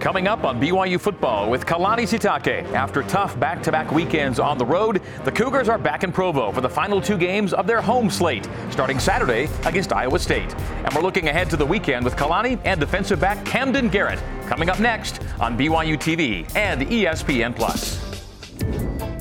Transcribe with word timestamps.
Coming 0.00 0.28
up 0.28 0.44
on 0.44 0.60
BYU 0.60 1.00
football 1.00 1.50
with 1.50 1.66
Kalani 1.66 2.04
Sitake. 2.04 2.62
After 2.72 3.02
tough 3.02 3.38
back 3.40 3.60
to 3.64 3.72
back 3.72 3.90
weekends 3.90 4.38
on 4.38 4.56
the 4.56 4.64
road, 4.64 5.02
the 5.24 5.32
Cougars 5.32 5.68
are 5.68 5.76
back 5.76 6.04
in 6.04 6.12
Provo 6.12 6.52
for 6.52 6.60
the 6.60 6.68
final 6.68 7.00
two 7.00 7.18
games 7.18 7.52
of 7.52 7.66
their 7.66 7.80
home 7.80 8.08
slate, 8.08 8.48
starting 8.70 9.00
Saturday 9.00 9.48
against 9.64 9.92
Iowa 9.92 10.20
State. 10.20 10.54
And 10.84 10.94
we're 10.94 11.02
looking 11.02 11.26
ahead 11.26 11.50
to 11.50 11.56
the 11.56 11.66
weekend 11.66 12.04
with 12.04 12.14
Kalani 12.14 12.60
and 12.64 12.78
defensive 12.78 13.18
back 13.18 13.44
Camden 13.44 13.88
Garrett 13.88 14.20
coming 14.46 14.70
up 14.70 14.78
next 14.78 15.20
on 15.40 15.58
BYU 15.58 15.98
TV 15.98 16.48
and 16.54 16.82
ESPN 16.82 17.56
Plus. 17.56 17.98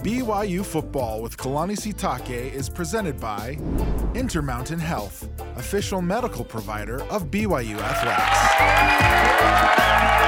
BYU 0.03 0.63
Football 0.63 1.23
with 1.23 1.37
Kalani 1.37 1.75
Sitake 1.75 2.53
is 2.53 2.69
presented 2.69 3.19
by 3.19 3.57
Intermountain 4.13 4.79
Health, 4.79 5.27
official 5.55 6.03
medical 6.03 6.45
provider 6.45 7.01
of 7.05 7.31
BYU 7.31 7.79
Athletics. 7.79 10.26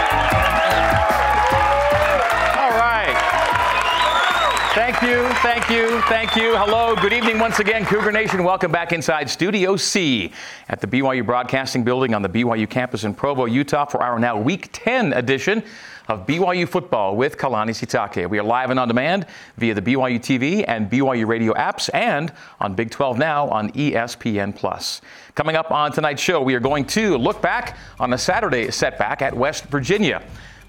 Thank 4.99 5.01
you, 5.01 5.29
thank 5.35 5.69
you, 5.69 6.01
thank 6.03 6.35
you. 6.35 6.57
Hello, 6.57 6.95
good 6.95 7.13
evening 7.13 7.39
once 7.39 7.59
again, 7.59 7.85
Cougar 7.85 8.11
Nation. 8.11 8.43
Welcome 8.43 8.71
back 8.71 8.91
inside 8.91 9.29
Studio 9.29 9.77
C 9.77 10.31
at 10.67 10.81
the 10.81 10.87
BYU 10.87 11.25
Broadcasting 11.25 11.83
Building 11.83 12.13
on 12.13 12.21
the 12.21 12.27
BYU 12.29 12.69
campus 12.69 13.03
in 13.03 13.13
Provo, 13.13 13.45
Utah 13.45 13.85
for 13.85 14.03
our 14.03 14.19
now 14.19 14.37
Week 14.39 14.69
10 14.73 15.13
edition 15.13 15.63
of 16.09 16.25
BYU 16.25 16.67
football 16.67 17.15
with 17.15 17.37
Kalani 17.37 17.69
Sitake. 17.69 18.29
We 18.29 18.39
are 18.39 18.43
live 18.43 18.71
and 18.71 18.79
on 18.79 18.87
demand 18.87 19.25
via 19.57 19.73
the 19.73 19.81
BYU 19.81 20.19
TV 20.19 20.65
and 20.67 20.89
BYU 20.89 21.27
radio 21.27 21.53
apps 21.53 21.89
and 21.93 22.33
on 22.59 22.73
Big 22.73 22.89
12 22.89 23.17
Now 23.17 23.47
on 23.47 23.71
ESPN 23.71 24.55
Plus. 24.55 25.01
Coming 25.39 25.55
up 25.55 25.71
on 25.71 25.93
tonight's 25.93 26.21
show, 26.21 26.41
we 26.41 26.53
are 26.53 26.59
going 26.59 26.83
to 26.87 27.17
look 27.17 27.41
back 27.41 27.77
on 27.97 28.11
a 28.11 28.17
Saturday 28.17 28.69
setback 28.71 29.21
at 29.21 29.33
West 29.33 29.63
Virginia. 29.67 30.21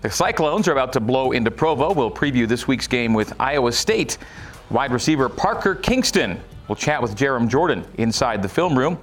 The 0.02 0.08
Cyclones 0.08 0.68
are 0.68 0.72
about 0.72 0.92
to 0.92 1.00
blow 1.00 1.32
into 1.32 1.50
Provo. 1.50 1.92
We'll 1.92 2.08
preview 2.08 2.46
this 2.46 2.68
week's 2.68 2.86
game 2.86 3.12
with 3.12 3.34
Iowa 3.40 3.72
State. 3.72 4.18
Wide 4.70 4.92
receiver 4.92 5.28
Parker 5.28 5.74
Kingston 5.74 6.40
will 6.68 6.76
chat 6.76 7.02
with 7.02 7.16
Jarom 7.16 7.48
Jordan 7.48 7.84
inside 7.98 8.44
the 8.44 8.48
film 8.48 8.78
room. 8.78 8.96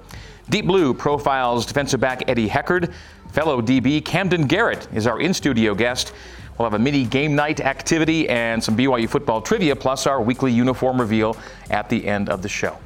Deep 0.49 0.67
Blue 0.67 0.93
profiles 0.93 1.65
defensive 1.65 1.99
back 1.99 2.23
Eddie 2.29 2.47
Heckard. 2.47 2.93
Fellow 3.33 3.61
DB 3.61 4.05
Camden 4.05 4.47
Garrett 4.47 4.87
is 4.93 5.05
our 5.05 5.19
in 5.19 5.33
studio 5.33 5.75
guest. 5.75 6.13
We'll 6.57 6.69
have 6.69 6.79
a 6.79 6.81
mini 6.81 7.03
game 7.03 7.35
night 7.35 7.59
activity 7.59 8.29
and 8.29 8.63
some 8.63 8.77
BYU 8.77 9.09
football 9.09 9.41
trivia, 9.41 9.75
plus 9.75 10.07
our 10.07 10.21
weekly 10.21 10.53
uniform 10.53 11.01
reveal 11.01 11.35
at 11.69 11.89
the 11.89 12.07
end 12.07 12.29
of 12.29 12.41
the 12.41 12.47
show. 12.47 12.79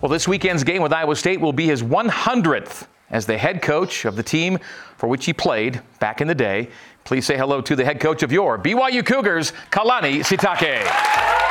Well, 0.00 0.08
this 0.08 0.26
weekend's 0.26 0.64
game 0.64 0.80
with 0.80 0.94
Iowa 0.94 1.14
State 1.14 1.42
will 1.42 1.52
be 1.52 1.66
his 1.66 1.82
100th 1.82 2.86
as 3.10 3.26
the 3.26 3.36
head 3.36 3.60
coach 3.60 4.06
of 4.06 4.16
the 4.16 4.22
team 4.22 4.58
for 4.96 5.10
which 5.10 5.26
he 5.26 5.34
played 5.34 5.82
back 5.98 6.22
in 6.22 6.28
the 6.28 6.34
day. 6.34 6.70
Please 7.04 7.26
say 7.26 7.36
hello 7.36 7.60
to 7.60 7.76
the 7.76 7.84
head 7.84 8.00
coach 8.00 8.22
of 8.22 8.32
your 8.32 8.58
BYU 8.58 9.04
Cougars, 9.04 9.52
Kalani 9.70 10.20
Sitake. 10.20 11.49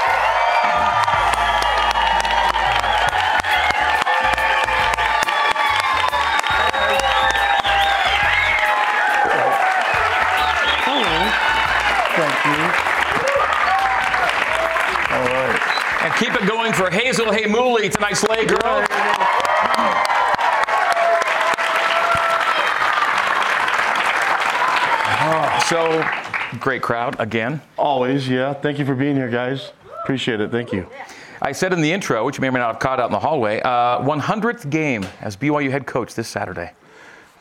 It 16.41 16.47
going 16.47 16.73
for 16.73 16.89
Hazel 16.89 17.27
Haymouli, 17.27 17.91
tonight's 17.91 18.21
Slay 18.21 18.45
Girl. 18.45 18.85
So, 25.67 26.03
great 26.59 26.81
crowd 26.81 27.15
again. 27.19 27.61
Always, 27.77 28.27
yeah. 28.27 28.53
Thank 28.53 28.79
you 28.79 28.85
for 28.85 28.95
being 28.95 29.15
here, 29.15 29.29
guys. 29.29 29.71
Appreciate 30.01 30.41
it. 30.41 30.49
Thank 30.49 30.73
you. 30.73 30.87
I 31.41 31.51
said 31.51 31.73
in 31.73 31.81
the 31.81 31.91
intro, 31.91 32.25
which 32.25 32.37
you 32.37 32.41
may 32.41 32.47
or 32.47 32.51
may 32.51 32.59
not 32.59 32.73
have 32.73 32.79
caught 32.79 32.99
out 32.99 33.05
in 33.05 33.11
the 33.11 33.19
hallway, 33.19 33.61
uh, 33.61 33.99
100th 33.99 34.69
game 34.71 35.05
as 35.21 35.37
BYU 35.37 35.69
head 35.69 35.85
coach 35.85 36.15
this 36.15 36.27
Saturday. 36.27 36.71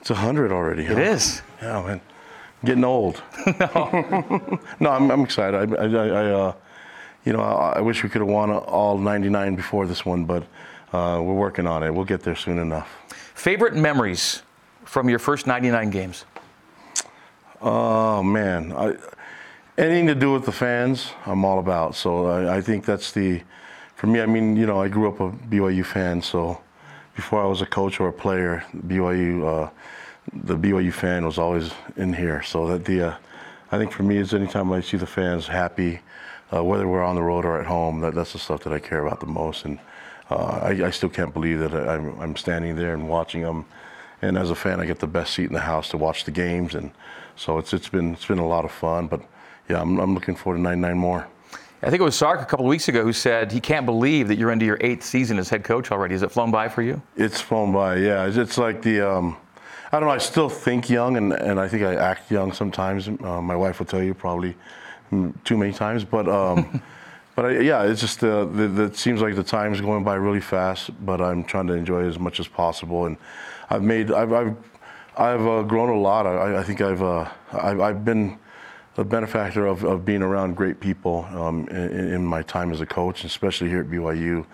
It's 0.00 0.10
100 0.10 0.53
already. 0.53 0.82
It 0.82 0.98
huh? 0.98 1.00
is. 1.00 1.41
Yeah, 1.62 1.82
man. 1.82 2.00
Getting 2.64 2.84
old. 2.84 3.22
no, 4.81 4.91
I'm, 4.91 5.10
I'm 5.10 5.22
excited. 5.22 5.75
I, 5.75 5.84
I, 5.84 6.06
I 6.06 6.31
uh, 6.31 6.53
you 7.28 7.34
know, 7.34 7.43
I, 7.43 7.75
I 7.77 7.81
wish 7.83 8.03
we 8.03 8.09
could 8.09 8.22
have 8.22 8.31
won 8.31 8.50
all 8.50 8.97
99 8.97 9.55
before 9.55 9.87
this 9.87 10.06
one, 10.06 10.25
but 10.25 10.44
uh, 10.94 11.21
we're 11.22 11.34
working 11.34 11.66
on 11.66 11.83
it. 11.83 11.91
We'll 11.91 12.06
get 12.06 12.22
there 12.22 12.34
soon 12.34 12.59
enough. 12.59 12.89
Favorite 13.34 13.77
memories 13.77 14.43
from 14.87 15.11
your 15.11 15.19
first 15.19 15.47
99 15.47 15.91
games? 15.91 16.25
Oh 17.61 18.22
man, 18.22 18.72
I, 18.72 18.97
anything 19.77 20.06
to 20.06 20.15
do 20.15 20.33
with 20.33 20.47
the 20.47 20.53
fans, 20.53 21.11
I'm 21.27 21.44
all 21.44 21.59
about. 21.59 21.94
So 21.94 22.28
I, 22.28 22.56
I 22.56 22.61
think 22.62 22.87
that's 22.87 23.12
the, 23.12 23.43
for 23.94 24.06
me. 24.06 24.22
I 24.22 24.27
mean, 24.27 24.56
you 24.56 24.65
know, 24.65 24.81
I 24.81 24.88
grew 24.88 25.09
up 25.09 25.21
a 25.21 25.31
BYU 25.31 25.84
fan, 25.84 26.22
so 26.22 26.59
before 27.15 27.43
I 27.43 27.47
was 27.47 27.61
a 27.61 27.67
coach 27.67 28.00
or 28.00 28.09
a 28.09 28.12
player, 28.12 28.65
BYU, 28.87 29.67
uh, 29.67 29.71
the 30.33 30.56
BYU 30.56 30.94
fan 30.94 31.27
was 31.27 31.37
always 31.37 31.72
in 31.97 32.15
here. 32.15 32.43
So 32.43 32.67
that 32.69 32.87
the, 32.87 33.09
uh, 33.09 33.17
I 33.71 33.77
think 33.77 33.93
for 33.93 34.03
me 34.03 34.17
is 34.17 34.33
anytime 34.33 34.72
I 34.72 34.81
see 34.81 34.97
the 34.97 35.06
fans 35.06 35.47
happy, 35.47 36.00
uh, 36.53 36.62
whether 36.64 36.88
we're 36.88 37.04
on 37.04 37.14
the 37.14 37.22
road 37.22 37.44
or 37.44 37.60
at 37.60 37.66
home, 37.66 38.00
that, 38.00 38.14
that's 38.14 38.32
the 38.32 38.38
stuff 38.38 38.64
that 38.64 38.72
I 38.72 38.78
care 38.78 39.06
about 39.06 39.20
the 39.20 39.26
most. 39.26 39.64
And 39.64 39.78
uh, 40.31 40.60
I, 40.62 40.86
I 40.86 40.91
still 40.91 41.09
can't 41.09 41.32
believe 41.32 41.60
that 41.60 41.75
I'm, 41.75 42.19
I'm 42.20 42.36
standing 42.36 42.76
there 42.76 42.94
and 42.94 43.09
watching 43.09 43.42
them. 43.42 43.66
And 44.20 44.36
as 44.36 44.50
a 44.50 44.54
fan, 44.54 44.81
I 44.81 44.87
get 44.87 44.98
the 44.98 45.06
best 45.06 45.34
seat 45.34 45.47
in 45.47 45.53
the 45.53 45.60
house 45.60 45.88
to 45.91 45.97
watch 45.97 46.25
the 46.25 46.32
games, 46.32 46.75
and 46.75 46.91
so 47.37 47.58
it's 47.58 47.72
it's 47.72 47.88
been 47.88 48.14
it's 48.14 48.26
been 48.26 48.41
a 48.41 48.47
lot 48.47 48.64
of 48.64 48.72
fun. 48.72 49.06
But 49.06 49.22
yeah, 49.69 49.81
I'm, 49.81 50.00
I'm 50.00 50.12
looking 50.12 50.34
forward 50.34 50.56
to 50.56 50.62
99 50.62 50.98
more. 50.98 51.28
I 51.82 51.91
think 51.91 52.00
it 52.00 52.04
was 52.04 52.16
Sark 52.16 52.41
a 52.41 52.44
couple 52.44 52.66
of 52.66 52.70
weeks 52.70 52.88
ago 52.88 53.04
who 53.04 53.12
said 53.12 53.53
he 53.53 53.60
can't 53.60 53.87
believe 53.87 54.26
that 54.28 54.37
you're 54.37 54.50
into 54.50 54.66
your 54.66 54.78
eighth 54.81 55.04
season 55.04 55.38
as 55.38 55.48
head 55.48 55.62
coach 55.62 55.92
already. 55.92 56.14
Has 56.14 56.22
it 56.22 56.32
flown 56.32 56.50
by 56.50 56.69
for 56.69 56.82
you? 56.82 57.00
It's 57.16 57.41
flown 57.41 57.72
by, 57.72 57.97
yeah. 57.97 58.26
It's, 58.26 58.37
it's 58.37 58.58
like 58.58 58.82
the, 58.82 59.00
um, 59.00 59.37
I 59.92 60.00
don't 60.00 60.08
know, 60.08 60.14
I 60.14 60.19
still 60.19 60.48
think 60.48 60.91
young 60.91 61.16
and, 61.16 61.32
and 61.32 61.60
I 61.60 61.69
think 61.69 61.84
I 61.84 61.94
act 61.94 62.32
young 62.32 62.53
sometimes. 62.53 63.06
Uh, 63.06 63.41
my 63.41 63.54
wife 63.54 63.78
will 63.78 63.87
tell 63.87 64.03
you 64.03 64.12
probably 64.12 64.56
too 65.44 65.56
many 65.56 65.72
times, 65.72 66.04
but 66.04 66.28
um, 66.28 66.82
but 67.38 67.46
I, 67.46 67.60
yeah, 67.60 67.84
it's 67.84 68.00
just 68.00 68.24
uh, 68.24 68.46
the, 68.46 68.66
the, 68.69 68.82
it 68.84 68.96
seems 68.96 69.20
like 69.20 69.36
the 69.36 69.44
time's 69.44 69.80
going 69.80 70.02
by 70.02 70.16
really 70.16 70.41
fast, 70.41 70.91
but 71.06 71.20
I'm 71.20 71.44
trying 71.44 71.69
to 71.69 71.74
enjoy 71.74 72.04
it 72.04 72.08
as 72.08 72.19
much 72.19 72.41
as 72.41 72.48
possible. 72.48 73.06
And 73.06 73.16
I've 73.70 73.82
made, 73.82 74.10
I've, 74.10 74.32
I've, 74.32 74.56
I've 75.16 75.46
uh, 75.46 75.62
grown 75.62 75.88
a 75.88 76.00
lot. 76.00 76.26
I, 76.26 76.58
I 76.58 76.62
think 76.64 76.80
I've, 76.80 77.00
uh, 77.00 77.30
I've, 77.52 77.80
I've 77.80 78.04
been 78.04 78.38
a 78.96 79.04
benefactor 79.04 79.66
of, 79.66 79.84
of 79.84 80.04
being 80.04 80.22
around 80.22 80.56
great 80.56 80.80
people 80.80 81.28
um, 81.30 81.69
in, 81.69 82.14
in 82.14 82.25
my 82.25 82.42
time 82.42 82.72
as 82.72 82.80
a 82.80 82.86
coach, 82.86 83.22
especially 83.22 83.69
here 83.69 83.82
at 83.82 83.86
BYU, 83.86 84.44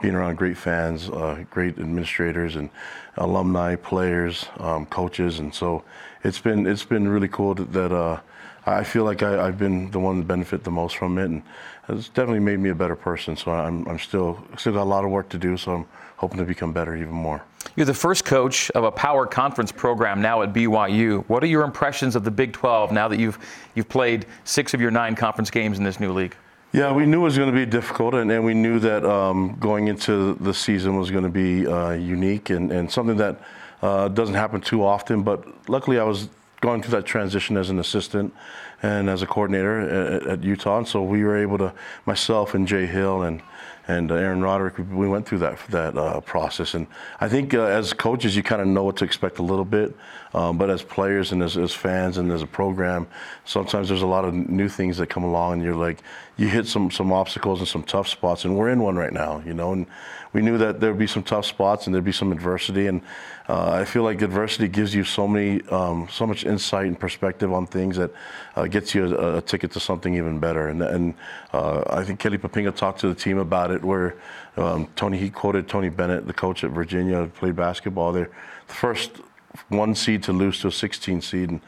being 0.00 0.14
around 0.14 0.36
great 0.36 0.56
fans, 0.56 1.10
uh, 1.10 1.44
great 1.50 1.76
administrators 1.78 2.54
and 2.54 2.70
alumni, 3.16 3.74
players, 3.74 4.46
um, 4.58 4.86
coaches, 4.86 5.40
and 5.40 5.52
so 5.52 5.82
it's 6.22 6.38
been 6.38 6.66
it's 6.66 6.84
been 6.84 7.08
really 7.08 7.26
cool 7.26 7.54
that, 7.54 7.72
that 7.72 7.90
uh, 7.90 8.20
I 8.68 8.84
feel 8.84 9.04
like 9.04 9.22
I, 9.22 9.46
have 9.46 9.58
been 9.58 9.90
the 9.90 9.98
one 9.98 10.18
to 10.18 10.24
benefit 10.24 10.64
the 10.64 10.70
most 10.70 10.96
from 10.96 11.18
it, 11.18 11.24
and 11.24 11.42
it's 11.88 12.08
definitely 12.08 12.40
made 12.40 12.58
me 12.58 12.70
a 12.70 12.74
better 12.74 12.96
person. 12.96 13.36
So 13.36 13.50
I'm 13.50 13.86
I'm 13.88 13.98
still 13.98 14.42
still 14.56 14.72
got 14.72 14.82
a 14.82 14.84
lot 14.84 15.04
of 15.04 15.10
work 15.10 15.28
to 15.30 15.38
do. 15.38 15.56
So 15.56 15.72
I'm 15.72 15.86
hoping 16.16 16.38
to 16.38 16.44
become 16.44 16.72
better 16.72 16.96
even 16.96 17.12
more. 17.12 17.42
You're 17.76 17.86
the 17.86 17.94
first 17.94 18.24
coach 18.24 18.70
of 18.72 18.84
a 18.84 18.90
power 18.90 19.26
conference 19.26 19.72
program 19.72 20.20
now 20.20 20.42
at 20.42 20.52
BYU. 20.52 21.24
What 21.28 21.42
are 21.42 21.46
your 21.46 21.62
impressions 21.64 22.16
of 22.16 22.24
the 22.24 22.30
Big 22.30 22.52
12 22.52 22.92
now 22.92 23.08
that 23.08 23.18
you've 23.18 23.38
you've 23.74 23.88
played 23.88 24.26
six 24.44 24.74
of 24.74 24.80
your 24.80 24.90
nine 24.90 25.14
conference 25.14 25.50
games 25.50 25.78
in 25.78 25.84
this 25.84 26.00
new 26.00 26.12
league? 26.12 26.34
Yeah, 26.72 26.92
we 26.92 27.06
knew 27.06 27.20
it 27.20 27.24
was 27.24 27.38
going 27.38 27.50
to 27.50 27.56
be 27.56 27.64
difficult, 27.64 28.14
and, 28.14 28.30
and 28.30 28.44
we 28.44 28.52
knew 28.52 28.78
that 28.80 29.02
um, 29.06 29.56
going 29.58 29.88
into 29.88 30.34
the 30.34 30.52
season 30.52 30.98
was 30.98 31.10
going 31.10 31.24
to 31.24 31.30
be 31.30 31.66
uh, 31.66 31.92
unique 31.92 32.50
and, 32.50 32.70
and 32.70 32.92
something 32.92 33.16
that 33.16 33.40
uh, 33.80 34.08
doesn't 34.08 34.34
happen 34.34 34.60
too 34.60 34.84
often. 34.84 35.22
But 35.22 35.46
luckily, 35.70 35.98
I 35.98 36.04
was 36.04 36.28
going 36.60 36.82
through 36.82 36.92
that 36.92 37.06
transition 37.06 37.56
as 37.56 37.70
an 37.70 37.78
assistant 37.78 38.34
and 38.82 39.08
as 39.08 39.22
a 39.22 39.26
coordinator 39.26 39.80
at, 39.80 40.26
at 40.26 40.44
Utah, 40.44 40.78
and 40.78 40.88
so 40.88 41.02
we 41.02 41.24
were 41.24 41.36
able 41.36 41.58
to, 41.58 41.72
myself 42.06 42.54
and 42.54 42.66
Jay 42.66 42.86
Hill 42.86 43.22
and 43.22 43.42
and 43.88 44.12
uh, 44.12 44.16
Aaron 44.16 44.42
Roderick, 44.42 44.76
we 44.76 45.08
went 45.08 45.26
through 45.26 45.38
that 45.38 45.58
that 45.70 45.96
uh, 45.96 46.20
process. 46.20 46.74
And 46.74 46.86
I 47.20 47.28
think 47.28 47.54
uh, 47.54 47.62
as 47.62 47.94
coaches, 47.94 48.36
you 48.36 48.42
kind 48.42 48.60
of 48.60 48.68
know 48.68 48.84
what 48.84 48.98
to 48.98 49.04
expect 49.04 49.38
a 49.38 49.42
little 49.42 49.64
bit, 49.64 49.96
um, 50.34 50.58
but 50.58 50.70
as 50.70 50.82
players 50.82 51.32
and 51.32 51.42
as, 51.42 51.56
as, 51.56 51.72
fans 51.72 52.18
and 52.18 52.30
as 52.30 52.42
a 52.42 52.46
program, 52.46 53.06
sometimes 53.44 53.88
there's 53.88 54.02
a 54.02 54.06
lot 54.06 54.24
of 54.24 54.34
new 54.34 54.68
things 54.68 54.98
that 54.98 55.08
come 55.08 55.24
along, 55.24 55.54
and 55.54 55.62
you're 55.62 55.74
like, 55.74 56.02
you 56.36 56.48
hit 56.48 56.66
some 56.66 56.90
some 56.90 57.12
obstacles 57.12 57.60
and 57.60 57.68
some 57.68 57.82
tough 57.82 58.08
spots, 58.08 58.44
and 58.44 58.56
we're 58.56 58.68
in 58.68 58.80
one 58.80 58.96
right 58.96 59.12
now, 59.12 59.42
you 59.44 59.54
know. 59.54 59.72
And 59.72 59.86
we 60.32 60.42
knew 60.42 60.58
that 60.58 60.80
there'd 60.80 60.98
be 60.98 61.06
some 61.06 61.22
tough 61.22 61.46
spots 61.46 61.86
and 61.86 61.94
there'd 61.94 62.04
be 62.04 62.12
some 62.12 62.32
adversity, 62.32 62.86
and 62.86 63.00
uh, 63.48 63.70
I 63.70 63.84
feel 63.86 64.02
like 64.02 64.20
adversity 64.20 64.68
gives 64.68 64.94
you 64.94 65.02
so 65.02 65.26
many, 65.26 65.62
um, 65.68 66.06
so 66.10 66.26
much 66.26 66.44
insight 66.44 66.86
and 66.86 66.98
perspective 66.98 67.52
on 67.52 67.66
things 67.66 67.96
that 67.96 68.10
uh, 68.54 68.66
gets 68.66 68.94
you 68.94 69.16
a, 69.16 69.38
a, 69.38 69.40
ticket 69.40 69.72
to 69.72 69.80
something 69.80 70.14
even 70.14 70.38
better. 70.38 70.68
And, 70.68 70.82
and 70.82 71.14
uh, 71.54 71.82
I 71.88 72.04
think 72.04 72.20
Kelly 72.20 72.36
Poppinga 72.36 72.76
talked 72.76 73.00
to 73.00 73.08
the 73.08 73.14
team 73.14 73.38
about 73.38 73.70
it, 73.70 73.82
where 73.82 74.16
um, 74.58 74.86
Tony 74.96 75.16
he 75.16 75.30
quoted 75.30 75.66
Tony 75.66 75.88
Bennett, 75.88 76.26
the 76.26 76.34
coach 76.34 76.62
at 76.62 76.70
Virginia, 76.70 77.26
played 77.26 77.56
basketball 77.56 78.12
there. 78.12 78.30
The 78.66 78.74
first 78.74 79.12
one 79.68 79.94
seed 79.94 80.22
to 80.24 80.32
lose 80.32 80.60
to 80.60 80.68
a 80.68 80.72
16 80.72 81.22
seed, 81.22 81.50
and, 81.50 81.60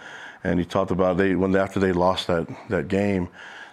and 0.44 0.59
he 0.59 0.65
talked 0.65 0.91
about 0.91 1.17
they 1.17 1.35
when 1.35 1.55
after 1.56 1.81
they 1.81 1.93
lost 1.93 2.27
that 2.27 2.47
that 2.69 2.88
game, 2.88 3.29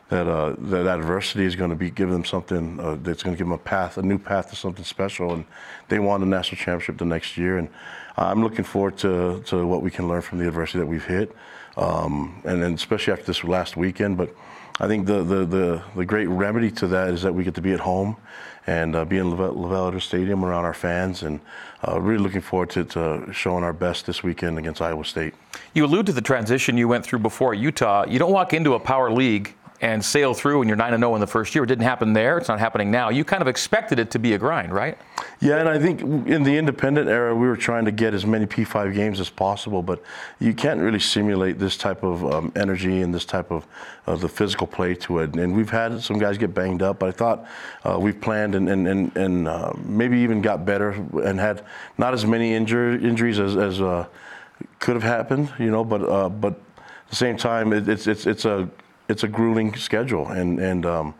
that 0.09 0.27
uh, 0.27 0.56
that 0.57 0.88
adversity 0.88 1.45
is 1.45 1.56
going 1.56 1.69
to 1.69 1.75
be 1.75 1.89
giving 1.89 2.13
them 2.13 2.25
something 2.25 2.80
uh, 2.80 2.98
that's 3.01 3.24
going 3.24 3.36
to 3.36 3.38
give 3.38 3.48
them 3.48 3.54
a 3.54 3.57
path, 3.57 3.98
a 3.98 4.01
new 4.01 4.18
path 4.18 4.50
to 4.50 4.56
something 4.56 4.86
special, 4.86 5.33
and 5.33 5.45
they 5.89 6.00
won 6.00 6.19
the 6.19 6.25
national 6.25 6.57
championship 6.57 6.98
the 6.98 7.06
next 7.06 7.38
year, 7.38 7.57
and 7.57 7.69
I'm 8.18 8.44
looking 8.44 8.65
forward 8.65 8.98
to 9.00 9.42
to 9.48 9.65
what 9.65 9.81
we 9.81 9.92
can 9.92 10.07
learn 10.07 10.21
from 10.21 10.39
the 10.39 10.48
adversity 10.48 10.80
that 10.80 10.88
we've 10.88 11.06
hit, 11.06 11.36
um, 11.75 12.42
and 12.45 12.62
then 12.62 12.74
especially 12.74 13.13
after 13.13 13.25
this 13.25 13.44
last 13.44 13.77
weekend, 13.77 14.18
but. 14.18 14.33
I 14.80 14.88
think 14.88 15.07
the, 15.07 15.24
the, 15.24 15.44
the, 15.44 15.83
the, 15.95 16.06
great 16.06 16.27
remedy 16.27 16.69
to 16.69 16.88
that 16.89 17.09
is 17.09 17.24
that 17.24 17.33
we 17.33 17.44
get 17.44 17.56
to 17.56 17.63
be 17.63 17.74
at 17.74 17.80
home 17.80 18.15
and 18.67 18.95
uh, 18.95 19.05
be 19.05 19.17
in 19.17 19.31
LaVell 19.31 19.99
Stadium 20.01 20.43
around 20.43 20.65
our 20.65 20.73
fans, 20.73 21.23
and 21.23 21.39
uh, 21.87 21.99
really 21.99 22.21
looking 22.21 22.41
forward 22.41 22.69
to, 22.71 22.83
to, 22.83 23.31
showing 23.31 23.63
our 23.63 23.73
best 23.73 24.05
this 24.05 24.21
weekend 24.21 24.59
against 24.59 24.81
Iowa 24.81 25.05
State. 25.05 25.33
You 25.73 25.85
allude 25.85 26.05
to 26.07 26.13
the 26.13 26.21
transition 26.21 26.77
you 26.77 26.87
went 26.87 27.05
through 27.05 27.19
before 27.19 27.53
Utah. 27.53 28.05
You 28.07 28.19
don't 28.19 28.33
walk 28.33 28.53
into 28.53 28.73
a 28.73 28.79
power 28.79 29.09
league 29.09 29.55
and 29.81 30.03
sail 30.03 30.33
through 30.33 30.62
and 30.62 30.68
you're 30.68 30.77
9 30.77 30.97
0 30.97 31.15
in 31.15 31.21
the 31.21 31.27
first 31.27 31.53
year. 31.53 31.63
It 31.63 31.68
didn't 31.68 31.83
happen 31.83 32.13
there. 32.13 32.38
It's 32.38 32.47
not 32.47 32.59
happening 32.59 32.89
now. 32.89 33.09
You 33.09 33.24
kind 33.24 33.41
of 33.41 33.47
expected 33.47 34.00
it 34.00 34.09
to 34.12 34.19
be 34.19 34.33
a 34.33 34.38
grind, 34.38 34.74
right? 34.74 34.97
Yeah, 35.39 35.57
and 35.57 35.69
I 35.69 35.77
think 35.77 36.01
in 36.01 36.44
the 36.44 36.57
independent 36.57 37.07
era, 37.07 37.35
we 37.35 37.47
were 37.47 37.57
trying 37.57 37.85
to 37.85 37.91
get 37.91 38.13
as 38.13 38.25
many 38.25 38.47
P5 38.47 38.94
games 38.95 39.19
as 39.19 39.29
possible, 39.29 39.83
but 39.83 40.01
you 40.39 40.53
can't 40.53 40.79
really 40.79 41.00
simulate 41.00 41.59
this 41.59 41.77
type 41.77 42.01
of 42.03 42.25
um, 42.25 42.51
energy 42.56 43.01
and 43.01 43.13
this 43.13 43.25
type 43.25 43.51
of 43.51 43.68
uh, 44.07 44.15
the 44.15 44.27
physical 44.27 44.65
play 44.65 44.95
to 44.95 45.19
it. 45.19 45.35
And 45.35 45.56
we've 45.56 45.69
had 45.69 46.01
some 46.01 46.18
guys 46.18 46.38
get 46.38 46.53
banged 46.56 46.81
up, 46.81 47.00
but 47.00 47.09
I 47.09 47.12
thought 47.12 47.45
uh, 47.83 48.00
we've 48.00 48.19
planned 48.19 48.56
and, 48.56 48.68
and, 48.69 48.88
and, 48.88 49.15
and 49.15 49.47
uh, 49.47 49.73
maybe 49.85 50.18
even 50.18 50.41
got 50.41 50.65
better 50.65 50.91
and 51.23 51.39
had 51.39 51.63
not 52.00 52.13
as 52.13 52.25
many 52.25 52.51
injur- 52.53 53.03
injuries 53.03 53.39
as, 53.39 53.56
as 53.56 53.80
uh, 53.80 54.07
could 54.80 54.95
have 54.95 55.03
happened, 55.03 55.51
you 55.59 55.69
know, 55.69 55.83
but, 55.83 56.01
uh, 56.01 56.30
but 56.30 56.53
at 56.53 57.09
the 57.09 57.15
same 57.15 57.38
time, 57.38 57.73
it, 57.73 57.88
it's, 57.88 58.07
it's, 58.07 58.25
it's 58.25 58.45
a 58.45 58.68
it's 59.09 59.24
a 59.24 59.27
grueling 59.27 59.75
schedule, 59.75 60.27
and 60.27 60.59
and 60.59 60.86
um, 60.86 61.13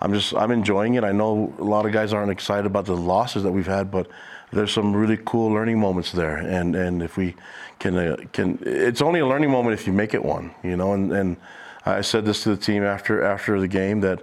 I'm 0.00 0.12
just 0.12 0.34
I'm 0.34 0.50
enjoying 0.50 0.94
it. 0.94 1.04
I 1.04 1.12
know 1.12 1.52
a 1.58 1.64
lot 1.64 1.86
of 1.86 1.92
guys 1.92 2.12
aren't 2.12 2.30
excited 2.30 2.66
about 2.66 2.86
the 2.86 2.96
losses 2.96 3.42
that 3.42 3.52
we've 3.52 3.66
had, 3.66 3.90
but 3.90 4.08
there's 4.52 4.72
some 4.72 4.94
really 4.94 5.18
cool 5.24 5.50
learning 5.50 5.78
moments 5.78 6.12
there, 6.12 6.36
and 6.36 6.74
and 6.74 7.02
if 7.02 7.16
we 7.16 7.34
can 7.78 7.96
uh, 7.96 8.16
can 8.32 8.58
it's 8.62 9.02
only 9.02 9.20
a 9.20 9.26
learning 9.26 9.50
moment 9.50 9.78
if 9.78 9.86
you 9.86 9.92
make 9.92 10.14
it 10.14 10.24
one, 10.24 10.52
you 10.62 10.76
know. 10.76 10.92
And 10.92 11.12
and 11.12 11.36
I 11.84 12.00
said 12.00 12.24
this 12.24 12.42
to 12.44 12.50
the 12.50 12.56
team 12.56 12.82
after 12.82 13.22
after 13.22 13.60
the 13.60 13.68
game 13.68 14.00
that 14.00 14.22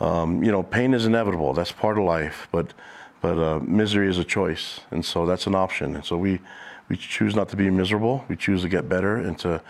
um, 0.00 0.42
you 0.42 0.52
know 0.52 0.62
pain 0.62 0.94
is 0.94 1.06
inevitable. 1.06 1.52
That's 1.52 1.72
part 1.72 1.98
of 1.98 2.04
life, 2.04 2.48
but 2.52 2.72
but 3.20 3.38
uh, 3.38 3.60
misery 3.60 4.08
is 4.08 4.18
a 4.18 4.24
choice, 4.24 4.80
and 4.90 5.04
so 5.04 5.26
that's 5.26 5.46
an 5.46 5.54
option. 5.54 5.94
And 5.96 6.04
so 6.04 6.16
we 6.16 6.40
we 6.88 6.96
choose 6.96 7.34
not 7.34 7.48
to 7.50 7.56
be 7.56 7.68
miserable. 7.70 8.24
We 8.28 8.36
choose 8.36 8.62
to 8.62 8.68
get 8.68 8.88
better 8.88 9.16
and 9.16 9.38
to 9.40 9.60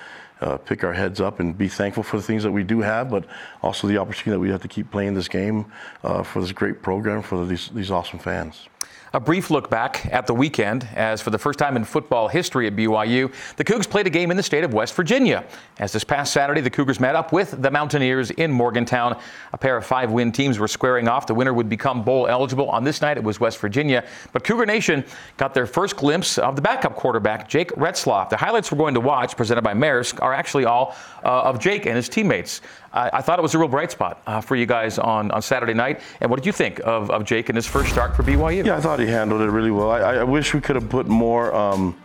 uh, 0.40 0.56
pick 0.58 0.84
our 0.84 0.92
heads 0.92 1.20
up 1.20 1.40
and 1.40 1.56
be 1.56 1.68
thankful 1.68 2.02
for 2.02 2.16
the 2.16 2.22
things 2.22 2.42
that 2.42 2.52
we 2.52 2.62
do 2.62 2.80
have, 2.80 3.10
but 3.10 3.24
also 3.62 3.86
the 3.86 3.98
opportunity 3.98 4.30
that 4.30 4.40
we 4.40 4.50
have 4.50 4.62
to 4.62 4.68
keep 4.68 4.90
playing 4.90 5.14
this 5.14 5.28
game 5.28 5.66
uh, 6.04 6.22
for 6.22 6.40
this 6.40 6.52
great 6.52 6.82
program 6.82 7.22
for 7.22 7.44
these, 7.46 7.68
these 7.70 7.90
awesome 7.90 8.18
fans. 8.18 8.68
A 9.16 9.20
brief 9.20 9.50
look 9.50 9.70
back 9.70 10.04
at 10.12 10.26
the 10.26 10.34
weekend, 10.34 10.86
as 10.94 11.22
for 11.22 11.30
the 11.30 11.38
first 11.38 11.58
time 11.58 11.74
in 11.74 11.84
football 11.86 12.28
history 12.28 12.66
at 12.66 12.76
BYU, 12.76 13.32
the 13.56 13.64
Cougs 13.64 13.88
played 13.88 14.06
a 14.06 14.10
game 14.10 14.30
in 14.30 14.36
the 14.36 14.42
state 14.42 14.62
of 14.62 14.74
West 14.74 14.92
Virginia. 14.92 15.46
As 15.78 15.90
this 15.90 16.04
past 16.04 16.34
Saturday, 16.34 16.60
the 16.60 16.68
Cougars 16.68 17.00
met 17.00 17.16
up 17.16 17.32
with 17.32 17.62
the 17.62 17.70
Mountaineers 17.70 18.30
in 18.32 18.52
Morgantown. 18.52 19.18
A 19.54 19.56
pair 19.56 19.74
of 19.78 19.86
five 19.86 20.12
win 20.12 20.32
teams 20.32 20.58
were 20.58 20.68
squaring 20.68 21.08
off. 21.08 21.26
The 21.26 21.34
winner 21.34 21.54
would 21.54 21.70
become 21.70 22.02
bowl 22.02 22.26
eligible. 22.26 22.68
On 22.68 22.84
this 22.84 23.00
night, 23.00 23.16
it 23.16 23.24
was 23.24 23.40
West 23.40 23.56
Virginia. 23.58 24.04
But 24.34 24.44
Cougar 24.44 24.66
Nation 24.66 25.02
got 25.38 25.54
their 25.54 25.64
first 25.66 25.96
glimpse 25.96 26.36
of 26.36 26.54
the 26.54 26.60
backup 26.60 26.94
quarterback, 26.94 27.48
Jake 27.48 27.70
Retzlaff. 27.70 28.28
The 28.28 28.36
highlights 28.36 28.70
we're 28.70 28.76
going 28.76 28.92
to 28.92 29.00
watch, 29.00 29.34
presented 29.34 29.62
by 29.62 29.72
Maersk, 29.72 30.20
are 30.20 30.34
actually 30.34 30.66
all 30.66 30.94
uh, 31.24 31.44
of 31.44 31.58
Jake 31.58 31.86
and 31.86 31.96
his 31.96 32.10
teammates. 32.10 32.60
I, 32.96 33.10
I, 33.18 33.22
thought 33.22 33.38
it 33.38 33.42
was 33.42 33.54
a 33.54 33.58
real 33.58 33.68
bright 33.68 33.90
spot 33.90 34.22
uh, 34.26 34.40
for 34.40 34.56
you 34.56 34.64
guys 34.64 34.98
on, 34.98 35.30
on 35.30 35.42
Saturday 35.42 35.74
night. 35.74 36.00
And 36.20 36.30
what 36.30 36.36
did 36.36 36.46
you 36.46 36.52
think 36.52 36.80
of, 36.80 37.10
of 37.10 37.24
Jake 37.24 37.50
and 37.50 37.56
his 37.56 37.66
first 37.66 37.90
start 37.90 38.16
for 38.16 38.22
BYU? 38.22 38.64
Yeah, 38.64 38.76
I 38.76 38.80
thought 38.80 38.98
he 38.98 39.06
handled 39.06 39.42
it 39.42 39.50
really 39.50 39.70
well. 39.70 39.90
I, 39.90 39.98
I 39.98 40.24
wish 40.24 40.54
we 40.54 40.60
could 40.60 40.76
have 40.76 40.88
put 40.88 41.06
more. 41.06 41.54
Um, 41.54 41.96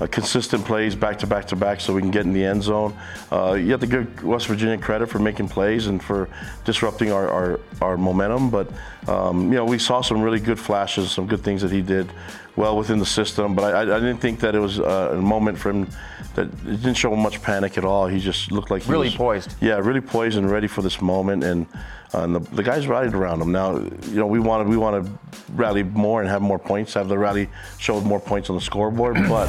uh, 0.00 0.06
consistent 0.06 0.64
plays 0.64 0.94
back 0.94 1.18
to 1.18 1.26
back 1.26 1.44
to 1.46 1.56
back 1.56 1.80
so 1.80 1.92
we 1.92 2.00
can 2.00 2.10
get 2.10 2.24
in 2.24 2.32
the 2.32 2.44
end 2.44 2.62
zone. 2.62 2.96
Uh, 3.32 3.54
you 3.54 3.72
have 3.72 3.80
to 3.80 3.86
give 3.86 4.22
West 4.22 4.46
Virginia 4.46 4.78
credit 4.78 5.08
for 5.08 5.18
making 5.18 5.48
plays 5.48 5.88
and 5.88 6.00
for 6.00 6.28
disrupting 6.64 7.10
our, 7.10 7.28
our, 7.28 7.60
our 7.80 7.96
momentum. 7.96 8.50
But, 8.50 8.70
um, 9.08 9.44
you 9.50 9.56
know, 9.56 9.64
we 9.64 9.78
saw 9.78 10.00
some 10.00 10.20
really 10.20 10.38
good 10.38 10.58
flashes, 10.58 11.10
some 11.10 11.26
good 11.26 11.40
things 11.40 11.62
that 11.62 11.72
he 11.72 11.82
did 11.82 12.12
well 12.58 12.76
within 12.76 12.98
the 12.98 13.06
system. 13.06 13.54
But 13.54 13.74
I, 13.74 13.82
I 13.82 14.00
didn't 14.00 14.18
think 14.18 14.40
that 14.40 14.54
it 14.54 14.58
was 14.58 14.80
uh, 14.80 15.10
a 15.12 15.22
moment 15.22 15.58
for 15.58 15.70
him 15.70 15.88
that 16.34 16.46
it 16.46 16.82
didn't 16.82 16.94
show 16.94 17.14
much 17.16 17.40
panic 17.42 17.78
at 17.78 17.84
all. 17.84 18.06
He 18.06 18.20
just 18.20 18.52
looked 18.52 18.70
like 18.70 18.82
he 18.82 18.92
really 18.92 19.08
was, 19.08 19.16
poised. 19.16 19.54
Yeah, 19.60 19.76
really 19.78 20.00
poised 20.00 20.36
and 20.36 20.50
ready 20.50 20.66
for 20.66 20.82
this 20.82 21.00
moment. 21.00 21.44
And 21.44 21.66
uh, 22.14 22.22
and 22.22 22.34
the, 22.34 22.40
the, 22.54 22.62
guys 22.62 22.86
rallied 22.86 23.12
around 23.12 23.42
him. 23.42 23.52
Now, 23.52 23.76
you 23.76 24.14
know, 24.14 24.26
we 24.26 24.38
want 24.38 24.64
to 24.64 24.70
we 24.70 24.78
want 24.78 25.04
to 25.04 25.12
rally 25.52 25.82
more 25.82 26.22
and 26.22 26.30
have 26.30 26.40
more 26.40 26.58
points. 26.58 26.94
Have 26.94 27.08
the 27.08 27.18
rally 27.18 27.48
show 27.78 28.00
more 28.00 28.20
points 28.20 28.48
on 28.48 28.56
the 28.56 28.62
scoreboard, 28.62 29.16
but 29.28 29.46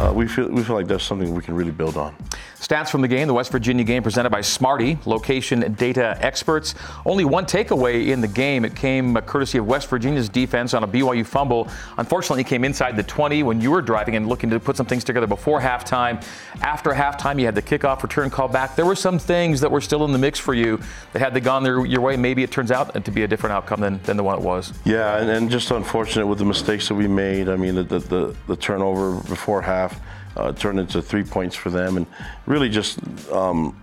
uh, 0.00 0.12
we 0.12 0.26
feel 0.26 0.48
we 0.48 0.64
feel 0.64 0.74
like 0.74 0.88
that's 0.88 1.04
something 1.04 1.32
we 1.34 1.42
can 1.42 1.54
really 1.54 1.70
build 1.70 1.96
on. 1.96 2.14
Stats 2.60 2.90
from 2.90 3.00
the 3.00 3.08
game: 3.08 3.26
the 3.26 3.34
West 3.34 3.50
Virginia 3.52 3.84
game 3.84 4.02
presented 4.02 4.30
by 4.30 4.40
Smarty, 4.42 4.98
location 5.06 5.72
data 5.74 6.18
experts. 6.20 6.74
Only 7.06 7.24
one 7.24 7.46
takeaway 7.46 8.08
in 8.08 8.20
the 8.20 8.28
game. 8.28 8.64
It 8.64 8.76
came 8.76 9.14
courtesy 9.22 9.58
of 9.58 9.66
West 9.66 9.88
Virginia's 9.88 10.28
defense 10.28 10.74
on 10.74 10.84
a 10.84 10.88
BYU 10.88 11.24
fumble. 11.24 11.68
Unfortunately, 11.96 12.42
it 12.42 12.46
came 12.48 12.64
inside 12.64 12.96
the 12.96 13.02
20 13.02 13.44
when 13.44 13.60
you 13.60 13.70
were 13.70 13.80
driving 13.80 14.16
and 14.16 14.28
looking 14.28 14.50
to 14.50 14.60
put 14.60 14.76
some 14.76 14.84
things 14.84 15.04
together 15.04 15.26
before 15.26 15.60
halftime. 15.60 16.22
After 16.60 16.90
halftime, 16.90 17.38
you 17.38 17.46
had 17.46 17.54
the 17.54 17.62
kickoff 17.62 18.02
return 18.02 18.28
call 18.28 18.48
back. 18.48 18.76
There 18.76 18.84
were 18.84 18.96
some 18.96 19.18
things 19.18 19.60
that 19.62 19.70
were 19.70 19.80
still 19.80 20.04
in 20.04 20.12
the 20.12 20.18
mix 20.18 20.38
for 20.38 20.52
you 20.52 20.80
that 21.12 21.20
had 21.20 21.32
they 21.32 21.40
gone 21.40 21.62
their, 21.62 21.86
your 21.86 21.99
way, 22.00 22.16
maybe 22.16 22.42
it 22.42 22.50
turns 22.50 22.70
out 22.70 23.04
to 23.04 23.10
be 23.10 23.22
a 23.22 23.28
different 23.28 23.52
outcome 23.52 23.80
than, 23.80 24.02
than 24.02 24.16
the 24.16 24.22
one 24.22 24.38
it 24.38 24.44
was. 24.44 24.72
Yeah, 24.84 25.18
and, 25.18 25.30
and 25.30 25.50
just 25.50 25.70
unfortunate 25.70 26.26
with 26.26 26.38
the 26.38 26.44
mistakes 26.44 26.88
that 26.88 26.94
we 26.94 27.08
made. 27.08 27.48
I 27.48 27.56
mean, 27.56 27.74
the, 27.74 27.82
the, 27.82 27.98
the, 27.98 28.36
the 28.46 28.56
turnover 28.56 29.20
before 29.28 29.62
half 29.62 30.00
uh, 30.36 30.52
turned 30.52 30.80
into 30.80 31.02
three 31.02 31.24
points 31.24 31.56
for 31.56 31.70
them, 31.70 31.96
and 31.96 32.06
really 32.46 32.68
just. 32.68 32.98
Um, 33.30 33.76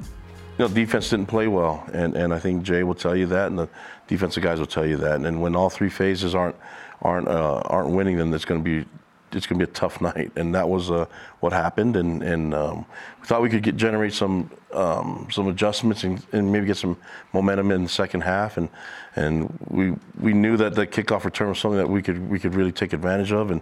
you 0.58 0.68
know, 0.68 0.74
defense 0.74 1.12
didn't 1.12 1.28
play 1.28 1.48
well, 1.48 1.88
and, 1.94 2.16
and 2.16 2.34
I 2.34 2.40
think 2.40 2.64
Jay 2.64 2.82
will 2.82 2.96
tell 2.96 3.16
you 3.16 3.28
that, 3.28 3.48
and 3.50 3.60
the 3.60 3.70
defensive 4.08 4.42
guys 4.42 4.58
will 4.58 4.66
tell 4.66 4.88
you 4.88 4.98
that. 4.98 5.18
And, 5.18 5.28
and 5.28 5.40
when 5.40 5.56
all 5.56 5.70
three 5.70 5.90
phases 5.90 6.34
aren't 6.34 6.56
aren't 7.04 7.28
uh, 7.28 7.62
aren't 7.66 7.90
winning, 7.90 8.18
then 8.18 8.34
it's 8.34 8.46
going 8.46 8.64
to 8.64 8.84
be 8.84 8.90
it's 9.38 9.48
going 9.48 9.60
to 9.60 9.66
be 9.66 9.72
a 9.72 9.74
tough 9.74 10.02
night, 10.02 10.32
and 10.36 10.54
that 10.56 10.68
was 10.68 10.92
uh, 10.92 11.06
what 11.40 11.54
happened. 11.54 11.96
And, 11.96 12.24
and 12.24 12.54
um, 12.54 12.86
we 13.22 13.28
thought 13.28 13.42
we 13.42 13.50
could 13.50 13.64
get, 13.64 13.78
generate 13.78 14.14
some 14.14 14.50
um, 14.74 15.28
some 15.32 15.48
adjustments 15.48 16.04
and, 16.04 16.26
and, 16.34 16.52
maybe 16.52 16.66
get 16.66 16.78
some 16.78 16.98
momentum 17.34 17.72
in 17.72 17.84
the 17.84 17.90
second 17.90 18.22
half. 18.22 18.58
And 18.58 18.70
and 19.16 19.58
we 19.70 19.94
we 20.20 20.34
knew 20.34 20.58
that 20.58 20.76
the 20.76 20.86
kickoff 20.86 21.24
return 21.24 21.50
was 21.50 21.60
something 21.60 21.78
that 21.78 21.90
we 21.90 22.02
could 22.02 22.30
we 22.30 22.40
could 22.40 22.56
really 22.56 22.72
take 22.72 22.94
advantage 22.94 23.32
of. 23.32 23.52
And 23.52 23.62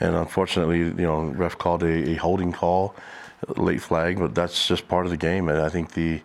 and 0.00 0.14
unfortunately, 0.14 0.78
you 0.78 0.92
know, 0.92 1.24
ref 1.24 1.58
called 1.58 1.82
a, 1.82 2.10
a 2.10 2.14
holding 2.14 2.52
call, 2.52 2.94
a 3.48 3.60
late 3.60 3.82
flag, 3.82 4.18
but 4.18 4.34
that's 4.34 4.66
just 4.66 4.88
part 4.88 5.06
of 5.06 5.10
the 5.10 5.16
game. 5.16 5.48
And 5.48 5.58
I 5.58 5.68
think 5.68 5.92
the 5.92 6.20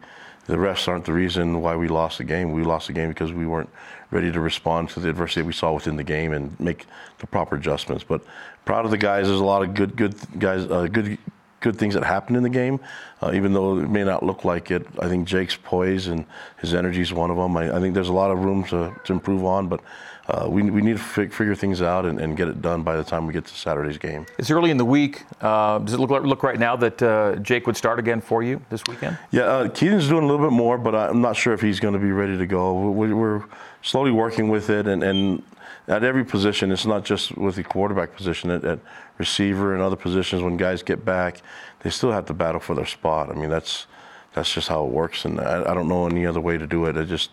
the 0.48 0.56
refs 0.56 0.88
aren't 0.88 1.06
the 1.06 1.14
reason 1.14 1.62
why 1.62 1.76
we 1.76 1.88
lost 1.88 2.18
the 2.18 2.24
game. 2.24 2.52
We 2.52 2.64
lost 2.64 2.88
the 2.88 2.94
game 2.94 3.10
because 3.10 3.32
we 3.32 3.46
weren't 3.46 3.70
ready 4.12 4.32
to 4.32 4.40
respond 4.40 4.90
to 4.90 5.00
the 5.00 5.10
adversity 5.10 5.42
we 5.42 5.54
saw 5.54 5.74
within 5.74 5.96
the 5.96 6.04
game 6.04 6.34
and 6.34 6.58
make 6.60 6.86
the 7.20 7.28
proper 7.28 7.56
adjustments. 7.56 8.04
But 8.04 8.22
proud 8.66 8.86
of 8.86 8.92
the 8.92 8.98
guys. 8.98 9.28
There's 9.28 9.40
a 9.40 9.44
lot 9.44 9.64
of 9.64 9.74
good, 9.74 9.96
good 9.96 10.16
guys, 10.38 10.66
uh, 10.70 10.88
good, 10.88 11.18
good 11.62 11.78
things 11.78 11.94
that 11.94 12.04
happened 12.04 12.38
in 12.38 12.44
the 12.44 12.50
game. 12.50 12.80
Uh, 13.22 13.32
even 13.34 13.54
though 13.54 13.78
it 13.78 13.90
may 13.90 14.04
not 14.04 14.24
look 14.24 14.44
like 14.44 14.72
it, 14.72 14.86
I 15.00 15.08
think 15.08 15.28
Jake's 15.28 15.56
poise 15.56 16.08
and 16.08 16.26
his 16.60 16.74
energy 16.74 17.02
is 17.02 17.14
one 17.14 17.32
of 17.32 17.38
them. 17.38 17.56
I, 17.56 17.76
I, 17.76 17.80
think 17.80 17.94
there's 17.94 18.10
a 18.10 18.14
lot 18.14 18.32
of 18.32 18.44
room 18.44 18.64
to, 18.66 18.94
to 19.04 19.14
improve 19.14 19.46
on, 19.46 19.68
but 19.68 19.82
uh, 20.28 20.48
we, 20.50 20.64
we 20.64 20.82
need 20.82 20.98
to 20.98 21.04
fig- 21.04 21.34
figure 21.34 21.56
things 21.56 21.82
out 21.82 22.06
and, 22.06 22.20
and, 22.20 22.38
get 22.38 22.48
it 22.48 22.62
done 22.62 22.84
by 22.84 22.96
the 22.96 23.04
time 23.04 23.28
we 23.28 23.34
get 23.34 23.46
to 23.46 23.54
Saturday's 23.54 23.98
game. 23.98 24.26
It's 24.38 24.50
early 24.50 24.72
in 24.72 24.78
the 24.78 24.86
week. 24.86 25.24
Uh, 25.42 25.80
does 25.80 25.94
it 25.94 26.00
look, 26.00 26.10
look 26.10 26.44
right 26.44 26.60
now 26.60 26.76
that 26.78 27.02
uh, 27.02 27.36
Jake 27.38 27.68
would 27.68 27.76
start 27.76 28.00
again 28.00 28.22
for 28.22 28.42
you 28.42 28.62
this 28.70 28.82
weekend? 28.88 29.18
Yeah, 29.32 29.44
uh, 29.44 29.70
Keaton's 29.70 30.08
doing 30.08 30.24
a 30.24 30.28
little 30.28 30.46
bit 30.46 30.54
more, 30.54 30.78
but 30.78 30.96
I'm 30.96 31.22
not 31.22 31.36
sure 31.36 31.54
if 31.54 31.62
he's 31.62 31.80
going 31.80 31.96
to 31.96 32.00
be 32.00 32.12
ready 32.12 32.38
to 32.38 32.46
go. 32.46 32.92
We're, 32.92 33.16
we're 33.16 33.44
slowly 33.82 34.12
working 34.12 34.50
with 34.50 34.70
it, 34.70 34.88
and, 34.88 35.04
and, 35.04 35.44
at 35.88 36.04
every 36.04 36.24
position, 36.24 36.72
it's 36.72 36.86
not 36.86 37.04
just 37.04 37.36
with 37.38 37.56
the 37.56 37.64
quarterback 37.64 38.16
position, 38.16 38.52
at, 38.52 38.64
at 38.64 38.80
receiver 39.18 39.74
and 39.74 39.82
other 39.82 39.96
positions, 39.96 40.42
when 40.42 40.56
guys 40.56 40.84
get 40.84 41.04
back, 41.04 41.42
they 41.80 41.90
still 41.90 42.12
have 42.12 42.26
to 42.28 42.34
battle 42.34 42.62
for 42.62 42.76
their 42.76 42.86
spot. 42.86 43.30
I 43.30 43.34
mean, 43.34 43.50
that's 43.50 43.88
that's 44.34 44.54
just 44.54 44.70
how 44.70 44.86
it 44.86 44.92
works, 44.92 45.26
and 45.26 45.42
I, 45.42 45.72
I 45.72 45.74
don't 45.74 45.90
know 45.90 46.06
any 46.06 46.26
other 46.26 46.40
way 46.40 46.58
to 46.58 46.68
do 46.68 46.86
it. 46.86 46.96
It 46.96 47.08
just 47.08 47.32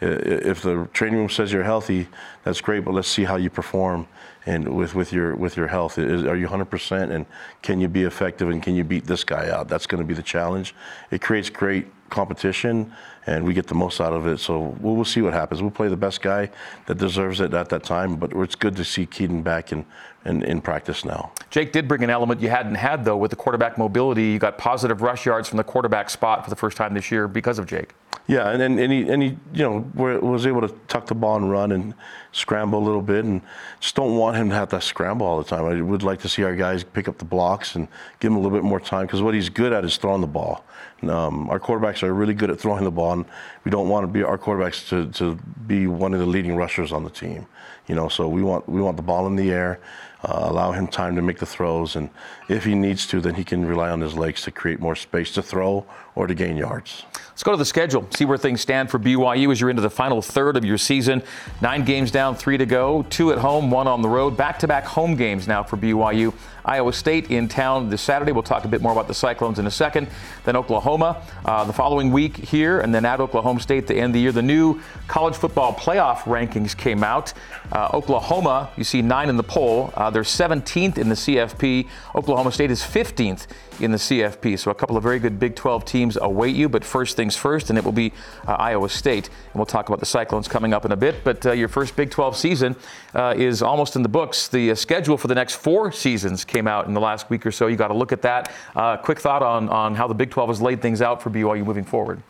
if 0.00 0.62
the 0.62 0.88
training 0.92 1.18
room 1.18 1.28
says 1.28 1.52
you're 1.52 1.62
healthy, 1.62 2.08
that's 2.42 2.60
great, 2.60 2.84
but 2.84 2.94
let's 2.94 3.08
see 3.08 3.24
how 3.24 3.36
you 3.36 3.50
perform 3.50 4.08
and 4.46 4.74
with, 4.74 4.94
with 4.94 5.12
your 5.12 5.36
with 5.36 5.56
your 5.56 5.66
health. 5.66 5.98
Is, 5.98 6.24
are 6.24 6.36
you 6.36 6.48
100% 6.48 7.10
and 7.10 7.26
can 7.60 7.80
you 7.80 7.88
be 7.88 8.04
effective 8.04 8.48
and 8.48 8.62
can 8.62 8.74
you 8.74 8.84
beat 8.84 9.06
this 9.06 9.24
guy 9.24 9.50
out? 9.50 9.68
That's 9.68 9.86
going 9.86 10.02
to 10.02 10.06
be 10.06 10.14
the 10.14 10.22
challenge. 10.22 10.74
It 11.10 11.20
creates 11.20 11.50
great 11.50 11.86
competition 12.10 12.92
and 13.26 13.44
we 13.44 13.54
get 13.54 13.66
the 13.66 13.74
most 13.74 14.00
out 14.00 14.12
of 14.12 14.26
it. 14.26 14.38
So 14.38 14.76
we'll, 14.80 14.96
we'll 14.96 15.04
see 15.04 15.22
what 15.22 15.32
happens. 15.32 15.62
We'll 15.62 15.70
play 15.70 15.88
the 15.88 15.96
best 15.96 16.22
guy 16.22 16.50
that 16.86 16.98
deserves 16.98 17.40
it 17.40 17.54
at 17.54 17.68
that 17.68 17.84
time, 17.84 18.16
but 18.16 18.32
it's 18.32 18.54
good 18.54 18.76
to 18.76 18.84
see 18.84 19.06
Keaton 19.06 19.42
back 19.42 19.72
in, 19.72 19.84
in, 20.24 20.42
in 20.42 20.60
practice 20.60 21.04
now. 21.04 21.32
Jake 21.50 21.72
did 21.72 21.86
bring 21.88 22.02
an 22.02 22.10
element 22.10 22.40
you 22.40 22.48
hadn't 22.48 22.74
had, 22.74 23.04
though, 23.04 23.16
with 23.16 23.30
the 23.30 23.36
quarterback 23.36 23.78
mobility. 23.78 24.24
You 24.24 24.38
got 24.38 24.58
positive 24.58 25.02
rush 25.02 25.26
yards 25.26 25.48
from 25.48 25.58
the 25.58 25.64
quarterback 25.64 26.10
spot 26.10 26.44
for 26.44 26.50
the 26.50 26.56
first 26.56 26.76
time 26.76 26.94
this 26.94 27.10
year 27.10 27.28
because 27.28 27.58
of 27.58 27.66
Jake. 27.66 27.94
Yeah, 28.26 28.50
and 28.50 28.62
and, 28.62 28.78
and 28.78 28.92
he 28.92 29.08
and 29.08 29.22
he 29.22 29.28
you 29.52 29.64
know 29.64 29.90
was 29.92 30.46
able 30.46 30.60
to 30.60 30.68
tuck 30.86 31.06
the 31.06 31.16
ball 31.16 31.34
and 31.34 31.50
run 31.50 31.72
and 31.72 31.94
scramble 32.30 32.78
a 32.78 32.84
little 32.84 33.02
bit, 33.02 33.24
and 33.24 33.40
just 33.80 33.96
don't 33.96 34.16
want 34.16 34.36
him 34.36 34.50
to 34.50 34.54
have 34.54 34.68
to 34.68 34.80
scramble 34.80 35.26
all 35.26 35.42
the 35.42 35.48
time. 35.48 35.64
I 35.64 35.82
would 35.82 36.04
like 36.04 36.20
to 36.20 36.28
see 36.28 36.44
our 36.44 36.54
guys 36.54 36.84
pick 36.84 37.08
up 37.08 37.18
the 37.18 37.24
blocks 37.24 37.74
and 37.74 37.88
give 38.20 38.30
him 38.30 38.36
a 38.36 38.40
little 38.40 38.56
bit 38.56 38.62
more 38.62 38.78
time 38.78 39.06
because 39.06 39.20
what 39.20 39.34
he's 39.34 39.48
good 39.48 39.72
at 39.72 39.84
is 39.84 39.96
throwing 39.96 40.20
the 40.20 40.28
ball. 40.28 40.64
Um, 41.02 41.48
our 41.48 41.58
quarterbacks 41.58 42.02
are 42.02 42.12
really 42.12 42.34
good 42.34 42.50
at 42.50 42.60
throwing 42.60 42.84
the 42.84 42.90
ball, 42.90 43.12
and 43.12 43.24
we 43.64 43.70
don't 43.70 43.88
want 43.88 44.04
to 44.04 44.12
be 44.12 44.22
our 44.22 44.36
quarterbacks 44.36 44.88
to, 44.88 45.10
to 45.18 45.36
be 45.66 45.86
one 45.86 46.12
of 46.12 46.20
the 46.20 46.26
leading 46.26 46.56
rushers 46.56 46.92
on 46.92 47.04
the 47.04 47.10
team. 47.10 47.46
You 47.86 47.94
know, 47.94 48.08
so 48.08 48.28
we 48.28 48.42
want 48.42 48.68
we 48.68 48.80
want 48.80 48.96
the 48.96 49.02
ball 49.02 49.26
in 49.26 49.36
the 49.36 49.50
air 49.50 49.80
uh, 50.22 50.48
allow 50.50 50.72
him 50.72 50.86
time 50.86 51.16
to 51.16 51.22
make 51.22 51.38
the 51.38 51.46
throws, 51.46 51.96
and 51.96 52.10
if 52.48 52.64
he 52.64 52.74
needs 52.74 53.06
to, 53.06 53.20
then 53.20 53.34
he 53.34 53.44
can 53.44 53.64
rely 53.64 53.90
on 53.90 54.00
his 54.00 54.14
legs 54.14 54.42
to 54.42 54.50
create 54.50 54.80
more 54.80 54.94
space 54.94 55.32
to 55.32 55.42
throw 55.42 55.86
or 56.14 56.26
to 56.26 56.34
gain 56.34 56.56
yards. 56.56 57.04
Let's 57.40 57.42
go 57.42 57.52
to 57.52 57.56
the 57.56 57.64
schedule, 57.64 58.06
see 58.14 58.26
where 58.26 58.36
things 58.36 58.60
stand 58.60 58.90
for 58.90 58.98
BYU 58.98 59.50
as 59.50 59.60
you're 59.60 59.70
into 59.70 59.80
the 59.80 59.88
final 59.88 60.20
third 60.20 60.58
of 60.58 60.64
your 60.64 60.76
season. 60.76 61.22
Nine 61.62 61.84
games 61.84 62.10
down, 62.10 62.34
three 62.34 62.58
to 62.58 62.66
go, 62.66 63.02
two 63.08 63.32
at 63.32 63.38
home, 63.38 63.70
one 63.70 63.88
on 63.88 64.02
the 64.02 64.08
road. 64.08 64.36
Back 64.36 64.58
to 64.58 64.68
back 64.68 64.84
home 64.84 65.16
games 65.16 65.48
now 65.48 65.62
for 65.62 65.78
BYU. 65.78 66.34
Iowa 66.64 66.92
State 66.92 67.30
in 67.30 67.48
town 67.48 67.88
this 67.88 68.02
Saturday. 68.02 68.32
We'll 68.32 68.42
talk 68.42 68.66
a 68.66 68.68
bit 68.68 68.82
more 68.82 68.92
about 68.92 69.08
the 69.08 69.14
Cyclones 69.14 69.58
in 69.58 69.66
a 69.66 69.70
second. 69.70 70.08
Then 70.44 70.56
Oklahoma 70.56 71.22
uh, 71.46 71.64
the 71.64 71.72
following 71.72 72.12
week 72.12 72.36
here, 72.36 72.80
and 72.80 72.94
then 72.94 73.06
at 73.06 73.20
Oklahoma 73.20 73.60
State 73.60 73.86
the 73.86 73.94
end 73.94 74.14
the 74.14 74.20
year. 74.20 74.32
The 74.32 74.42
new 74.42 74.80
college 75.08 75.36
football 75.36 75.72
playoff 75.72 76.18
rankings 76.24 76.76
came 76.76 77.02
out. 77.02 77.32
Uh, 77.72 77.88
Oklahoma, 77.94 78.70
you 78.76 78.84
see 78.84 79.00
nine 79.00 79.28
in 79.30 79.38
the 79.38 79.42
poll. 79.42 79.92
Uh, 79.94 80.10
they're 80.10 80.22
17th 80.22 80.98
in 80.98 81.08
the 81.08 81.14
CFP. 81.14 81.88
Oklahoma 82.14 82.52
State 82.52 82.70
is 82.70 82.82
15th 82.82 83.46
in 83.80 83.92
the 83.92 83.98
CFP. 83.98 84.58
So 84.58 84.70
a 84.70 84.74
couple 84.74 84.96
of 84.96 85.02
very 85.02 85.18
good 85.18 85.38
Big 85.38 85.56
12 85.56 85.84
teams 85.84 85.99
await 86.20 86.54
you. 86.54 86.68
But 86.68 86.84
first 86.84 87.16
things 87.16 87.36
first, 87.36 87.70
and 87.70 87.78
it 87.78 87.84
will 87.84 87.92
be 87.92 88.12
uh, 88.46 88.52
Iowa 88.52 88.88
State. 88.88 89.28
And 89.28 89.54
we'll 89.54 89.66
talk 89.66 89.88
about 89.88 90.00
the 90.00 90.06
Cyclones 90.06 90.48
coming 90.48 90.72
up 90.72 90.84
in 90.84 90.92
a 90.92 90.96
bit. 90.96 91.22
But 91.24 91.44
uh, 91.46 91.52
your 91.52 91.68
first 91.68 91.96
Big 91.96 92.10
12 92.10 92.36
season 92.36 92.76
uh, 93.14 93.34
is 93.36 93.62
almost 93.62 93.96
in 93.96 94.02
the 94.02 94.08
books. 94.08 94.48
The 94.48 94.72
uh, 94.72 94.74
schedule 94.74 95.16
for 95.16 95.28
the 95.28 95.34
next 95.34 95.56
four 95.56 95.92
seasons 95.92 96.44
came 96.44 96.66
out 96.66 96.86
in 96.86 96.94
the 96.94 97.00
last 97.00 97.30
week 97.30 97.44
or 97.46 97.52
so. 97.52 97.66
You 97.66 97.76
got 97.76 97.88
to 97.88 97.94
look 97.94 98.12
at 98.12 98.22
that. 98.22 98.52
Uh, 98.74 98.96
quick 98.96 99.20
thought 99.20 99.42
on, 99.42 99.68
on 99.68 99.94
how 99.94 100.06
the 100.06 100.14
Big 100.14 100.30
12 100.30 100.50
has 100.50 100.62
laid 100.62 100.82
things 100.82 101.02
out 101.02 101.22
for 101.22 101.30
BYU 101.30 101.64
moving 101.64 101.84
forward. 101.84 102.22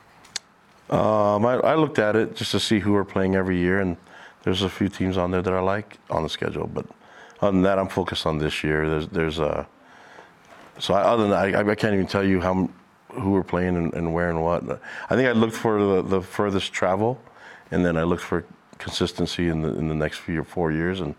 Um, 0.90 1.46
I, 1.46 1.54
I, 1.54 1.74
looked 1.76 2.00
at 2.00 2.16
it 2.16 2.34
just 2.34 2.50
to 2.50 2.58
see 2.58 2.80
who 2.80 2.92
we're 2.92 3.04
playing 3.04 3.36
every 3.36 3.56
year, 3.56 3.78
and 3.78 3.96
there's 4.42 4.62
a 4.62 4.68
few 4.68 4.88
teams 4.88 5.16
on 5.16 5.30
there 5.30 5.40
that 5.40 5.52
I 5.52 5.60
like 5.60 5.98
on 6.10 6.24
the 6.24 6.28
schedule. 6.28 6.66
But 6.66 6.84
other 7.40 7.52
than 7.52 7.62
that, 7.62 7.78
I'm 7.78 7.88
focused 7.88 8.26
on 8.26 8.38
this 8.38 8.64
year. 8.64 8.90
There's 8.90 9.06
there's 9.06 9.38
a 9.38 9.68
so 10.80 10.94
I, 10.94 11.02
other 11.02 11.28
than 11.28 11.30
that, 11.30 11.66
I, 11.66 11.70
I, 11.70 11.74
can't 11.74 11.94
even 11.94 12.06
tell 12.06 12.24
you 12.24 12.40
how 12.40 12.68
who 13.12 13.30
we're 13.30 13.42
playing 13.42 13.76
and, 13.76 13.94
and, 13.94 14.12
where 14.12 14.30
and 14.30 14.42
what. 14.42 14.62
I 15.08 15.16
think 15.16 15.28
I 15.28 15.32
looked 15.32 15.54
for 15.54 15.82
the, 15.82 16.02
the 16.02 16.20
furthest 16.20 16.72
travel, 16.72 17.20
and 17.70 17.84
then 17.84 17.96
I 17.96 18.02
looked 18.02 18.22
for 18.22 18.44
consistency 18.78 19.48
in 19.48 19.60
the 19.60 19.68
in 19.74 19.88
the 19.88 19.94
next 19.94 20.18
few 20.18 20.40
or 20.40 20.44
four 20.44 20.72
years, 20.72 21.00
and 21.00 21.14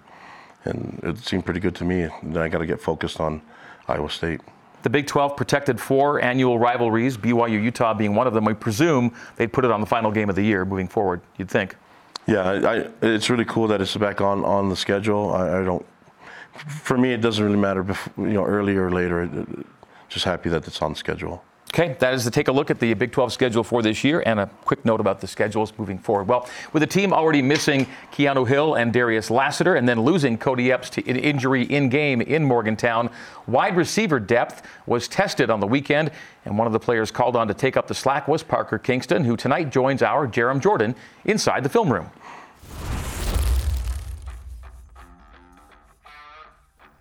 and 0.65 0.99
it 1.03 1.17
seemed 1.19 1.45
pretty 1.45 1.59
good 1.59 1.75
to 1.75 1.85
me. 1.85 2.03
And 2.03 2.35
then 2.35 2.41
I 2.41 2.47
got 2.47 2.59
to 2.59 2.65
get 2.65 2.81
focused 2.81 3.19
on 3.19 3.41
Iowa 3.87 4.09
State. 4.09 4.41
The 4.83 4.89
Big 4.89 5.05
12 5.05 5.37
protected 5.37 5.79
four 5.79 6.19
annual 6.21 6.57
rivalries, 6.57 7.15
BYU 7.15 7.61
Utah 7.63 7.93
being 7.93 8.15
one 8.15 8.25
of 8.25 8.33
them. 8.33 8.45
We 8.45 8.55
presume 8.55 9.13
they'd 9.35 9.53
put 9.53 9.63
it 9.63 9.71
on 9.71 9.79
the 9.79 9.85
final 9.85 10.11
game 10.11 10.29
of 10.29 10.35
the 10.35 10.43
year 10.43 10.65
moving 10.65 10.87
forward. 10.87 11.21
You'd 11.37 11.49
think. 11.49 11.75
Yeah, 12.25 12.49
I, 12.49 12.87
it's 13.05 13.29
really 13.29 13.45
cool 13.45 13.67
that 13.67 13.81
it's 13.81 13.95
back 13.95 14.21
on 14.21 14.43
on 14.43 14.69
the 14.69 14.75
schedule. 14.75 15.33
I, 15.33 15.59
I 15.59 15.63
don't 15.63 15.85
for 16.57 16.97
me, 16.97 17.13
it 17.13 17.21
doesn't 17.21 17.43
really 17.43 17.57
matter, 17.57 17.83
before, 17.83 18.27
you 18.27 18.33
know, 18.33 18.45
earlier 18.45 18.85
or 18.85 18.91
later. 18.91 19.45
Just 20.09 20.25
happy 20.25 20.49
that 20.49 20.67
it's 20.67 20.81
on 20.81 20.95
schedule. 20.95 21.43
Okay, 21.73 21.95
that 21.99 22.13
is 22.13 22.25
to 22.25 22.31
take 22.31 22.49
a 22.49 22.51
look 22.51 22.69
at 22.69 22.81
the 22.81 22.93
Big 22.95 23.13
12 23.13 23.31
schedule 23.31 23.63
for 23.63 23.81
this 23.81 24.03
year 24.03 24.21
and 24.25 24.41
a 24.41 24.47
quick 24.65 24.83
note 24.83 24.99
about 24.99 25.21
the 25.21 25.27
schedules 25.27 25.71
moving 25.77 25.97
forward. 25.97 26.27
Well, 26.27 26.49
with 26.73 26.81
the 26.81 26.87
team 26.87 27.13
already 27.13 27.41
missing 27.41 27.87
Keanu 28.11 28.45
Hill 28.45 28.75
and 28.75 28.91
Darius 28.91 29.31
Lassiter 29.31 29.75
and 29.75 29.87
then 29.87 30.01
losing 30.01 30.37
Cody 30.37 30.69
Epps 30.69 30.89
to 30.89 31.09
an 31.09 31.15
injury 31.15 31.63
in 31.63 31.87
game 31.87 32.19
in 32.19 32.43
Morgantown, 32.43 33.09
wide 33.47 33.77
receiver 33.77 34.19
depth 34.19 34.67
was 34.85 35.07
tested 35.07 35.49
on 35.49 35.61
the 35.61 35.67
weekend, 35.67 36.11
and 36.43 36.57
one 36.57 36.67
of 36.67 36.73
the 36.73 36.79
players 36.79 37.09
called 37.09 37.37
on 37.37 37.47
to 37.47 37.53
take 37.53 37.77
up 37.77 37.87
the 37.87 37.95
slack 37.95 38.27
was 38.27 38.43
Parker 38.43 38.77
Kingston, 38.77 39.23
who 39.23 39.37
tonight 39.37 39.69
joins 39.69 40.01
our 40.01 40.27
Jarom 40.27 40.61
Jordan 40.61 40.93
inside 41.23 41.63
the 41.63 41.69
film 41.69 41.91
room. 41.91 42.09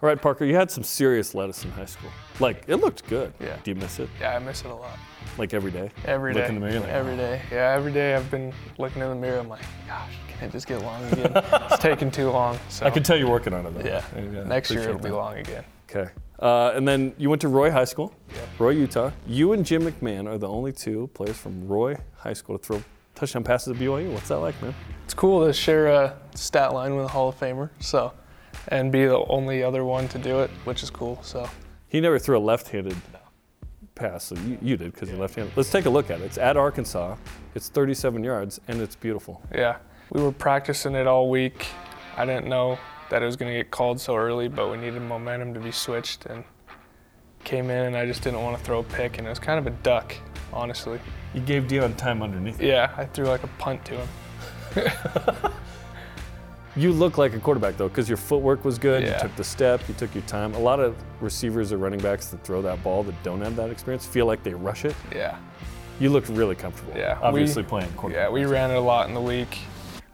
All 0.02 0.08
right, 0.08 0.20
Parker, 0.20 0.46
you 0.46 0.54
had 0.54 0.70
some 0.70 0.82
serious 0.82 1.34
lettuce 1.34 1.62
in 1.62 1.70
high 1.72 1.84
school. 1.84 2.08
Like, 2.38 2.64
it 2.66 2.76
looked 2.76 3.06
good. 3.06 3.34
Yeah. 3.38 3.58
Do 3.62 3.70
you 3.70 3.74
miss 3.74 3.98
it? 3.98 4.08
Yeah, 4.18 4.34
I 4.34 4.38
miss 4.38 4.64
it 4.64 4.70
a 4.70 4.74
lot. 4.74 4.98
Like 5.36 5.52
every 5.52 5.70
day? 5.70 5.90
Every 6.06 6.32
day. 6.32 6.40
Look 6.40 6.48
day. 6.48 6.54
in 6.54 6.60
the 6.60 6.66
mirror? 6.66 6.80
Like, 6.80 6.88
every 6.88 7.16
day. 7.18 7.42
Yeah, 7.52 7.74
every 7.76 7.92
day 7.92 8.14
I've 8.14 8.30
been 8.30 8.50
looking 8.78 9.02
in 9.02 9.10
the 9.10 9.14
mirror. 9.14 9.38
I'm 9.38 9.48
like, 9.50 9.60
gosh, 9.86 10.14
can 10.28 10.48
it 10.48 10.52
just 10.52 10.66
get 10.66 10.80
long 10.80 11.04
again? 11.12 11.32
it's 11.34 11.78
taking 11.82 12.10
too 12.10 12.30
long. 12.30 12.58
So. 12.70 12.86
I 12.86 12.90
can 12.90 13.02
tell 13.02 13.18
you're 13.18 13.28
working 13.28 13.52
on 13.52 13.66
it, 13.66 13.74
though. 13.74 13.86
Yeah. 13.86 14.02
yeah 14.16 14.44
Next 14.44 14.70
year 14.70 14.84
it'll 14.84 14.94
that. 14.94 15.02
be 15.02 15.10
long 15.10 15.36
again. 15.36 15.64
Okay. 15.90 16.10
Uh, 16.38 16.72
and 16.74 16.88
then 16.88 17.12
you 17.18 17.28
went 17.28 17.42
to 17.42 17.48
Roy 17.48 17.70
High 17.70 17.84
School, 17.84 18.14
Roy, 18.58 18.70
Utah. 18.70 19.10
You 19.26 19.52
and 19.52 19.66
Jim 19.66 19.82
McMahon 19.82 20.26
are 20.26 20.38
the 20.38 20.48
only 20.48 20.72
two 20.72 21.10
players 21.12 21.36
from 21.36 21.68
Roy 21.68 21.96
High 22.16 22.32
School 22.32 22.56
to 22.56 22.64
throw 22.64 22.82
touchdown 23.14 23.44
passes 23.44 23.74
at 23.74 23.76
BYU. 23.76 24.10
What's 24.14 24.28
that 24.28 24.38
like, 24.38 24.60
man? 24.62 24.74
It's 25.04 25.12
cool 25.12 25.46
to 25.46 25.52
share 25.52 25.88
a 25.88 26.16
stat 26.34 26.72
line 26.72 26.96
with 26.96 27.04
a 27.04 27.08
Hall 27.08 27.28
of 27.28 27.38
Famer. 27.38 27.68
So 27.80 28.14
and 28.68 28.92
be 28.92 29.04
the 29.04 29.18
only 29.26 29.62
other 29.62 29.84
one 29.84 30.08
to 30.08 30.18
do 30.18 30.40
it, 30.40 30.50
which 30.64 30.82
is 30.82 30.90
cool. 30.90 31.18
So 31.22 31.48
he 31.88 32.00
never 32.00 32.18
threw 32.18 32.38
a 32.38 32.40
left-handed 32.40 32.96
pass, 33.94 34.24
so 34.24 34.36
you, 34.36 34.58
you 34.62 34.76
did 34.76 34.92
because 34.92 35.08
yeah. 35.08 35.14
you're 35.14 35.22
left-handed. 35.22 35.56
Let's 35.56 35.70
take 35.70 35.86
a 35.86 35.90
look 35.90 36.10
at 36.10 36.20
it. 36.20 36.24
It's 36.24 36.38
at 36.38 36.56
Arkansas. 36.56 37.16
It's 37.54 37.68
37 37.68 38.24
yards, 38.24 38.60
and 38.68 38.80
it's 38.80 38.96
beautiful. 38.96 39.42
Yeah, 39.54 39.76
we 40.10 40.22
were 40.22 40.32
practicing 40.32 40.94
it 40.94 41.06
all 41.06 41.30
week. 41.30 41.66
I 42.16 42.24
didn't 42.24 42.48
know 42.48 42.78
that 43.10 43.22
it 43.22 43.26
was 43.26 43.36
going 43.36 43.52
to 43.52 43.58
get 43.58 43.70
called 43.70 44.00
so 44.00 44.16
early, 44.16 44.48
but 44.48 44.70
we 44.70 44.76
needed 44.76 45.02
momentum 45.02 45.54
to 45.54 45.60
be 45.60 45.72
switched, 45.72 46.26
and 46.26 46.44
came 47.44 47.70
in, 47.70 47.86
and 47.86 47.96
I 47.96 48.06
just 48.06 48.22
didn't 48.22 48.42
want 48.42 48.58
to 48.58 48.64
throw 48.64 48.80
a 48.80 48.84
pick, 48.84 49.18
and 49.18 49.26
it 49.26 49.30
was 49.30 49.38
kind 49.38 49.58
of 49.58 49.66
a 49.66 49.76
duck, 49.82 50.14
honestly. 50.52 51.00
You 51.34 51.40
gave 51.40 51.68
Dion 51.68 51.94
time 51.94 52.22
underneath. 52.22 52.60
Yeah, 52.60 52.92
I 52.96 53.04
threw 53.06 53.26
like 53.26 53.42
a 53.42 53.50
punt 53.58 53.84
to 53.86 53.94
him. 53.96 54.08
You 56.80 56.94
look 56.94 57.18
like 57.18 57.34
a 57.34 57.38
quarterback 57.38 57.76
though, 57.76 57.88
because 57.88 58.08
your 58.08 58.16
footwork 58.16 58.64
was 58.64 58.78
good. 58.78 59.02
Yeah. 59.02 59.16
You 59.16 59.20
took 59.20 59.36
the 59.36 59.44
step. 59.44 59.86
You 59.86 59.92
took 59.92 60.14
your 60.14 60.22
time. 60.22 60.54
A 60.54 60.58
lot 60.58 60.80
of 60.80 60.96
receivers 61.20 61.72
or 61.72 61.76
running 61.76 62.00
backs 62.00 62.28
that 62.28 62.42
throw 62.42 62.62
that 62.62 62.82
ball 62.82 63.02
that 63.02 63.22
don't 63.22 63.42
have 63.42 63.54
that 63.56 63.68
experience 63.68 64.06
feel 64.06 64.24
like 64.24 64.42
they 64.42 64.54
rush 64.54 64.86
it. 64.86 64.96
Yeah. 65.14 65.36
You 65.98 66.08
looked 66.08 66.30
really 66.30 66.54
comfortable. 66.54 66.94
Yeah. 66.96 67.18
Obviously 67.20 67.64
we, 67.64 67.68
playing 67.68 67.92
quarterback. 67.92 68.28
Yeah, 68.28 68.30
we 68.30 68.46
ran 68.46 68.70
it 68.70 68.76
a 68.76 68.80
lot 68.80 69.08
in 69.08 69.14
the 69.14 69.20
week, 69.20 69.58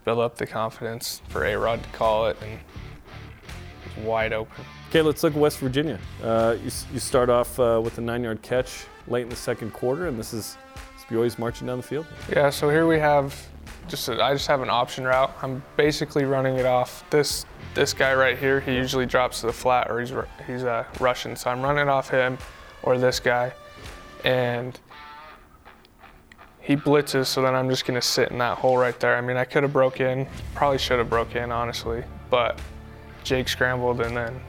build 0.04 0.18
up 0.18 0.34
the 0.34 0.46
confidence 0.46 1.22
for 1.28 1.44
A 1.44 1.54
Rod 1.56 1.84
to 1.84 1.88
call 1.90 2.26
it, 2.26 2.36
and 2.42 2.54
it 2.54 3.96
was 3.96 4.04
wide 4.04 4.32
open. 4.32 4.64
Okay, 4.88 5.02
let's 5.02 5.22
look 5.22 5.34
at 5.34 5.38
West 5.38 5.58
Virginia. 5.58 6.00
Uh, 6.20 6.56
you, 6.64 6.70
you, 6.92 6.98
start 6.98 7.30
off 7.30 7.60
uh, 7.60 7.80
with 7.80 7.98
a 7.98 8.00
nine-yard 8.00 8.42
catch 8.42 8.86
late 9.06 9.22
in 9.22 9.28
the 9.28 9.36
second 9.36 9.72
quarter, 9.72 10.08
and 10.08 10.18
this 10.18 10.34
is 10.34 10.58
BYU's 11.08 11.38
marching 11.38 11.68
down 11.68 11.76
the 11.76 11.84
field. 11.84 12.06
Yeah. 12.28 12.50
So 12.50 12.68
here 12.68 12.88
we 12.88 12.98
have 12.98 13.32
just 13.88 14.08
a, 14.08 14.22
I 14.22 14.32
just 14.32 14.46
have 14.46 14.62
an 14.62 14.70
option 14.70 15.04
route. 15.04 15.34
I'm 15.42 15.62
basically 15.76 16.24
running 16.24 16.56
it 16.56 16.66
off 16.66 17.08
this 17.10 17.46
this 17.74 17.92
guy 17.92 18.14
right 18.14 18.38
here. 18.38 18.60
He 18.60 18.74
usually 18.74 19.06
drops 19.06 19.40
to 19.40 19.46
the 19.46 19.52
flat 19.52 19.90
or 19.90 20.00
he's 20.00 20.12
he's 20.46 20.64
uh, 20.64 20.84
rushing, 21.00 21.36
so 21.36 21.50
I'm 21.50 21.62
running 21.62 21.88
off 21.88 22.10
him 22.10 22.38
or 22.82 22.98
this 22.98 23.20
guy, 23.20 23.52
and 24.24 24.78
he 26.60 26.76
blitzes. 26.76 27.26
So 27.26 27.42
then 27.42 27.54
I'm 27.54 27.68
just 27.68 27.84
gonna 27.84 28.02
sit 28.02 28.30
in 28.30 28.38
that 28.38 28.58
hole 28.58 28.76
right 28.76 28.98
there. 28.98 29.16
I 29.16 29.20
mean, 29.20 29.36
I 29.36 29.44
could 29.44 29.62
have 29.62 29.72
broke 29.72 30.00
in, 30.00 30.26
probably 30.54 30.78
should 30.78 30.98
have 30.98 31.10
broke 31.10 31.36
in 31.36 31.52
honestly, 31.52 32.02
but 32.30 32.60
Jake 33.24 33.48
scrambled 33.48 34.00
and 34.00 34.16
then 34.16 34.40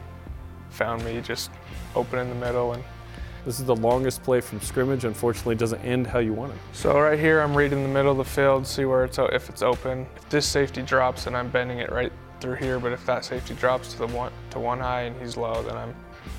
found 0.69 1.03
me 1.03 1.21
just 1.21 1.51
open 1.95 2.19
in 2.19 2.29
the 2.29 2.35
middle 2.35 2.73
and 2.73 2.83
this 3.45 3.59
is 3.59 3.65
the 3.65 3.75
longest 3.75 4.23
play 4.23 4.41
from 4.41 4.59
scrimmage. 4.61 5.05
Unfortunately, 5.05 5.55
it 5.55 5.59
doesn't 5.59 5.81
end 5.81 6.07
how 6.07 6.19
you 6.19 6.33
want 6.33 6.53
it. 6.53 6.59
So 6.73 6.99
right 6.99 7.19
here, 7.19 7.41
I'm 7.41 7.55
reading 7.55 7.83
the 7.83 7.89
middle 7.89 8.11
of 8.11 8.17
the 8.17 8.25
field, 8.25 8.65
see 8.67 8.85
where 8.85 9.05
it's 9.05 9.17
if 9.17 9.49
it's 9.49 9.61
open. 9.61 10.07
If 10.15 10.29
this 10.29 10.45
safety 10.45 10.81
drops, 10.81 11.25
then 11.25 11.35
I'm 11.35 11.49
bending 11.49 11.79
it 11.79 11.91
right 11.91 12.11
through 12.39 12.55
here. 12.55 12.79
But 12.79 12.91
if 12.91 13.05
that 13.05 13.25
safety 13.25 13.53
drops 13.55 13.93
to 13.93 13.99
the 13.99 14.07
one 14.07 14.31
to 14.51 14.59
one 14.59 14.79
high 14.79 15.01
and 15.03 15.19
he's 15.21 15.37
low, 15.37 15.63
then 15.63 15.77
I'm 15.77 15.95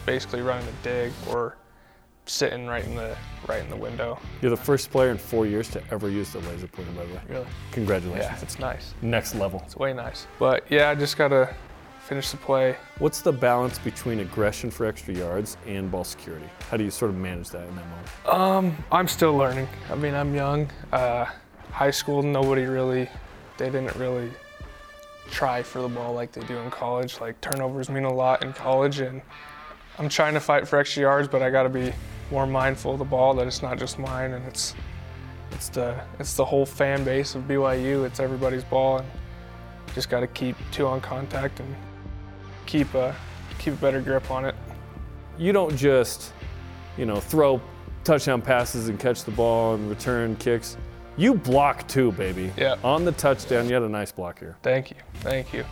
basically 0.07 0.43
running 0.43 0.67
a 0.69 0.85
dig 0.85 1.12
or 1.28 1.57
sitting 2.26 2.67
right 2.67 2.85
in 2.85 2.95
the 2.95 3.17
right 3.47 3.62
in 3.62 3.71
the 3.71 3.76
window. 3.76 4.19
You're 4.43 4.50
the 4.50 4.57
first 4.57 4.90
player 4.90 5.11
in 5.11 5.19
four 5.19 5.47
years 5.47 5.69
to 5.71 5.83
ever 5.90 6.11
use 6.11 6.31
the 6.33 6.40
laser 6.40 6.67
pointer, 6.67 6.93
by 6.93 7.07
the 7.07 7.14
way. 7.14 7.21
Really? 7.28 7.47
Congratulations. 7.73 8.31
Yeah, 8.31 8.43
it's 8.43 8.59
nice. 8.59 8.95
Next 9.02 9.35
level. 9.35 9.62
It's 9.64 9.76
way 9.76 9.93
nice. 9.93 10.26
But 10.38 10.64
yeah, 10.71 10.90
I 10.90 10.95
just 10.95 11.17
gotta 11.17 11.55
finish 12.09 12.31
the 12.31 12.38
play. 12.38 12.75
What's 13.00 13.21
the 13.21 13.33
balance 13.33 13.79
between 13.79 14.21
aggression 14.21 14.71
for 14.71 14.87
extra 14.87 15.12
yards 15.12 15.59
and 15.67 15.91
ball 15.91 16.05
security? 16.05 16.49
How 16.71 16.79
do 16.79 16.85
you 16.85 16.91
sort 16.91 17.11
of 17.11 17.19
manage 17.19 17.50
that 17.50 17.69
in 17.69 17.77
that 17.77 17.85
moment? 17.87 18.09
I'm 18.91 19.07
still 19.07 19.37
learning. 19.37 19.69
I 19.91 19.95
mean, 19.95 20.15
I'm 20.15 20.35
young. 20.35 20.71
Uh, 20.91 21.27
high 21.71 21.91
school, 21.91 22.23
nobody 22.23 22.65
really, 22.65 23.11
they 23.59 23.67
didn't 23.67 23.95
really 23.97 24.31
try 25.31 25.62
for 25.62 25.83
the 25.83 25.88
ball 25.88 26.15
like 26.15 26.33
they 26.33 26.41
do 26.47 26.57
in 26.57 26.71
college. 26.71 27.21
Like 27.21 27.38
turnovers 27.43 27.91
mean 27.91 28.05
a 28.05 28.12
lot 28.12 28.43
in 28.43 28.55
college, 28.55 29.00
and 29.00 29.21
I'm 29.99 30.09
trying 30.09 30.33
to 30.33 30.41
fight 30.41 30.67
for 30.67 30.79
extra 30.79 31.03
yards, 31.03 31.29
but 31.29 31.43
I 31.43 31.50
got 31.50 31.65
to 31.65 31.69
be 31.69 31.93
more 32.31 32.47
mindful 32.47 32.93
of 32.93 32.99
the 32.99 33.05
ball 33.05 33.35
that 33.35 33.47
it's 33.47 33.62
not 33.62 33.79
just 33.79 33.99
mine 33.99 34.33
and 34.33 34.47
it's 34.47 34.75
it's 35.53 35.71
the 35.71 35.99
it's 36.19 36.35
the 36.35 36.45
whole 36.45 36.65
fan 36.65 37.05
base 37.05 37.35
of 37.35 37.43
BYU. 37.43 38.07
It's 38.07 38.19
everybody's 38.19 38.65
ball, 38.65 38.99
and 38.99 39.09
just 39.95 40.09
got 40.09 40.21
to 40.21 40.27
keep 40.27 40.57
two 40.71 40.87
on 40.87 41.00
contact 41.00 41.61
and 41.61 41.75
keep 42.68 42.92
a 42.94 43.16
keep 43.58 43.72
a 43.72 43.76
better 43.76 44.00
grip 44.00 44.30
on 44.30 44.44
it. 44.44 44.54
You 45.38 45.52
don't 45.52 45.75
just, 45.75 46.32
you 46.98 47.06
know, 47.06 47.18
throw 47.18 47.60
touchdown 48.04 48.42
passes 48.42 48.88
and 48.88 49.00
catch 49.00 49.25
the 49.25 49.30
ball 49.30 49.75
and 49.75 49.88
return 49.88 50.37
kicks. 50.37 50.76
You 51.16 51.34
block 51.34 51.88
too, 51.88 52.12
baby. 52.12 52.52
Yeah. 52.56 52.76
On 52.84 53.04
the 53.04 53.12
touchdown, 53.12 53.68
you 53.68 53.75
had 53.75 53.82
a 53.82 53.88
nice 53.88 54.12
block 54.12 54.38
here. 54.38 54.56
Thank 54.62 54.90
you, 54.90 54.96
thank 55.14 55.52
you. 55.52 55.64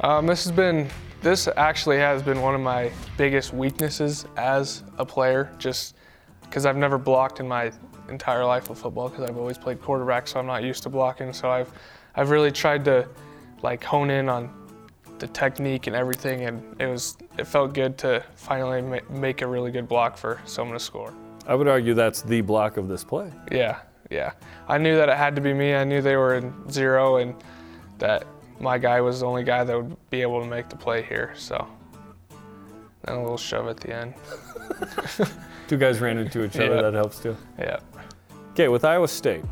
Um, 0.00 0.26
this 0.26 0.42
has 0.44 0.52
been, 0.52 0.88
this 1.20 1.46
actually 1.56 1.98
has 1.98 2.22
been 2.22 2.40
one 2.40 2.54
of 2.54 2.60
my 2.60 2.90
biggest 3.16 3.52
weaknesses 3.52 4.26
as 4.36 4.82
a 4.98 5.04
player, 5.04 5.52
just 5.58 5.94
because 6.42 6.66
I've 6.66 6.76
never 6.76 6.98
blocked 6.98 7.38
in 7.38 7.46
my 7.46 7.70
entire 8.08 8.44
life 8.44 8.70
of 8.70 8.78
football 8.78 9.08
because 9.08 9.28
I've 9.28 9.36
always 9.36 9.58
played 9.58 9.80
quarterback, 9.80 10.26
so 10.26 10.40
I'm 10.40 10.46
not 10.46 10.64
used 10.64 10.82
to 10.84 10.88
blocking. 10.88 11.32
So 11.32 11.50
I've, 11.50 11.70
I've 12.16 12.30
really 12.30 12.50
tried 12.50 12.84
to, 12.86 13.08
like 13.62 13.84
hone 13.84 14.10
in 14.10 14.28
on 14.28 14.63
the 15.24 15.32
technique 15.32 15.86
and 15.86 15.96
everything, 15.96 16.44
and 16.44 16.62
it 16.78 16.86
was, 16.86 17.16
it 17.38 17.46
felt 17.46 17.72
good 17.72 17.96
to 17.96 18.22
finally 18.36 18.82
ma- 18.82 18.98
make 19.18 19.40
a 19.40 19.46
really 19.46 19.70
good 19.70 19.88
block 19.88 20.18
for 20.18 20.38
someone 20.44 20.76
to 20.78 20.84
score. 20.84 21.14
I 21.46 21.54
would 21.54 21.66
argue 21.66 21.94
that's 21.94 22.20
the 22.20 22.42
block 22.42 22.76
of 22.76 22.88
this 22.88 23.02
play. 23.04 23.32
Yeah, 23.50 23.78
yeah. 24.10 24.32
I 24.68 24.76
knew 24.76 24.96
that 24.96 25.08
it 25.08 25.16
had 25.16 25.34
to 25.36 25.40
be 25.40 25.54
me. 25.54 25.74
I 25.74 25.82
knew 25.84 26.02
they 26.02 26.16
were 26.16 26.34
in 26.34 26.52
zero 26.70 27.16
and 27.16 27.34
that 27.98 28.26
my 28.60 28.76
guy 28.76 29.00
was 29.00 29.20
the 29.20 29.26
only 29.26 29.44
guy 29.44 29.64
that 29.64 29.74
would 29.74 29.96
be 30.10 30.20
able 30.20 30.40
to 30.42 30.46
make 30.46 30.68
the 30.68 30.76
play 30.76 31.02
here. 31.02 31.32
So 31.36 31.66
then 33.04 33.16
a 33.16 33.22
little 33.22 33.38
shove 33.38 33.66
at 33.68 33.78
the 33.78 33.94
end. 33.94 34.14
Two 35.68 35.78
guys 35.78 36.00
ran 36.00 36.18
into 36.18 36.44
each 36.44 36.56
other, 36.56 36.74
Yeah. 36.76 36.82
that 36.82 36.92
helps 36.94 37.18
too. 37.18 37.34
Yeah. 37.58 37.78
Okay, 38.50 38.68
with 38.68 38.84
Iowa 38.84 39.08
State 39.08 39.44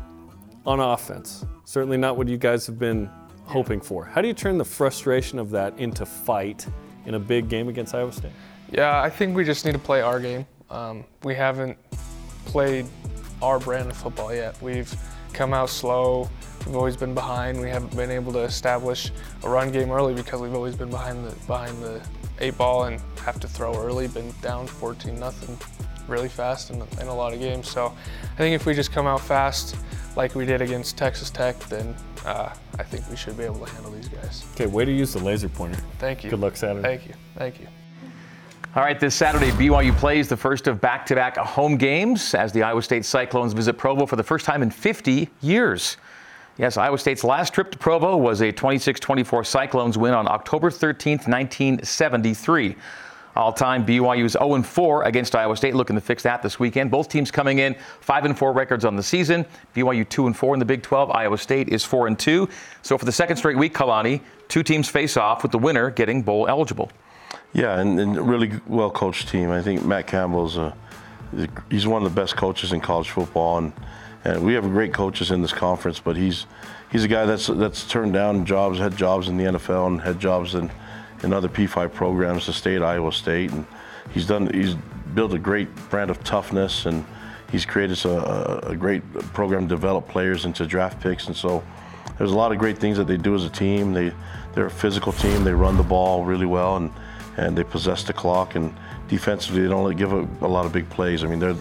on 0.67 0.79
offense, 0.79 1.45
certainly 1.65 1.97
not 1.97 2.15
what 2.15 2.27
you 2.27 2.37
guys 2.37 2.67
have 2.67 2.77
been 2.77 3.09
hoping 3.45 3.81
for. 3.81 4.05
How 4.05 4.21
do 4.21 4.27
you 4.27 4.33
turn 4.33 4.57
the 4.57 4.65
frustration 4.65 5.39
of 5.39 5.49
that 5.51 5.77
into 5.77 6.05
fight 6.05 6.65
in 7.05 7.15
a 7.15 7.19
big 7.19 7.49
game 7.49 7.67
against 7.67 7.93
Iowa 7.93 8.11
State? 8.11 8.31
Yeah, 8.71 9.01
I 9.01 9.09
think 9.09 9.35
we 9.35 9.43
just 9.43 9.65
need 9.65 9.73
to 9.73 9.79
play 9.79 10.01
our 10.01 10.19
game. 10.19 10.45
Um, 10.69 11.03
we 11.23 11.35
haven't 11.35 11.77
played 12.45 12.85
our 13.41 13.59
brand 13.59 13.89
of 13.89 13.97
football 13.97 14.33
yet. 14.33 14.59
We've 14.61 14.93
come 15.33 15.53
out 15.53 15.69
slow. 15.69 16.29
We've 16.65 16.75
always 16.75 16.95
been 16.95 17.13
behind. 17.13 17.59
We 17.59 17.69
haven't 17.69 17.95
been 17.95 18.09
able 18.09 18.31
to 18.33 18.39
establish 18.39 19.11
a 19.43 19.49
run 19.49 19.71
game 19.71 19.91
early 19.91 20.13
because 20.13 20.41
we've 20.41 20.55
always 20.55 20.75
been 20.75 20.89
behind 20.89 21.25
the 21.25 21.35
behind 21.45 21.81
the 21.83 22.01
eight 22.39 22.57
ball 22.57 22.85
and 22.85 23.01
have 23.23 23.39
to 23.41 23.47
throw 23.47 23.75
early. 23.75 24.07
Been 24.07 24.33
down 24.41 24.65
14 24.65 25.19
nothing 25.19 25.57
really 26.07 26.29
fast 26.29 26.69
in, 26.69 26.81
in 26.99 27.07
a 27.07 27.15
lot 27.15 27.33
of 27.33 27.39
games. 27.39 27.69
So 27.69 27.93
I 28.33 28.37
think 28.37 28.55
if 28.55 28.65
we 28.65 28.73
just 28.73 28.91
come 28.91 29.07
out 29.07 29.21
fast 29.21 29.75
like 30.15 30.35
we 30.35 30.45
did 30.45 30.61
against 30.61 30.97
Texas 30.97 31.29
Tech, 31.29 31.59
then 31.65 31.95
uh, 32.25 32.53
I 32.77 32.83
think 32.83 33.09
we 33.09 33.15
should 33.15 33.37
be 33.37 33.43
able 33.43 33.65
to 33.65 33.71
handle 33.73 33.91
these 33.91 34.07
guys. 34.07 34.45
Okay, 34.53 34.65
way 34.65 34.85
to 34.85 34.91
use 34.91 35.13
the 35.13 35.19
laser 35.19 35.49
pointer. 35.49 35.79
Thank 35.99 36.23
you. 36.23 36.29
Good 36.29 36.39
luck 36.39 36.55
Saturday. 36.55 36.81
Thank 36.81 37.07
you. 37.07 37.13
Thank 37.35 37.59
you. 37.59 37.67
All 38.75 38.81
right, 38.81 38.99
this 38.99 39.13
Saturday, 39.13 39.51
BYU 39.51 39.95
plays 39.97 40.27
the 40.27 40.37
first 40.37 40.67
of 40.67 40.81
back 40.81 41.05
to 41.05 41.15
back 41.15 41.37
home 41.37 41.77
games 41.77 42.33
as 42.33 42.51
the 42.51 42.63
Iowa 42.63 42.81
State 42.81 43.05
Cyclones 43.05 43.53
visit 43.53 43.77
Provo 43.77 44.07
for 44.07 44.15
the 44.15 44.23
first 44.23 44.45
time 44.45 44.63
in 44.63 44.71
50 44.71 45.29
years. 45.41 45.97
Yes, 46.57 46.77
Iowa 46.77 46.97
State's 46.97 47.23
last 47.23 47.53
trip 47.53 47.71
to 47.71 47.77
Provo 47.77 48.17
was 48.17 48.41
a 48.41 48.51
26 48.51 48.99
24 48.99 49.43
Cyclones 49.43 49.97
win 49.97 50.13
on 50.13 50.27
October 50.27 50.71
13, 50.71 51.19
1973. 51.19 52.75
All 53.35 53.51
time, 53.51 53.85
BYU's 53.85 54.33
0 54.33 54.61
4 54.61 55.03
against 55.03 55.35
Iowa 55.35 55.57
State, 55.57 55.75
looking 55.75 55.95
to 55.95 56.01
fix 56.01 56.21
that 56.23 56.43
this 56.43 56.59
weekend. 56.59 56.91
Both 56.91 57.09
teams 57.09 57.31
coming 57.31 57.59
in 57.59 57.75
5 58.01 58.37
4 58.37 58.53
records 58.53 58.85
on 58.85 58.95
the 58.95 59.03
season. 59.03 59.45
BYU 59.75 60.07
2 60.07 60.33
4 60.33 60.53
in 60.53 60.59
the 60.59 60.65
Big 60.65 60.83
12. 60.83 61.09
Iowa 61.11 61.37
State 61.37 61.69
is 61.69 61.83
4 61.83 62.13
2. 62.15 62.49
So 62.83 62.97
for 62.97 63.05
the 63.05 63.11
second 63.11 63.37
straight 63.37 63.57
week, 63.57 63.73
Kalani, 63.73 64.21
two 64.47 64.61
teams 64.61 64.87
face 64.87 65.17
off 65.17 65.41
with 65.41 65.51
the 65.51 65.57
winner 65.57 65.89
getting 65.89 66.21
bowl 66.21 66.47
eligible. 66.47 66.91
Yeah, 67.53 67.79
and, 67.79 67.99
and 67.99 68.17
really 68.27 68.51
well 68.67 68.91
coached 68.91 69.29
team. 69.29 69.49
I 69.49 69.61
think 69.61 69.83
Matt 69.83 70.07
Campbell's 70.07 70.57
a, 70.57 70.75
he's 71.69 71.87
one 71.87 72.03
of 72.03 72.13
the 72.13 72.21
best 72.21 72.35
coaches 72.35 72.71
in 72.71 72.81
college 72.81 73.09
football, 73.09 73.57
and, 73.57 73.73
and 74.23 74.43
we 74.43 74.53
have 74.53 74.63
great 74.63 74.93
coaches 74.93 75.31
in 75.31 75.41
this 75.41 75.53
conference. 75.53 75.99
But 75.99 76.17
he's 76.17 76.45
he's 76.91 77.03
a 77.03 77.07
guy 77.07 77.25
that's 77.25 77.47
that's 77.47 77.87
turned 77.87 78.13
down 78.13 78.45
jobs, 78.45 78.79
had 78.79 78.95
jobs 78.97 79.27
in 79.27 79.37
the 79.37 79.45
NFL, 79.45 79.87
and 79.87 80.01
had 80.01 80.19
jobs 80.19 80.55
in, 80.55 80.71
in 81.23 81.33
other 81.33 81.47
P5 81.47 81.93
programs 81.93 82.53
stay 82.55 82.75
at 82.75 82.83
Iowa 82.83 83.11
State, 83.11 83.51
and 83.51 83.65
he's 84.13 84.27
done 84.27 84.53
he's 84.53 84.75
built 85.13 85.33
a 85.33 85.39
great 85.39 85.73
brand 85.89 86.09
of 86.09 86.23
toughness, 86.23 86.85
and 86.85 87.05
he's 87.51 87.65
created 87.65 88.03
a, 88.05 88.69
a 88.69 88.75
great 88.75 89.01
program 89.33 89.63
to 89.63 89.75
develop 89.75 90.07
players 90.07 90.45
into 90.45 90.65
draft 90.65 91.01
picks, 91.01 91.27
and 91.27 91.35
so 91.35 91.63
there's 92.17 92.31
a 92.31 92.35
lot 92.35 92.51
of 92.51 92.57
great 92.57 92.77
things 92.77 92.97
that 92.97 93.07
they 93.07 93.17
do 93.17 93.35
as 93.35 93.45
a 93.45 93.49
team. 93.49 93.93
They 93.93 94.11
they're 94.53 94.67
a 94.67 94.71
physical 94.71 95.11
team. 95.11 95.43
They 95.43 95.53
run 95.53 95.77
the 95.77 95.83
ball 95.83 96.25
really 96.25 96.45
well, 96.45 96.77
and 96.77 96.91
and 97.37 97.57
they 97.57 97.63
possess 97.63 98.03
the 98.03 98.13
clock. 98.13 98.55
And 98.55 98.73
defensively, 99.07 99.63
they 99.63 99.69
don't 99.69 99.95
give 99.95 100.13
a, 100.13 100.27
a 100.41 100.47
lot 100.47 100.65
of 100.65 100.73
big 100.73 100.89
plays. 100.89 101.23
I 101.23 101.27
mean, 101.27 101.39
they're 101.39 101.55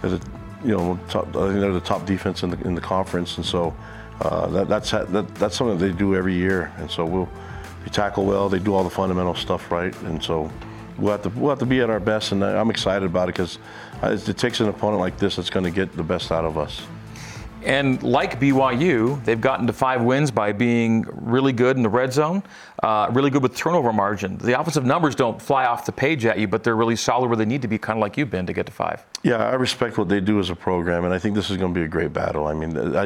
they're 0.00 0.12
the 0.12 0.30
you 0.64 0.76
know 0.76 0.98
top, 1.08 1.28
I 1.36 1.48
think 1.48 1.60
they're 1.60 1.72
the 1.72 1.80
top 1.80 2.06
defense 2.06 2.42
in 2.42 2.50
the 2.50 2.60
in 2.66 2.74
the 2.74 2.80
conference, 2.80 3.36
and 3.36 3.44
so 3.44 3.74
uh, 4.22 4.46
that, 4.48 4.68
that's 4.68 4.90
that, 4.90 5.34
that's 5.34 5.56
something 5.56 5.78
that 5.78 5.84
they 5.84 5.92
do 5.92 6.14
every 6.14 6.34
year. 6.34 6.72
And 6.78 6.90
so 6.90 7.04
we'll 7.04 7.28
we 7.84 7.90
tackle 7.90 8.24
well. 8.24 8.48
They 8.48 8.58
do 8.58 8.74
all 8.74 8.84
the 8.84 8.90
fundamental 8.90 9.34
stuff 9.34 9.70
right, 9.70 9.94
and 10.02 10.22
so. 10.22 10.50
We'll 10.98 11.12
have, 11.12 11.22
to, 11.22 11.30
we'll 11.30 11.48
have 11.48 11.60
to 11.60 11.66
be 11.66 11.80
at 11.80 11.88
our 11.88 11.98
best, 11.98 12.32
and 12.32 12.44
I'm 12.44 12.68
excited 12.68 13.04
about 13.04 13.30
it 13.30 13.32
because 13.32 13.58
it 14.02 14.36
takes 14.36 14.60
an 14.60 14.68
opponent 14.68 15.00
like 15.00 15.16
this 15.16 15.36
that's 15.36 15.48
going 15.48 15.64
to 15.64 15.70
get 15.70 15.96
the 15.96 16.02
best 16.02 16.30
out 16.30 16.44
of 16.44 16.58
us. 16.58 16.82
And 17.62 18.02
like 18.02 18.40
BYU, 18.40 19.22
they've 19.24 19.40
gotten 19.40 19.66
to 19.66 19.72
five 19.72 20.02
wins 20.02 20.30
by 20.30 20.52
being 20.52 21.04
really 21.10 21.52
good 21.52 21.76
in 21.76 21.82
the 21.82 21.88
red 21.88 22.12
zone, 22.12 22.42
uh, 22.82 23.08
really 23.12 23.28
good 23.28 23.42
with 23.42 23.54
turnover 23.54 23.92
margin. 23.92 24.38
The 24.38 24.58
offensive 24.58 24.84
numbers 24.84 25.14
don't 25.14 25.40
fly 25.40 25.66
off 25.66 25.84
the 25.84 25.92
page 25.92 26.24
at 26.24 26.38
you, 26.38 26.48
but 26.48 26.64
they're 26.64 26.76
really 26.76 26.96
solid 26.96 27.28
where 27.28 27.36
they 27.36 27.44
need 27.44 27.62
to 27.62 27.68
be, 27.68 27.76
kind 27.76 27.98
of 27.98 28.00
like 28.00 28.16
you've 28.16 28.30
been 28.30 28.46
to 28.46 28.52
get 28.54 28.66
to 28.66 28.72
five. 28.72 29.04
Yeah, 29.22 29.36
I 29.36 29.54
respect 29.54 29.98
what 29.98 30.08
they 30.08 30.20
do 30.20 30.40
as 30.40 30.48
a 30.48 30.56
program, 30.56 31.04
and 31.04 31.12
I 31.12 31.18
think 31.18 31.34
this 31.34 31.50
is 31.50 31.58
going 31.58 31.74
to 31.74 31.78
be 31.78 31.84
a 31.84 31.88
great 31.88 32.12
battle. 32.14 32.46
I 32.46 32.54
mean, 32.54 32.76
I, 32.96 33.02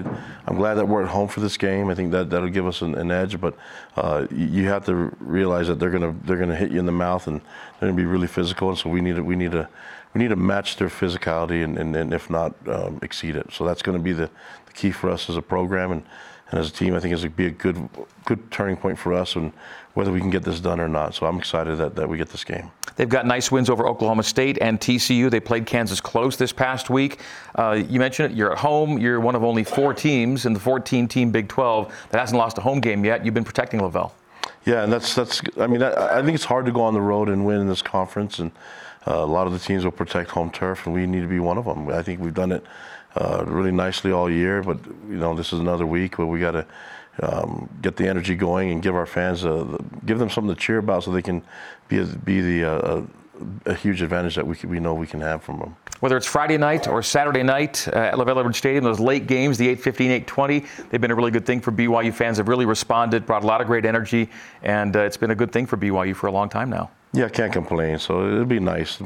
am 0.47 0.57
glad 0.57 0.75
that 0.75 0.87
we're 0.87 1.03
at 1.03 1.09
home 1.09 1.27
for 1.27 1.41
this 1.41 1.57
game. 1.57 1.89
I 1.89 1.95
think 1.97 2.13
that 2.13 2.31
that'll 2.31 2.49
give 2.49 2.67
us 2.67 2.83
an, 2.83 2.95
an 2.95 3.11
edge, 3.11 3.41
but 3.41 3.57
uh, 3.97 4.27
you 4.31 4.69
have 4.69 4.87
to 4.87 5.13
realize 5.19 5.67
that 5.67 5.81
they're 5.81 5.91
going 5.91 6.03
to 6.03 6.27
they're 6.27 6.37
going 6.37 6.51
to 6.51 6.57
hit 6.57 6.71
you 6.71 6.79
in 6.79 6.87
the 6.87 6.93
mouth, 6.93 7.27
and 7.27 7.41
they're 7.41 7.89
going 7.89 7.97
to 7.97 8.01
be 8.01 8.07
really 8.07 8.29
physical. 8.29 8.69
And 8.69 8.79
so 8.79 8.89
we 8.89 9.01
need 9.01 9.17
to 9.17 9.23
we 9.23 9.35
need 9.35 9.51
to 9.53 9.69
we 10.15 10.23
need 10.23 10.29
to 10.29 10.37
match 10.37 10.77
their 10.77 10.89
physicality, 10.89 11.65
and, 11.65 11.77
and, 11.77 11.95
and 11.97 12.15
if 12.15 12.31
not, 12.31 12.55
um, 12.69 13.01
exceed 13.03 13.37
it. 13.37 13.53
So 13.53 13.67
that's 13.67 13.83
going 13.83 13.99
to 13.99 14.03
be 14.03 14.13
the, 14.13 14.31
the 14.67 14.73
key 14.73 14.93
for 14.93 15.11
us 15.11 15.29
as 15.29 15.37
a 15.37 15.43
program 15.43 15.93
and. 15.93 16.03
And 16.51 16.61
as 16.61 16.69
a 16.69 16.73
team, 16.73 16.95
I 16.95 17.01
think 17.01 17.13
it's 17.13 17.23
going 17.23 17.33
to 17.33 17.37
be 17.37 17.47
a 17.47 17.51
good, 17.51 17.89
good 18.27 18.51
turning 18.51 18.77
point 18.77 18.99
for 18.99 19.15
us, 19.15 19.35
and 19.35 19.53
whether 19.95 20.13
we 20.13 20.21
can 20.21 20.31
get 20.31 20.43
this 20.43 20.61
done 20.61 20.79
or 20.79 20.89
not. 20.89 21.15
So 21.15 21.27
I'm 21.27 21.39
excited 21.39 21.79
that, 21.79 21.97
that 21.97 22.09
we 22.09 22.19
get 22.19 22.29
this 22.29 22.45
game. 22.45 22.71
They've 22.97 23.09
got 23.09 23.27
nice 23.27 23.51
wins 23.51 23.71
over 23.71 23.89
Oklahoma 23.89 24.23
State 24.23 24.59
and 24.61 24.79
TCU. 24.79 25.31
They 25.31 25.41
played 25.41 25.67
Kansas 25.67 26.01
close 26.01 26.37
this 26.37 26.53
past 26.53 26.91
week. 26.91 27.21
Uh, 27.55 27.83
you 27.89 27.99
mentioned 27.99 28.33
it. 28.33 28.37
You're 28.37 28.53
at 28.53 28.59
home. 28.59 28.99
You're 28.99 29.21
one 29.21 29.35
of 29.35 29.43
only 29.43 29.65
four 29.65 29.95
teams 29.95 30.47
in 30.47 30.53
the 30.53 30.61
14-team 30.61 31.31
Big 31.31 31.49
12 31.49 31.93
that 32.11 32.21
hasn't 32.21 32.39
lost 32.39 32.59
a 32.59 32.61
home 32.61 32.81
game 32.81 33.05
yet. 33.05 33.25
You've 33.25 33.35
been 33.35 33.45
protecting 33.45 33.81
LaVell. 33.81 34.13
Yeah, 34.65 34.83
and 34.83 34.93
that's 34.93 35.15
that's. 35.15 35.43
I 35.59 35.67
mean, 35.67 35.83
I, 35.83 36.19
I 36.19 36.23
think 36.23 36.35
it's 36.35 36.45
hard 36.45 36.65
to 36.67 36.73
go 36.73 36.83
on 36.83 36.95
the 36.95 37.03
road 37.03 37.29
and 37.29 37.45
win 37.45 37.61
in 37.61 37.69
this 37.69 37.83
conference, 37.83 38.39
and 38.39 38.51
uh, 39.07 39.17
a 39.17 39.27
lot 39.27 39.47
of 39.47 39.53
the 39.53 39.59
teams 39.59 39.85
will 39.85 39.93
protect 39.93 40.31
home 40.31 40.51
turf, 40.51 40.87
and 40.87 40.95
we 40.95 41.07
need 41.07 41.21
to 41.21 41.29
be 41.29 41.39
one 41.39 41.59
of 41.59 41.67
them. 41.67 41.89
I 41.91 42.03
think 42.03 42.21
we've 42.21 42.35
done 42.35 42.53
it 42.53 42.65
uh, 43.15 43.45
really 43.47 43.73
nicely 43.73 44.11
all 44.11 44.31
year, 44.31 44.63
but 44.63 44.79
you 45.09 45.17
know, 45.17 45.35
this 45.35 45.53
is 45.53 45.61
another 45.61 45.87
week 45.87 46.19
where 46.19 46.27
we 46.27 46.41
got 46.41 46.53
to 46.53 46.67
um, 47.23 47.69
get 47.83 47.97
the 47.97 48.09
energy 48.09 48.35
going 48.35 48.71
and 48.71 48.83
give 48.83 48.95
our 48.95 49.07
fans 49.07 49.45
a, 49.45 49.79
give 50.07 50.19
them 50.19 50.31
something 50.31 50.55
to 50.55 50.61
cheer 50.61 50.79
about, 50.79 51.05
so 51.05 51.11
they 51.11 51.23
can 51.23 51.43
be 51.89 52.03
be 52.25 52.41
the 52.41 52.65
uh, 52.65 53.03
a 53.67 53.75
huge 53.75 54.03
advantage 54.03 54.35
that 54.35 54.47
we 54.47 54.57
can, 54.57 54.71
we 54.71 54.81
know 54.81 54.95
we 54.95 55.07
can 55.07 55.21
have 55.21 55.43
from 55.43 55.59
them. 55.59 55.77
Whether 56.01 56.17
it's 56.17 56.27
Friday 56.27 56.59
night 56.59 56.89
or 56.89 57.03
Saturday 57.03 57.43
night 57.43 57.87
uh, 57.89 57.97
at 57.97 58.15
LaVell 58.15 58.39
Edwards 58.39 58.59
Stadium, 58.59 58.85
those 58.85 59.01
late 59.01 59.27
games, 59.27 59.59
the 59.59 59.69
8:15, 59.75 60.25
8:20, 60.27 60.91
they've 60.91 61.01
been 61.01 61.11
a 61.11 61.15
really 61.15 61.31
good 61.31 61.47
thing 61.47 61.61
for 61.61 61.73
BYU 61.73 62.13
fans. 62.13 62.39
Have 62.39 62.49
really 62.49 62.67
responded, 62.67 63.27
brought 63.27 63.45
a 63.45 63.47
lot 63.47 63.61
of 63.61 63.67
great 63.67 63.85
energy, 63.85 64.29
and 64.63 64.97
uh, 64.97 65.01
it's 65.01 65.17
been 65.17 65.31
a 65.31 65.35
good 65.35 65.53
thing 65.53 65.67
for 65.67 65.77
BYU 65.77 66.15
for 66.15 66.27
a 66.27 66.33
long 66.33 66.49
time 66.49 66.71
now. 66.71 66.91
Yeah, 67.13 67.27
I 67.27 67.29
can't 67.29 67.53
complain. 67.53 67.99
So 67.99 68.27
it'll 68.27 68.45
be 68.45 68.61
nice. 68.61 69.01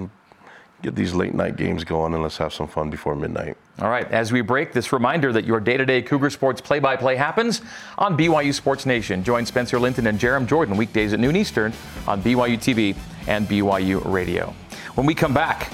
get 0.83 0.95
these 0.95 1.13
late 1.13 1.35
night 1.35 1.57
games 1.57 1.85
going 1.85 2.15
and 2.15 2.23
let's 2.23 2.39
have 2.39 2.55
some 2.55 2.69
fun 2.69 2.89
before 2.89 3.15
midnight. 3.15 3.57
All 3.81 3.91
right, 3.91 4.11
as 4.11 4.33
we 4.33 4.41
break, 4.41 4.73
this 4.73 4.93
reminder 4.93 5.33
that 5.33 5.45
your 5.45 5.61
day 5.61 5.77
to 5.77 5.85
day 5.85 6.03
Cougar 6.03 6.31
Sports 6.31 6.61
play 6.61 6.79
by 6.79 6.97
play 6.97 7.17
happens 7.17 7.63
on 7.97 8.17
BYU 8.17 8.55
Sports 8.55 8.87
Nation. 8.87 9.23
Join 9.23 9.45
Spencer 9.47 9.79
Linton 9.79 10.07
and 10.07 10.19
Jarom 10.19 10.47
Jordan 10.47 10.77
weekdays 10.77 11.13
at 11.13 11.21
noon 11.21 11.37
Eastern 11.37 11.73
on 12.07 12.23
BYU 12.23 12.57
TV 12.57 12.97
and 13.29 13.47
BYU 13.47 14.03
Radio. 14.05 14.55
When 14.95 15.07
we 15.07 15.15
come 15.15 15.33
back, 15.33 15.73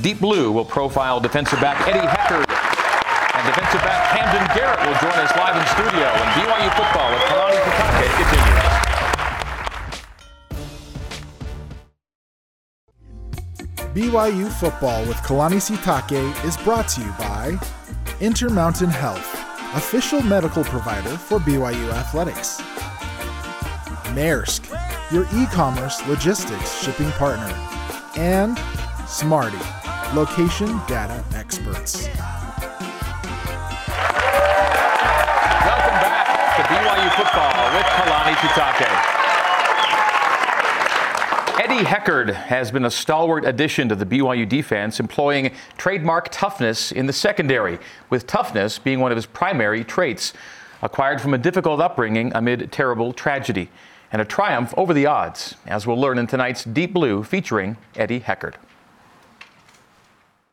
Deep 0.00 0.20
Blue 0.20 0.50
will 0.50 0.64
profile 0.64 1.20
defensive 1.20 1.60
back 1.60 1.86
Eddie 1.86 2.06
Heckard. 2.06 2.48
And 3.34 3.46
defensive 3.46 3.82
back 3.82 4.16
Camden 4.16 4.46
Garrett 4.56 4.78
will 4.80 4.96
join 5.02 5.18
us 5.18 5.36
live 5.36 5.56
in 5.58 5.66
studio. 5.74 6.06
And 6.06 6.30
BYU 6.38 6.70
football 6.78 7.10
with 7.12 7.22
Kalani 7.28 7.58
Sitake 7.60 8.16
continues. 8.16 8.52
BYU 13.92 14.50
Football 14.52 15.04
with 15.04 15.18
Kalani 15.18 15.60
Sitake 15.60 16.44
is 16.46 16.56
brought 16.56 16.88
to 16.88 17.02
you 17.02 17.12
by 17.18 17.58
Intermountain 18.22 18.88
Health, 18.88 19.34
official 19.74 20.22
medical 20.22 20.64
provider 20.64 21.18
for 21.18 21.38
BYU 21.38 21.92
Athletics. 21.92 22.62
Maersk, 24.14 24.64
your 25.12 25.26
e 25.34 25.46
commerce 25.46 26.04
logistics 26.08 26.82
shipping 26.82 27.10
partner. 27.12 27.54
And 28.16 28.58
Smarty, 29.06 29.58
location 30.14 30.80
data 30.88 31.22
experts. 31.34 32.06
Welcome 35.66 35.98
back 36.00 36.56
to 36.56 36.62
BYU 36.62 37.10
football 37.14 37.74
with 37.74 37.84
Kalani 37.84 38.34
Sitake. 38.40 38.88
Eddie 41.62 41.84
Heckard 41.84 42.32
has 42.32 42.70
been 42.70 42.86
a 42.86 42.90
stalwart 42.90 43.44
addition 43.44 43.90
to 43.90 43.94
the 43.94 44.06
BYU 44.06 44.48
defense, 44.48 44.98
employing 44.98 45.52
trademark 45.76 46.30
toughness 46.30 46.90
in 46.90 47.04
the 47.06 47.12
secondary, 47.12 47.78
with 48.08 48.26
toughness 48.26 48.78
being 48.78 48.98
one 48.98 49.12
of 49.12 49.16
his 49.16 49.26
primary 49.26 49.84
traits, 49.84 50.32
acquired 50.80 51.20
from 51.20 51.34
a 51.34 51.38
difficult 51.38 51.80
upbringing 51.80 52.32
amid 52.34 52.72
terrible 52.72 53.12
tragedy, 53.12 53.68
and 54.12 54.20
a 54.20 54.24
triumph 54.24 54.72
over 54.76 54.92
the 54.92 55.06
odds, 55.06 55.56
as 55.66 55.86
we'll 55.86 55.98
learn 55.98 56.18
in 56.18 56.26
tonight's 56.26 56.64
Deep 56.64 56.92
Blue 56.92 57.24
featuring 57.24 57.76
Eddie 57.96 58.20
Heckard. 58.20 58.54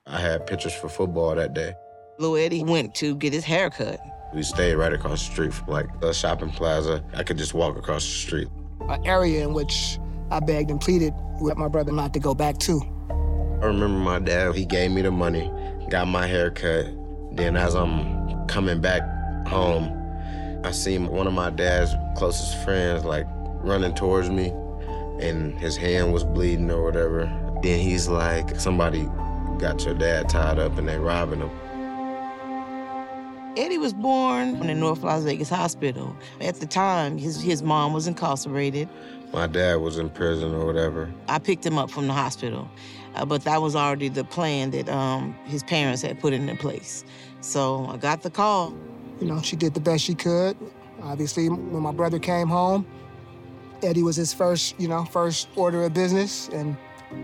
I 0.08 0.19
had 0.19 0.48
pictures 0.48 0.74
for 0.74 0.89
football 0.89 1.36
that 1.36 1.54
day. 1.54 1.74
Lil 2.17 2.38
Eddie 2.38 2.63
went 2.63 2.95
to 2.95 3.15
get 3.15 3.34
his 3.34 3.43
hair 3.43 3.69
cut. 3.69 4.00
We 4.34 4.43
stayed 4.43 4.76
right 4.76 4.93
across 4.93 5.26
the 5.26 5.32
street 5.32 5.54
from 5.54 5.67
like 5.67 5.88
a 6.02 6.13
shopping 6.13 6.50
plaza. 6.50 7.04
I 7.13 7.24
could 7.24 7.38
just 7.38 7.54
walk 7.54 7.78
across 7.78 8.04
the 8.04 8.12
street. 8.12 8.48
An 8.82 9.06
area 9.06 9.43
in 9.43 9.54
which 9.54 10.00
I 10.32 10.39
begged 10.39 10.72
and 10.72 10.80
pleaded 10.80 11.13
with 11.41 11.58
my 11.58 11.67
brother 11.67 11.91
not 11.91 12.13
to 12.13 12.19
go 12.19 12.34
back 12.34 12.58
to. 12.60 12.82
I 13.62 13.65
remember 13.65 14.00
my 14.00 14.19
dad, 14.19 14.56
he 14.56 14.65
gave 14.65 14.91
me 14.91 15.02
the 15.02 15.12
money, 15.12 15.52
got 15.89 16.08
my 16.08 16.26
hair 16.26 16.50
cut. 16.50 16.86
Then 17.36 17.56
as 17.56 17.76
I'm 17.76 18.48
coming 18.48 18.82
back 18.82 19.02
home, 19.48 19.95
I 20.63 20.72
seen 20.72 21.08
one 21.08 21.28
of 21.28 21.34
my 21.34 21.50
dad's 21.50 21.93
closest 22.17 22.63
friends 22.63 23.06
like 23.06 23.28
running 23.62 23.93
towards 23.93 24.30
me 24.30 24.54
and 25.19 25.60
his 25.60 25.76
hand 25.76 26.13
was 26.13 26.24
bleeding 26.24 26.72
or 26.72 26.84
whatever. 26.84 27.26
Then 27.62 27.80
he's 27.80 28.08
like, 28.08 28.60
somebody 28.60 29.08
got 29.58 29.84
your 29.86 29.95
dad 29.95 30.30
tied 30.30 30.60
up 30.60 30.78
and 30.78 30.88
they're 30.88 31.02
robbing 31.02 31.41
him. 31.41 31.52
Eddie 33.58 33.78
was 33.78 33.93
born 33.93 34.56
in 34.62 34.67
the 34.67 34.76
North 34.76 35.04
Las 35.04 35.24
Vegas 35.24 35.50
Hospital. 35.50 36.15
At 36.39 36.56
the 36.56 36.65
time, 36.65 37.17
his, 37.17 37.41
his 37.41 37.62
mom 37.62 37.93
was 37.93 38.08
incarcerated. 38.08 38.88
My 39.34 39.48
dad 39.48 39.76
was 39.76 39.98
in 39.98 40.10
prison 40.10 40.54
or 40.54 40.65
whatever. 40.65 41.12
I 41.28 41.39
picked 41.39 41.65
him 41.65 41.78
up 41.78 41.91
from 41.91 42.08
the 42.08 42.13
hospital, 42.13 42.69
uh, 43.15 43.26
but 43.26 43.43
that 43.43 43.62
was 43.62 43.76
already 43.76 44.08
the 44.08 44.24
plan 44.24 44.72
that 44.72 44.88
um, 44.88 45.36
his 45.45 45.63
parents 45.63 46.02
had 46.02 46.19
put 46.19 46.32
into 46.32 46.56
place. 46.56 47.04
So 47.41 47.86
I 47.88 47.98
got 47.98 48.22
the 48.22 48.30
call. 48.30 48.74
You 49.19 49.28
know, 49.28 49.41
she 49.41 49.56
did 49.56 49.74
the 49.74 49.82
best 49.82 50.04
she 50.04 50.15
could. 50.15 50.56
Obviously, 51.02 51.50
when 51.50 51.82
my 51.84 51.91
brother 51.91 52.19
came 52.19 52.48
home, 52.48 52.86
Eddie 53.84 54.04
was 54.04 54.15
his 54.15 54.34
first, 54.34 54.80
you 54.80 54.88
know, 54.88 55.06
first 55.06 55.48
order 55.56 55.84
of 55.84 55.94
business, 55.94 56.50
and 56.50 56.76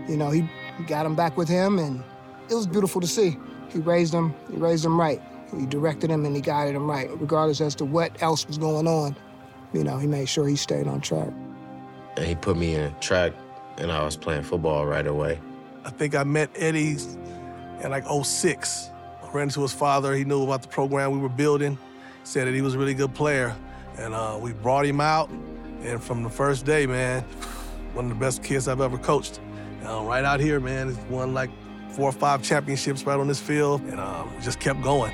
you 0.08 0.16
know, 0.16 0.30
he 0.30 0.48
got 0.86 1.06
him 1.06 1.14
back 1.14 1.36
with 1.36 1.48
him, 1.48 1.78
and 1.78 2.02
it 2.48 2.54
was 2.54 2.66
beautiful 2.66 3.00
to 3.00 3.06
see. 3.06 3.36
He 3.70 3.78
raised 3.78 4.12
him, 4.12 4.34
he 4.50 4.56
raised 4.56 4.84
him 4.84 4.98
right. 4.98 5.20
He 5.56 5.66
directed 5.66 6.10
him 6.10 6.24
and 6.24 6.34
he 6.34 6.42
guided 6.42 6.74
him 6.74 6.90
right, 6.90 7.08
regardless 7.20 7.60
as 7.60 7.74
to 7.76 7.84
what 7.84 8.20
else 8.22 8.46
was 8.46 8.58
going 8.58 8.86
on. 8.86 9.14
You 9.72 9.84
know, 9.84 9.98
he 9.98 10.06
made 10.06 10.28
sure 10.28 10.46
he 10.46 10.56
stayed 10.56 10.86
on 10.86 11.00
track. 11.00 11.30
And 12.16 12.26
he 12.26 12.34
put 12.34 12.56
me 12.56 12.74
in 12.74 12.94
track, 13.00 13.32
and 13.78 13.92
I 13.92 14.04
was 14.04 14.16
playing 14.16 14.42
football 14.42 14.86
right 14.86 15.06
away. 15.06 15.38
I 15.84 15.90
think 15.90 16.14
I 16.14 16.24
met 16.24 16.50
Eddie 16.56 16.96
in 17.82 17.90
like 17.90 18.04
06. 18.06 18.90
I 19.22 19.30
ran 19.32 19.44
into 19.44 19.62
his 19.62 19.72
father. 19.72 20.14
He 20.14 20.24
knew 20.24 20.42
about 20.42 20.62
the 20.62 20.68
program 20.68 21.12
we 21.12 21.18
were 21.18 21.28
building, 21.28 21.78
said 22.24 22.46
that 22.46 22.54
he 22.54 22.62
was 22.62 22.74
a 22.74 22.78
really 22.78 22.94
good 22.94 23.14
player. 23.14 23.54
And 23.98 24.14
uh, 24.14 24.38
we 24.40 24.52
brought 24.52 24.86
him 24.86 25.00
out. 25.00 25.30
And 25.82 26.02
from 26.02 26.22
the 26.22 26.30
first 26.30 26.64
day, 26.64 26.86
man, 26.86 27.22
one 27.92 28.06
of 28.06 28.08
the 28.10 28.16
best 28.16 28.42
kids 28.42 28.68
I've 28.68 28.80
ever 28.80 28.98
coached. 28.98 29.40
Uh, 29.84 30.02
right 30.02 30.24
out 30.24 30.40
here, 30.40 30.60
man, 30.60 30.88
he's 30.88 30.98
won 31.08 31.32
like 31.32 31.50
four 31.90 32.08
or 32.08 32.12
five 32.12 32.42
championships 32.42 33.04
right 33.04 33.18
on 33.18 33.28
this 33.28 33.40
field, 33.40 33.80
and 33.82 34.00
um, 34.00 34.30
just 34.42 34.60
kept 34.60 34.82
going. 34.82 35.12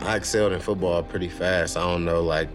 I 0.00 0.16
excelled 0.16 0.52
in 0.52 0.60
football 0.60 1.02
pretty 1.02 1.28
fast. 1.28 1.76
I 1.76 1.80
don't 1.80 2.04
know 2.04 2.22
like 2.22 2.48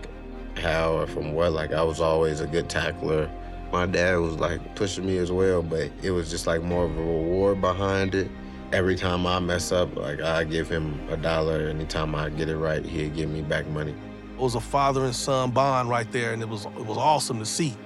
how 0.57 0.97
or 0.97 1.07
from 1.07 1.33
what. 1.33 1.51
Like 1.53 1.73
I 1.73 1.83
was 1.83 1.99
always 1.99 2.39
a 2.39 2.47
good 2.47 2.69
tackler. 2.69 3.29
My 3.71 3.85
dad 3.85 4.17
was 4.17 4.35
like 4.35 4.75
pushing 4.75 5.05
me 5.05 5.17
as 5.17 5.31
well, 5.31 5.61
but 5.63 5.91
it 6.01 6.11
was 6.11 6.29
just 6.29 6.47
like 6.47 6.61
more 6.61 6.85
of 6.85 6.97
a 6.97 7.01
reward 7.01 7.61
behind 7.61 8.15
it. 8.15 8.29
Every 8.71 8.95
time 8.95 9.27
I 9.27 9.39
mess 9.39 9.71
up, 9.71 9.95
like 9.95 10.21
I 10.21 10.43
give 10.43 10.69
him 10.69 10.99
a 11.09 11.17
dollar. 11.17 11.67
Anytime 11.67 12.15
I 12.15 12.29
get 12.29 12.49
it 12.49 12.57
right, 12.57 12.83
he'd 12.83 13.15
give 13.15 13.29
me 13.29 13.41
back 13.41 13.67
money. 13.67 13.95
It 14.41 14.43
was 14.45 14.55
a 14.55 14.59
father 14.59 15.05
and 15.05 15.15
son 15.15 15.51
bond 15.51 15.87
right 15.87 16.11
there, 16.11 16.33
and 16.33 16.41
it 16.41 16.49
was 16.49 16.65
it 16.65 16.85
was 16.87 16.97
awesome 16.97 17.37
to 17.37 17.45
see. 17.45 17.77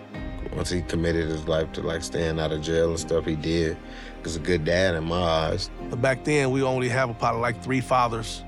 Once 0.56 0.70
he 0.70 0.82
committed 0.84 1.28
his 1.28 1.50
life 1.50 1.70
to 1.74 1.82
like 1.82 2.02
staying 2.02 2.40
out 2.40 2.54
of 2.54 2.62
jail 2.62 2.92
and 2.92 2.98
stuff, 2.98 3.26
he 3.26 3.36
did. 3.36 3.76
He 3.76 4.24
was 4.24 4.38
a 4.38 4.40
good 4.40 4.64
dad 4.64 4.96
in 4.96 5.04
my 5.04 5.22
eyes. 5.22 5.70
But 5.90 6.02
back 6.02 6.24
then, 6.24 6.52
we 6.52 6.64
only 6.64 6.88
have 6.88 7.10
about 7.10 7.42
like 7.42 7.62
three 7.62 7.82
fathers 7.82 8.42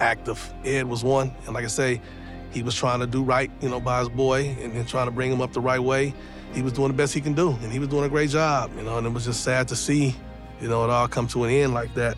active. 0.00 0.54
Ed 0.64 0.88
was 0.88 1.04
one, 1.04 1.30
and 1.44 1.52
like 1.52 1.66
I 1.66 1.68
say, 1.68 2.00
he 2.50 2.62
was 2.62 2.74
trying 2.74 3.00
to 3.00 3.06
do 3.06 3.22
right, 3.22 3.50
you 3.60 3.68
know, 3.68 3.78
by 3.78 3.98
his 3.98 4.08
boy 4.08 4.56
and, 4.62 4.72
and 4.72 4.88
trying 4.88 5.06
to 5.06 5.12
bring 5.12 5.30
him 5.30 5.42
up 5.42 5.52
the 5.52 5.60
right 5.60 5.80
way. 5.80 6.14
He 6.54 6.62
was 6.62 6.72
doing 6.72 6.88
the 6.88 6.94
best 6.94 7.12
he 7.12 7.20
can 7.20 7.34
do, 7.34 7.50
and 7.50 7.70
he 7.70 7.78
was 7.78 7.90
doing 7.90 8.04
a 8.04 8.08
great 8.08 8.30
job, 8.30 8.70
you 8.74 8.84
know, 8.84 8.96
and 8.96 9.06
it 9.06 9.10
was 9.10 9.26
just 9.26 9.44
sad 9.44 9.68
to 9.68 9.76
see, 9.76 10.16
you 10.62 10.68
know, 10.68 10.82
it 10.82 10.88
all 10.88 11.06
come 11.06 11.26
to 11.28 11.44
an 11.44 11.50
end 11.50 11.74
like 11.74 11.92
that. 11.92 12.16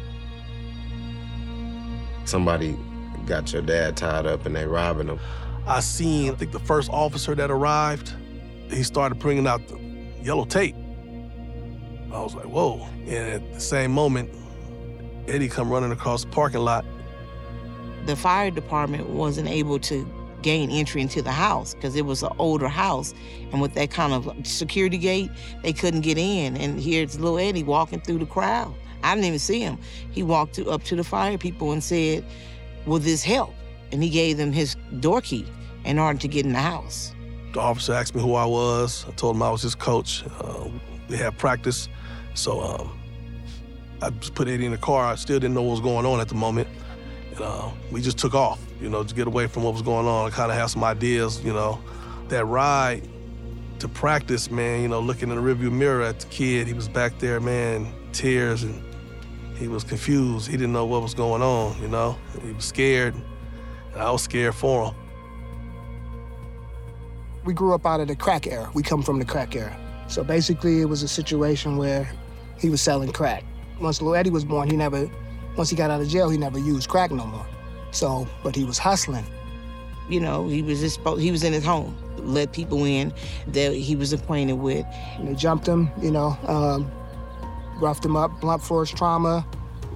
Somebody 2.27 2.79
got 3.27 3.53
your 3.53 3.63
dad 3.63 3.97
tied 3.97 4.27
up 4.27 4.47
and 4.47 4.55
they 4.55 4.67
robbing 4.67 5.09
him. 5.09 5.21
I 5.67 5.81
seen, 5.81 6.33
I 6.33 6.35
think 6.35 6.53
the 6.53 6.61
first 6.61 6.91
officer 6.91 7.35
that 7.35 7.51
arrived, 7.51 8.15
he 8.71 8.83
started 8.83 9.19
bringing 9.19 9.47
out 9.47 9.67
the 9.69 9.79
yellow 10.23 10.45
tape. 10.45 10.75
I 12.13 12.21
was 12.21 12.35
like, 12.35 12.47
whoa. 12.47 12.87
And 13.07 13.13
at 13.13 13.53
the 13.55 13.61
same 13.61 13.93
moment, 13.93 14.31
Eddie 15.29 15.49
come 15.49 15.71
running 15.71 15.93
across 15.93 16.25
the 16.25 16.31
parking 16.31 16.61
lot 16.63 16.85
the 18.07 18.17
fire 18.17 18.51
department 18.51 19.09
wasn't 19.09 19.49
able 19.49 19.79
to 19.79 20.07
gain 20.43 20.71
entry 20.71 21.03
into 21.03 21.21
the 21.21 21.33
house 21.33 21.75
because 21.75 21.95
it 21.97 22.07
was 22.07 22.23
an 22.23 22.31
older 22.39 22.69
house. 22.69 23.13
And 23.53 23.61
with 23.61 23.75
that 23.75 23.91
kind 23.91 24.13
of 24.13 24.47
security 24.47 24.99
gate, 24.99 25.31
they 25.63 25.73
couldn't 25.73 26.01
get 26.01 26.17
in. 26.17 26.57
And 26.57 26.81
here's 26.81 27.19
little 27.21 27.39
Eddie 27.39 27.63
walking 27.63 28.01
through 28.01 28.19
the 28.19 28.27
crowd. 28.27 28.75
I 29.03 29.15
didn't 29.15 29.27
even 29.27 29.39
see 29.39 29.61
him. 29.61 29.79
He 30.11 30.23
walked 30.23 30.55
to, 30.55 30.71
up 30.71 30.83
to 30.85 30.97
the 30.97 31.05
fire 31.05 31.39
people 31.39 31.73
and 31.73 31.83
said, 31.83 32.25
Will 32.87 32.99
this 32.99 33.23
help? 33.23 33.55
And 33.93 34.03
he 34.03 34.09
gave 34.09 34.37
them 34.37 34.53
his 34.53 34.77
door 35.01 35.21
key 35.21 35.47
in 35.85 35.99
order 35.99 36.19
to 36.19 36.29
get 36.29 36.47
in 36.47 36.53
the 36.53 36.61
house. 36.61 37.15
The 37.53 37.61
officer 37.61 37.93
asked 37.93 38.15
me 38.15 38.23
who 38.23 38.35
I 38.35 38.45
was. 38.45 39.05
I 39.09 39.13
told 39.13 39.37
him 39.37 39.43
I 39.43 39.51
was 39.51 39.63
his 39.63 39.75
coach. 39.75 40.25
Uh, 40.39 40.69
we 41.09 41.17
had 41.17 41.37
practice. 41.39 41.89
So 42.35 42.61
um, 42.61 43.01
I 44.01 44.11
just 44.11 44.35
put 44.35 44.47
Eddie 44.49 44.67
in 44.67 44.73
the 44.73 44.79
car. 44.79 45.05
I 45.05 45.17
still 45.17 45.41
didn't 45.41 45.55
know 45.55 45.63
what 45.63 45.73
was 45.73 45.81
going 45.81 46.07
on 46.07 46.21
at 46.21 46.29
the 46.29 46.37
moment. 46.37 46.69
And 47.33 47.41
uh, 47.41 47.71
we 47.91 48.01
just 48.01 48.19
took 48.19 48.35
off, 48.35 48.61
you 48.81 48.89
know, 48.89 49.03
to 49.03 49.15
get 49.15 49.27
away 49.27 49.47
from 49.49 49.65
what 49.65 49.73
was 49.73 49.83
going 49.83 50.07
on. 50.07 50.29
I 50.29 50.31
kind 50.31 50.51
of 50.51 50.57
have 50.57 50.71
some 50.71 50.85
ideas, 50.85 51.43
you 51.43 51.53
know. 51.53 51.81
That 52.29 52.45
ride 52.45 53.09
to 53.81 53.89
practice, 53.89 54.51
man, 54.51 54.83
you 54.83 54.89
know, 54.89 55.01
looking 55.01 55.31
in 55.31 55.37
the 55.37 55.43
rearview 55.43 55.73
mirror 55.73 56.03
at 56.03 56.21
the 56.21 56.27
kid, 56.27 56.67
he 56.67 56.75
was 56.75 56.89
back 56.89 57.19
there, 57.19 57.41
man, 57.41 57.93
tears, 58.13 58.63
and 58.63 58.81
he 59.61 59.69
was 59.69 59.85
confused. 59.85 60.51
He 60.51 60.57
didn't 60.57 60.73
know 60.73 60.87
what 60.87 61.03
was 61.03 61.13
going 61.13 61.43
on, 61.43 61.81
you 61.83 61.89
know. 61.89 62.17
He 62.43 62.53
was 62.53 62.65
scared, 62.65 63.15
and 63.93 64.03
I 64.03 64.11
was 64.11 64.23
scared 64.23 64.55
for 64.55 64.87
him. 64.87 64.95
We 67.45 67.53
grew 67.53 67.75
up 67.75 67.85
out 67.85 68.01
of 68.01 68.09
the 68.09 68.17
crack 68.17 68.47
era. 68.47 68.71
We 68.73 68.83
come 68.83 69.03
from 69.03 69.19
the 69.19 69.25
crack 69.25 69.55
era. 69.55 69.79
So 70.09 70.25
basically, 70.25 70.81
it 70.81 70.87
was 70.87 71.03
a 71.03 71.09
situation 71.09 71.77
where 71.77 72.11
he 72.59 72.71
was 72.71 72.81
selling 72.81 73.13
crack. 73.13 73.45
Once 73.81 74.01
Lil 74.01 74.15
Eddie 74.15 74.31
was 74.31 74.45
born, 74.45 74.69
he 74.69 74.77
never 74.77 75.11
once 75.57 75.69
he 75.69 75.77
got 75.77 75.91
out 75.91 76.01
of 76.01 76.09
jail, 76.09 76.31
he 76.31 76.39
never 76.39 76.59
used 76.59 76.89
crack 76.89 77.11
no 77.11 77.27
more. 77.27 77.47
So, 77.91 78.27
but 78.43 78.57
he 78.57 78.65
was 78.65 78.79
hustling. 78.79 79.27
You 80.09 80.21
know, 80.21 80.49
he 80.49 80.63
was 80.63 80.81
just 80.81 81.01
he 81.19 81.31
was 81.31 81.45
in 81.45 81.53
his 81.53 81.65
home, 81.65 81.97
let 82.17 82.53
people 82.53 82.85
in 82.85 83.13
that 83.49 83.75
he 83.75 83.95
was 83.95 84.13
acquainted 84.13 84.55
with. 84.55 84.87
And 85.19 85.29
they 85.29 85.35
jumped 85.35 85.67
him, 85.67 85.91
you 86.01 86.11
know, 86.11 86.37
um, 86.47 86.91
roughed 87.81 88.05
him 88.05 88.17
up, 88.17 88.41
blunt 88.41 88.63
force 88.63 88.91
trauma. 88.91 89.47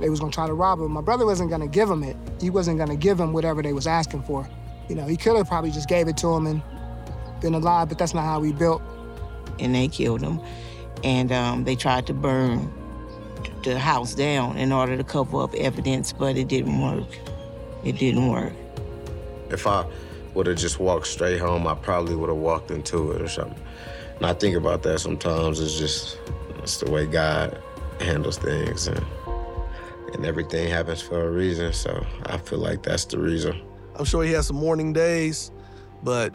They 0.00 0.10
was 0.10 0.20
gonna 0.20 0.32
try 0.32 0.46
to 0.46 0.54
rob 0.54 0.80
him. 0.80 0.92
My 0.92 1.00
brother 1.00 1.26
wasn't 1.26 1.50
gonna 1.50 1.68
give 1.68 1.88
him 1.88 2.02
it. 2.02 2.16
He 2.40 2.50
wasn't 2.50 2.78
gonna 2.78 2.96
give 2.96 3.18
him 3.18 3.32
whatever 3.32 3.62
they 3.62 3.72
was 3.72 3.86
asking 3.86 4.22
for. 4.22 4.48
You 4.88 4.96
know, 4.96 5.06
he 5.06 5.16
could 5.16 5.36
have 5.36 5.48
probably 5.48 5.70
just 5.70 5.88
gave 5.88 6.08
it 6.08 6.16
to 6.18 6.28
him 6.34 6.46
and 6.46 6.62
been 7.40 7.54
alive, 7.54 7.88
but 7.88 7.98
that's 7.98 8.14
not 8.14 8.24
how 8.24 8.40
we 8.40 8.52
built. 8.52 8.82
And 9.58 9.74
they 9.74 9.88
killed 9.88 10.20
him. 10.20 10.40
And 11.02 11.32
um, 11.32 11.64
they 11.64 11.76
tried 11.76 12.06
to 12.06 12.14
burn 12.14 12.72
the 13.62 13.78
house 13.78 14.14
down 14.14 14.56
in 14.56 14.72
order 14.72 14.96
to 14.96 15.04
cover 15.04 15.42
up 15.42 15.54
evidence, 15.54 16.12
but 16.12 16.36
it 16.36 16.48
didn't 16.48 16.80
work. 16.80 17.08
It 17.84 17.98
didn't 17.98 18.28
work. 18.28 18.52
If 19.50 19.66
I 19.66 19.86
would 20.34 20.46
have 20.46 20.56
just 20.56 20.80
walked 20.80 21.06
straight 21.06 21.38
home, 21.38 21.66
I 21.66 21.74
probably 21.74 22.14
would 22.14 22.28
have 22.28 22.38
walked 22.38 22.70
into 22.70 23.12
it 23.12 23.22
or 23.22 23.28
something. 23.28 23.62
And 24.16 24.26
I 24.26 24.34
think 24.34 24.56
about 24.56 24.82
that 24.82 25.00
sometimes. 25.00 25.60
It's 25.60 25.78
just 25.78 26.18
it's 26.58 26.78
the 26.78 26.90
way 26.90 27.06
God 27.06 27.60
handles 28.00 28.38
things, 28.38 28.86
and 28.88 29.04
and 30.14 30.24
everything 30.24 30.68
happens 30.68 31.00
for 31.00 31.26
a 31.26 31.30
reason. 31.30 31.72
So 31.72 32.04
I 32.26 32.38
feel 32.38 32.58
like 32.58 32.82
that's 32.82 33.04
the 33.04 33.18
reason. 33.18 33.60
I'm 33.96 34.04
sure 34.04 34.24
he 34.24 34.32
had 34.32 34.44
some 34.44 34.56
mourning 34.56 34.92
days, 34.92 35.50
but 36.02 36.34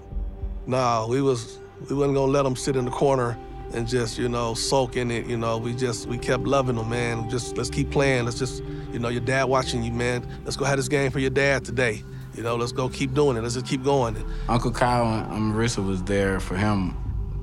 nah, 0.66 1.08
we 1.08 1.22
was 1.22 1.60
we 1.90 1.96
wasn't 1.96 2.16
gonna 2.16 2.32
let 2.32 2.46
him 2.46 2.56
sit 2.56 2.76
in 2.76 2.86
the 2.86 2.92
corner 2.92 3.38
and 3.74 3.88
just 3.88 4.18
you 4.18 4.30
know 4.30 4.54
soak 4.54 4.98
in 4.98 5.12
it. 5.12 5.26
You 5.28 5.38
know, 5.38 5.58
we 5.58 5.74
just 5.74 6.08
we 6.08 6.18
kept 6.18 6.44
loving 6.44 6.78
him, 6.78 6.90
man. 6.90 7.30
Just 7.30 7.58
let's 7.58 7.70
keep 7.70 7.92
playing. 7.92 8.26
Let's 8.26 8.40
just 8.40 8.64
you 8.92 9.00
know 9.00 9.10
your 9.10 9.22
dad 9.22 9.46
watching 9.46 9.84
you, 9.84 9.92
man. 9.92 10.28
Let's 10.44 10.58
go 10.58 10.66
have 10.66 10.78
this 10.78 10.88
game 10.88 11.12
for 11.12 11.20
your 11.20 11.30
dad 11.30 11.66
today. 11.66 12.04
You 12.36 12.44
know, 12.44 12.56
let's 12.56 12.72
go 12.72 12.88
keep 12.88 13.14
doing 13.14 13.38
it. 13.38 13.42
Let's 13.42 13.56
just 13.56 13.66
keep 13.66 13.84
going. 13.84 14.16
Uncle 14.48 14.72
Kyle 14.72 15.06
and 15.32 15.54
Marissa 15.54 15.86
was 15.86 16.04
there 16.04 16.40
for 16.40 16.56
him 16.56 16.96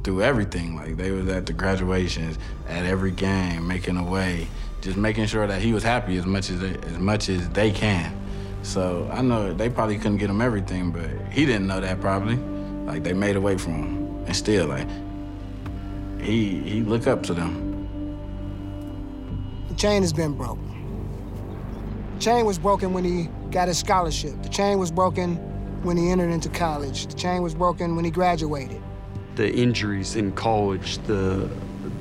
through 0.06 0.22
everything. 0.22 0.76
Like 0.76 0.96
they 0.96 1.10
was 1.10 1.28
at 1.28 1.46
the 1.46 1.52
graduations, 1.52 2.38
at 2.68 2.86
every 2.86 3.10
game, 3.10 3.66
making 3.66 3.96
a 3.96 4.04
way, 4.04 4.46
just 4.80 4.96
making 4.96 5.26
sure 5.26 5.48
that 5.48 5.60
he 5.60 5.72
was 5.72 5.82
happy 5.82 6.16
as 6.16 6.24
much 6.24 6.48
as 6.48 6.60
they, 6.60 6.76
as 6.76 6.98
much 6.98 7.28
as 7.28 7.48
they 7.50 7.72
can. 7.72 8.16
So 8.62 9.10
I 9.12 9.20
know 9.20 9.52
they 9.52 9.68
probably 9.68 9.96
couldn't 9.96 10.18
get 10.18 10.30
him 10.30 10.40
everything, 10.40 10.92
but 10.92 11.10
he 11.32 11.44
didn't 11.44 11.66
know 11.66 11.80
that 11.80 12.00
probably. 12.00 12.36
Like 12.86 13.02
they 13.02 13.14
made 13.14 13.34
a 13.34 13.40
way 13.40 13.58
for 13.58 13.70
him, 13.70 14.24
and 14.26 14.36
still 14.36 14.68
like 14.68 14.86
he 16.20 16.60
he 16.60 16.82
look 16.82 17.08
up 17.08 17.24
to 17.24 17.34
them. 17.34 17.88
The 19.68 19.74
chain 19.74 20.02
has 20.02 20.12
been 20.12 20.34
broken. 20.34 20.62
The 22.14 22.20
chain 22.20 22.46
was 22.46 22.60
broken 22.60 22.92
when 22.92 23.02
he 23.02 23.28
got 23.50 23.66
his 23.66 23.78
scholarship. 23.78 24.40
The 24.44 24.50
chain 24.50 24.78
was 24.78 24.92
broken 24.92 25.34
when 25.82 25.96
he 25.96 26.10
entered 26.10 26.30
into 26.30 26.48
college. 26.48 27.08
The 27.08 27.14
chain 27.14 27.42
was 27.42 27.56
broken 27.56 27.96
when 27.96 28.04
he 28.04 28.12
graduated. 28.12 28.80
The 29.36 29.54
injuries 29.54 30.16
in 30.16 30.32
college, 30.32 30.98
the, 31.06 31.48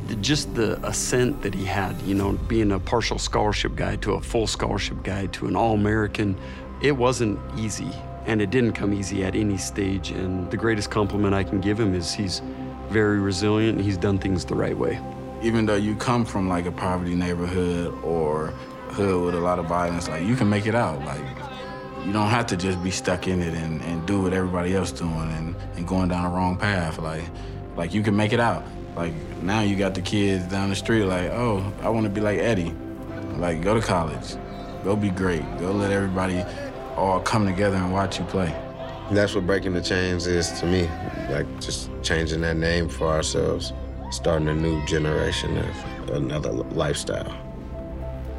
the 0.07 0.15
just 0.15 0.55
the 0.55 0.83
ascent 0.85 1.41
that 1.43 1.53
he 1.53 1.65
had, 1.65 2.01
you 2.01 2.15
know, 2.15 2.33
being 2.47 2.71
a 2.71 2.79
partial 2.79 3.19
scholarship 3.19 3.75
guy 3.75 3.97
to 3.97 4.13
a 4.13 4.21
full 4.21 4.47
scholarship 4.47 5.03
guy 5.03 5.27
to 5.27 5.47
an 5.47 5.55
All-American, 5.55 6.37
it 6.81 6.93
wasn't 6.93 7.39
easy. 7.57 7.91
And 8.25 8.41
it 8.41 8.49
didn't 8.49 8.73
come 8.73 8.93
easy 8.93 9.23
at 9.23 9.35
any 9.35 9.57
stage. 9.57 10.11
And 10.11 10.49
the 10.49 10.57
greatest 10.57 10.89
compliment 10.89 11.33
I 11.33 11.43
can 11.43 11.61
give 11.61 11.79
him 11.79 11.93
is 11.93 12.13
he's 12.13 12.41
very 12.89 13.19
resilient 13.19 13.77
and 13.77 13.85
he's 13.85 13.97
done 13.97 14.17
things 14.17 14.45
the 14.45 14.55
right 14.55 14.77
way. 14.77 14.99
Even 15.41 15.65
though 15.65 15.75
you 15.75 15.95
come 15.95 16.25
from 16.25 16.49
like 16.49 16.65
a 16.65 16.71
poverty 16.71 17.15
neighborhood 17.15 17.93
or 18.03 18.47
hood 18.89 19.25
with 19.25 19.35
a 19.35 19.39
lot 19.39 19.59
of 19.59 19.65
violence, 19.65 20.07
like 20.07 20.23
you 20.23 20.35
can 20.35 20.49
make 20.49 20.65
it 20.65 20.75
out. 20.75 21.03
Like 21.05 21.21
you 22.05 22.13
don't 22.13 22.29
have 22.29 22.45
to 22.47 22.57
just 22.57 22.81
be 22.83 22.91
stuck 22.91 23.27
in 23.27 23.41
it 23.41 23.53
and, 23.55 23.81
and 23.81 24.05
do 24.05 24.21
what 24.21 24.33
everybody 24.33 24.75
else 24.75 24.91
doing 24.91 25.11
and, 25.11 25.55
and 25.75 25.87
going 25.87 26.07
down 26.07 26.23
the 26.23 26.29
wrong 26.29 26.55
path. 26.55 26.99
Like 26.99 27.23
like 27.75 27.93
you 27.93 28.03
can 28.03 28.15
make 28.15 28.31
it 28.31 28.39
out. 28.39 28.63
Like 28.95 29.13
now 29.41 29.61
you 29.61 29.75
got 29.75 29.95
the 29.95 30.01
kids 30.01 30.45
down 30.45 30.69
the 30.69 30.75
street 30.75 31.05
like, 31.05 31.31
oh, 31.31 31.73
I 31.81 31.89
want 31.89 32.05
to 32.05 32.09
be 32.09 32.21
like 32.21 32.39
Eddie. 32.39 32.73
Like 33.37 33.61
go 33.61 33.73
to 33.73 33.81
college, 33.81 34.35
go 34.83 34.95
be 34.95 35.09
great, 35.09 35.41
go 35.59 35.71
let 35.71 35.91
everybody 35.91 36.43
all 36.95 37.19
come 37.19 37.45
together 37.45 37.75
and 37.75 37.91
watch 37.91 38.19
you 38.19 38.25
play. 38.25 38.55
That's 39.11 39.35
what 39.35 39.45
breaking 39.45 39.73
the 39.73 39.81
chains 39.81 40.27
is 40.27 40.51
to 40.59 40.65
me. 40.65 40.89
Like 41.29 41.47
just 41.59 41.89
changing 42.01 42.41
that 42.41 42.55
name 42.55 42.87
for 42.87 43.07
ourselves, 43.07 43.73
starting 44.11 44.47
a 44.47 44.55
new 44.55 44.83
generation 44.85 45.57
of 45.57 46.09
another 46.11 46.51
lifestyle. 46.51 47.44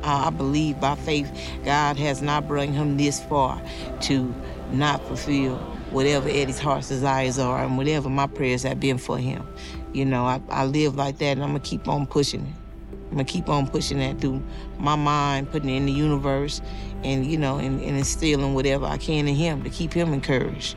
Uh, 0.06 0.26
I 0.26 0.30
believe 0.30 0.80
by 0.80 0.94
faith, 0.94 1.28
God 1.64 1.96
has 1.96 2.22
not 2.22 2.46
brought 2.46 2.68
him 2.68 2.96
this 2.96 3.20
far 3.24 3.60
to 4.02 4.32
not 4.70 5.04
fulfill 5.04 5.56
whatever 5.90 6.28
Eddie's 6.28 6.60
heart's 6.60 6.88
desires 6.88 7.40
are 7.40 7.64
and 7.64 7.76
whatever 7.76 8.08
my 8.08 8.28
prayers 8.28 8.62
have 8.62 8.78
been 8.78 8.98
for 8.98 9.18
him. 9.18 9.44
You 9.92 10.04
know, 10.04 10.24
I, 10.24 10.40
I 10.48 10.64
live 10.66 10.94
like 10.94 11.18
that 11.18 11.32
and 11.32 11.42
I'm 11.42 11.48
gonna 11.48 11.60
keep 11.60 11.88
on 11.88 12.06
pushing 12.06 12.42
it. 12.42 12.54
I'm 12.92 13.10
gonna 13.10 13.24
keep 13.24 13.48
on 13.48 13.66
pushing 13.66 13.98
that 13.98 14.20
through 14.20 14.44
my 14.78 14.94
mind, 14.94 15.50
putting 15.50 15.70
it 15.70 15.76
in 15.76 15.86
the 15.86 15.92
universe, 15.92 16.62
and 17.02 17.26
you 17.26 17.36
know, 17.36 17.58
and, 17.58 17.80
and 17.80 17.96
instilling 17.96 18.54
whatever 18.54 18.86
I 18.86 18.98
can 18.98 19.26
in 19.26 19.34
him 19.34 19.64
to 19.64 19.70
keep 19.70 19.92
him 19.92 20.12
encouraged. 20.12 20.76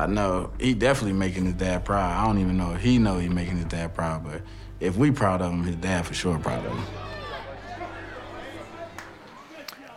I 0.00 0.06
know 0.06 0.50
he 0.58 0.72
definitely 0.72 1.12
making 1.12 1.44
his 1.44 1.54
dad 1.54 1.84
proud. 1.84 2.10
I 2.10 2.26
don't 2.26 2.38
even 2.38 2.56
know 2.56 2.72
if 2.72 2.80
he 2.80 2.96
know 2.96 3.18
he 3.18 3.28
making 3.28 3.56
his 3.56 3.66
dad 3.66 3.94
proud, 3.94 4.24
but 4.24 4.40
if 4.80 4.96
we 4.96 5.10
proud 5.10 5.42
of 5.42 5.52
him, 5.52 5.62
his 5.62 5.76
dad 5.76 6.06
for 6.06 6.14
sure 6.14 6.38
proud 6.38 6.64
of 6.64 6.72
him. 6.72 6.84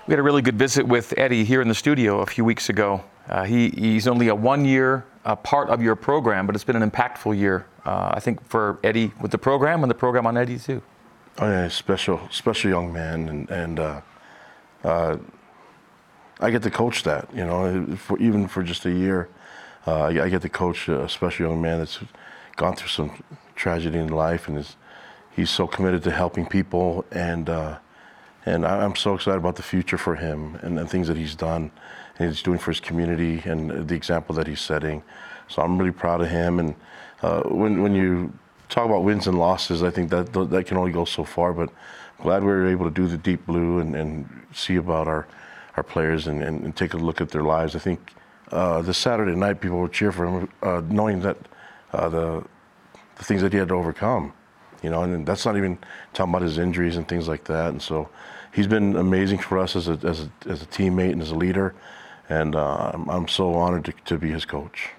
We 0.07 0.13
had 0.13 0.19
a 0.19 0.23
really 0.23 0.41
good 0.41 0.57
visit 0.57 0.87
with 0.87 1.13
Eddie 1.17 1.43
here 1.43 1.61
in 1.61 1.67
the 1.67 1.75
studio 1.75 2.21
a 2.21 2.25
few 2.25 2.45
weeks 2.45 2.69
ago. 2.69 3.03
Uh, 3.27 3.43
he, 3.43 3.71
he's 3.71 4.07
only 4.07 4.29
a 4.29 4.35
one 4.35 4.63
year 4.63 5.05
uh, 5.25 5.35
part 5.35 5.67
of 5.67 5.81
your 5.81 5.97
program, 5.97 6.45
but 6.47 6.55
it's 6.55 6.63
been 6.63 6.81
an 6.81 6.89
impactful 6.89 7.37
year, 7.37 7.65
uh, 7.83 8.11
I 8.13 8.21
think, 8.21 8.41
for 8.47 8.79
Eddie 8.85 9.11
with 9.19 9.31
the 9.31 9.37
program 9.37 9.83
and 9.83 9.91
the 9.91 9.95
program 9.95 10.25
on 10.25 10.37
Eddie 10.37 10.59
too. 10.59 10.81
Oh 11.39 11.49
yeah, 11.49 11.67
special, 11.67 12.21
special 12.31 12.69
young 12.69 12.93
man, 12.93 13.27
and 13.27 13.49
and 13.49 13.79
uh, 13.81 14.01
uh, 14.85 15.17
I 16.39 16.51
get 16.51 16.63
to 16.63 16.71
coach 16.71 17.03
that. 17.03 17.27
You 17.35 17.45
know, 17.45 17.97
for, 17.97 18.17
even 18.17 18.47
for 18.47 18.63
just 18.63 18.85
a 18.85 18.91
year, 18.91 19.27
uh, 19.85 20.03
I, 20.03 20.23
I 20.23 20.29
get 20.29 20.41
to 20.43 20.49
coach 20.49 20.87
a 20.87 21.09
special 21.09 21.49
young 21.49 21.61
man 21.61 21.79
that's 21.79 21.99
gone 22.55 22.77
through 22.77 22.87
some 22.87 23.21
tragedy 23.57 23.99
in 23.99 24.07
life, 24.07 24.47
and 24.47 24.57
is 24.57 24.77
he's 25.35 25.49
so 25.49 25.67
committed 25.67 26.01
to 26.03 26.11
helping 26.11 26.45
people, 26.45 27.03
and 27.11 27.49
and 28.47 28.65
I'm 28.65 28.95
so 28.95 29.13
excited 29.15 29.37
about 29.37 29.57
the 29.57 29.63
future 29.63 29.97
for 29.97 30.15
him 30.15 30.55
and 30.61 30.77
the 30.77 30.87
things 30.87 31.07
that 31.09 31.17
he's 31.17 31.35
done, 31.35 31.69
and 32.17 32.29
he's 32.29 32.41
doing 32.41 32.59
for 32.59 32.71
his 32.71 32.79
community, 32.79 33.41
and 33.45 33.87
the 33.89 33.95
example 33.95 34.33
that 34.35 34.47
he's 34.47 34.61
setting. 34.61 35.03
So 35.49 35.61
I'm 35.61 35.77
really 35.77 35.91
proud 35.91 36.21
of 36.21 36.29
him, 36.29 36.59
and 36.59 36.75
uh, 37.21 37.41
when 37.43 37.81
when 37.83 37.93
you 37.93 38.31
talk 38.69 38.85
about 38.85 39.03
wins 39.03 39.27
and 39.27 39.37
losses, 39.37 39.83
I 39.83 39.89
think 39.89 40.09
that 40.11 40.31
that 40.33 40.65
can 40.65 40.77
only 40.77 40.91
go 40.91 41.03
so 41.05 41.23
far. 41.25 41.51
But 41.53 41.69
glad 42.21 42.41
we 42.43 42.47
were 42.47 42.67
able 42.67 42.85
to 42.85 42.91
do 42.91 43.07
the 43.07 43.17
deep 43.17 43.45
blue 43.45 43.79
and, 43.79 43.95
and 43.95 44.27
see 44.53 44.77
about 44.77 45.07
our 45.07 45.27
our 45.75 45.83
players 45.83 46.27
and, 46.27 46.41
and, 46.41 46.63
and 46.63 46.75
take 46.75 46.93
a 46.93 46.97
look 46.97 47.21
at 47.21 47.29
their 47.29 47.43
lives. 47.43 47.75
I 47.75 47.79
think 47.79 47.99
uh, 48.51 48.81
this 48.81 48.97
Saturday 48.97 49.35
night 49.35 49.61
people 49.61 49.79
would 49.81 49.93
cheer 49.93 50.11
for 50.11 50.25
him, 50.25 50.49
uh, 50.63 50.81
knowing 50.89 51.19
that 51.21 51.37
uh, 51.91 52.09
the 52.09 52.43
the 53.17 53.23
things 53.23 53.41
that 53.41 53.51
he 53.51 53.59
had 53.59 53.67
to 53.67 53.75
overcome. 53.75 54.31
You 54.83 54.91
know, 54.91 55.03
and 55.03 55.25
that's 55.25 55.45
not 55.45 55.57
even 55.57 55.77
talking 56.13 56.31
about 56.33 56.43
his 56.43 56.59
injuries 56.59 56.97
and 56.97 57.07
things 57.07 57.27
like 57.27 57.45
that. 57.45 57.69
And 57.69 57.81
so 57.81 58.09
he's 58.53 58.67
been 58.67 58.95
amazing 58.95 59.39
for 59.39 59.57
us 59.57 59.75
as 59.75 59.87
a 59.87 59.99
as 60.03 60.21
a, 60.21 60.49
as 60.49 60.61
a 60.61 60.65
teammate 60.65 61.13
and 61.13 61.21
as 61.21 61.31
a 61.31 61.35
leader. 61.35 61.73
And 62.29 62.55
uh, 62.55 62.91
I'm, 62.93 63.09
I'm 63.09 63.27
so 63.27 63.53
honored 63.53 63.85
to, 63.85 63.93
to 64.05 64.17
be 64.17 64.29
his 64.29 64.43
coach. 64.45 64.89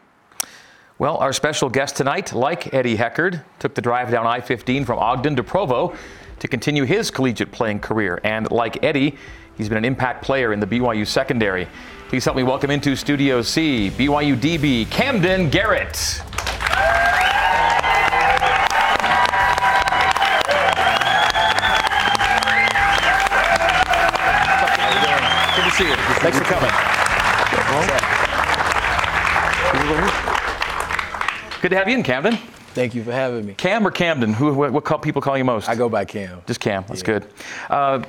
Well, 0.98 1.18
our 1.18 1.32
special 1.32 1.68
guest 1.68 1.96
tonight, 1.96 2.32
like 2.32 2.74
Eddie 2.74 2.96
Heckard, 2.96 3.44
took 3.58 3.74
the 3.74 3.82
drive 3.82 4.10
down 4.10 4.26
I 4.26 4.40
15 4.40 4.84
from 4.84 4.98
Ogden 4.98 5.36
to 5.36 5.44
Provo 5.44 5.94
to 6.40 6.48
continue 6.48 6.84
his 6.84 7.10
collegiate 7.10 7.52
playing 7.52 7.80
career. 7.80 8.20
And 8.24 8.50
like 8.50 8.82
Eddie, 8.82 9.16
he's 9.56 9.68
been 9.68 9.78
an 9.78 9.84
impact 9.84 10.24
player 10.24 10.52
in 10.52 10.58
the 10.58 10.66
BYU 10.66 11.06
secondary. 11.06 11.68
Please 12.08 12.24
help 12.24 12.36
me 12.36 12.42
welcome 12.42 12.70
into 12.70 12.96
Studio 12.96 13.42
C 13.42 13.90
BYU 13.90 14.34
DB 14.36 14.90
Camden 14.90 15.50
Garrett. 15.50 16.22
See 25.78 25.88
you. 25.88 25.94
Thanks 25.94 26.38
for 26.38 26.44
coming. 26.44 26.70
Good 31.60 31.70
to 31.70 31.76
have 31.76 31.88
you 31.88 31.94
in 31.94 32.02
Camden. 32.02 32.36
Thank 32.74 32.94
you 32.94 33.02
for 33.02 33.12
having 33.12 33.46
me. 33.46 33.54
Cam 33.54 33.86
or 33.86 33.90
Camden? 33.90 34.32
Who, 34.32 34.52
what, 34.54 34.72
what 34.72 34.84
call, 34.84 34.98
people 34.98 35.22
call 35.22 35.36
you 35.38 35.44
most? 35.44 35.68
I 35.68 35.74
go 35.74 35.88
by 35.88 36.04
Cam. 36.04 36.42
Just 36.46 36.60
Cam. 36.60 36.84
That's 36.88 37.02
good. 37.02 37.26
Uh, 37.70 38.02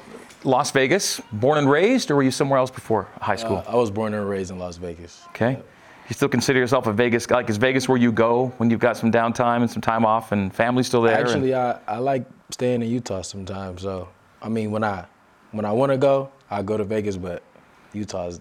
Las 0.43 0.71
Vegas, 0.71 1.21
born 1.31 1.57
and 1.57 1.69
raised, 1.69 2.09
or 2.11 2.15
were 2.15 2.23
you 2.23 2.31
somewhere 2.31 2.59
else 2.59 2.71
before 2.71 3.07
high 3.21 3.35
school? 3.35 3.57
Uh, 3.57 3.71
I 3.71 3.75
was 3.75 3.91
born 3.91 4.13
and 4.13 4.27
raised 4.27 4.51
in 4.51 4.59
Las 4.59 4.77
Vegas. 4.77 5.21
okay. 5.29 5.59
You 6.07 6.13
still 6.15 6.29
consider 6.29 6.57
yourself 6.57 6.87
a 6.87 6.93
Vegas 6.93 7.29
like 7.29 7.51
is 7.51 7.57
Vegas 7.57 7.87
where 7.87 7.97
you 7.97 8.11
go 8.11 8.47
when 8.57 8.71
you've 8.71 8.79
got 8.79 8.97
some 8.97 9.11
downtime 9.11 9.61
and 9.61 9.69
some 9.69 9.81
time 9.81 10.05
off 10.07 10.31
and 10.31 10.51
family 10.51 10.81
still 10.81 11.03
there? 11.03 11.15
and- 11.15 11.27
Actually, 11.27 11.53
I, 11.53 11.79
I 11.87 11.97
like 11.99 12.25
staying 12.49 12.81
in 12.81 12.89
Utah 12.89 13.21
sometimes. 13.21 13.83
So 13.83 14.09
I 14.41 14.49
mean, 14.49 14.71
when 14.71 14.83
I 14.83 15.05
when 15.51 15.65
I 15.65 15.71
want 15.71 15.91
to 15.91 15.99
go, 15.99 16.31
I 16.49 16.63
go 16.63 16.77
to 16.77 16.83
Vegas, 16.83 17.15
but 17.15 17.43
Utah's 17.93 18.39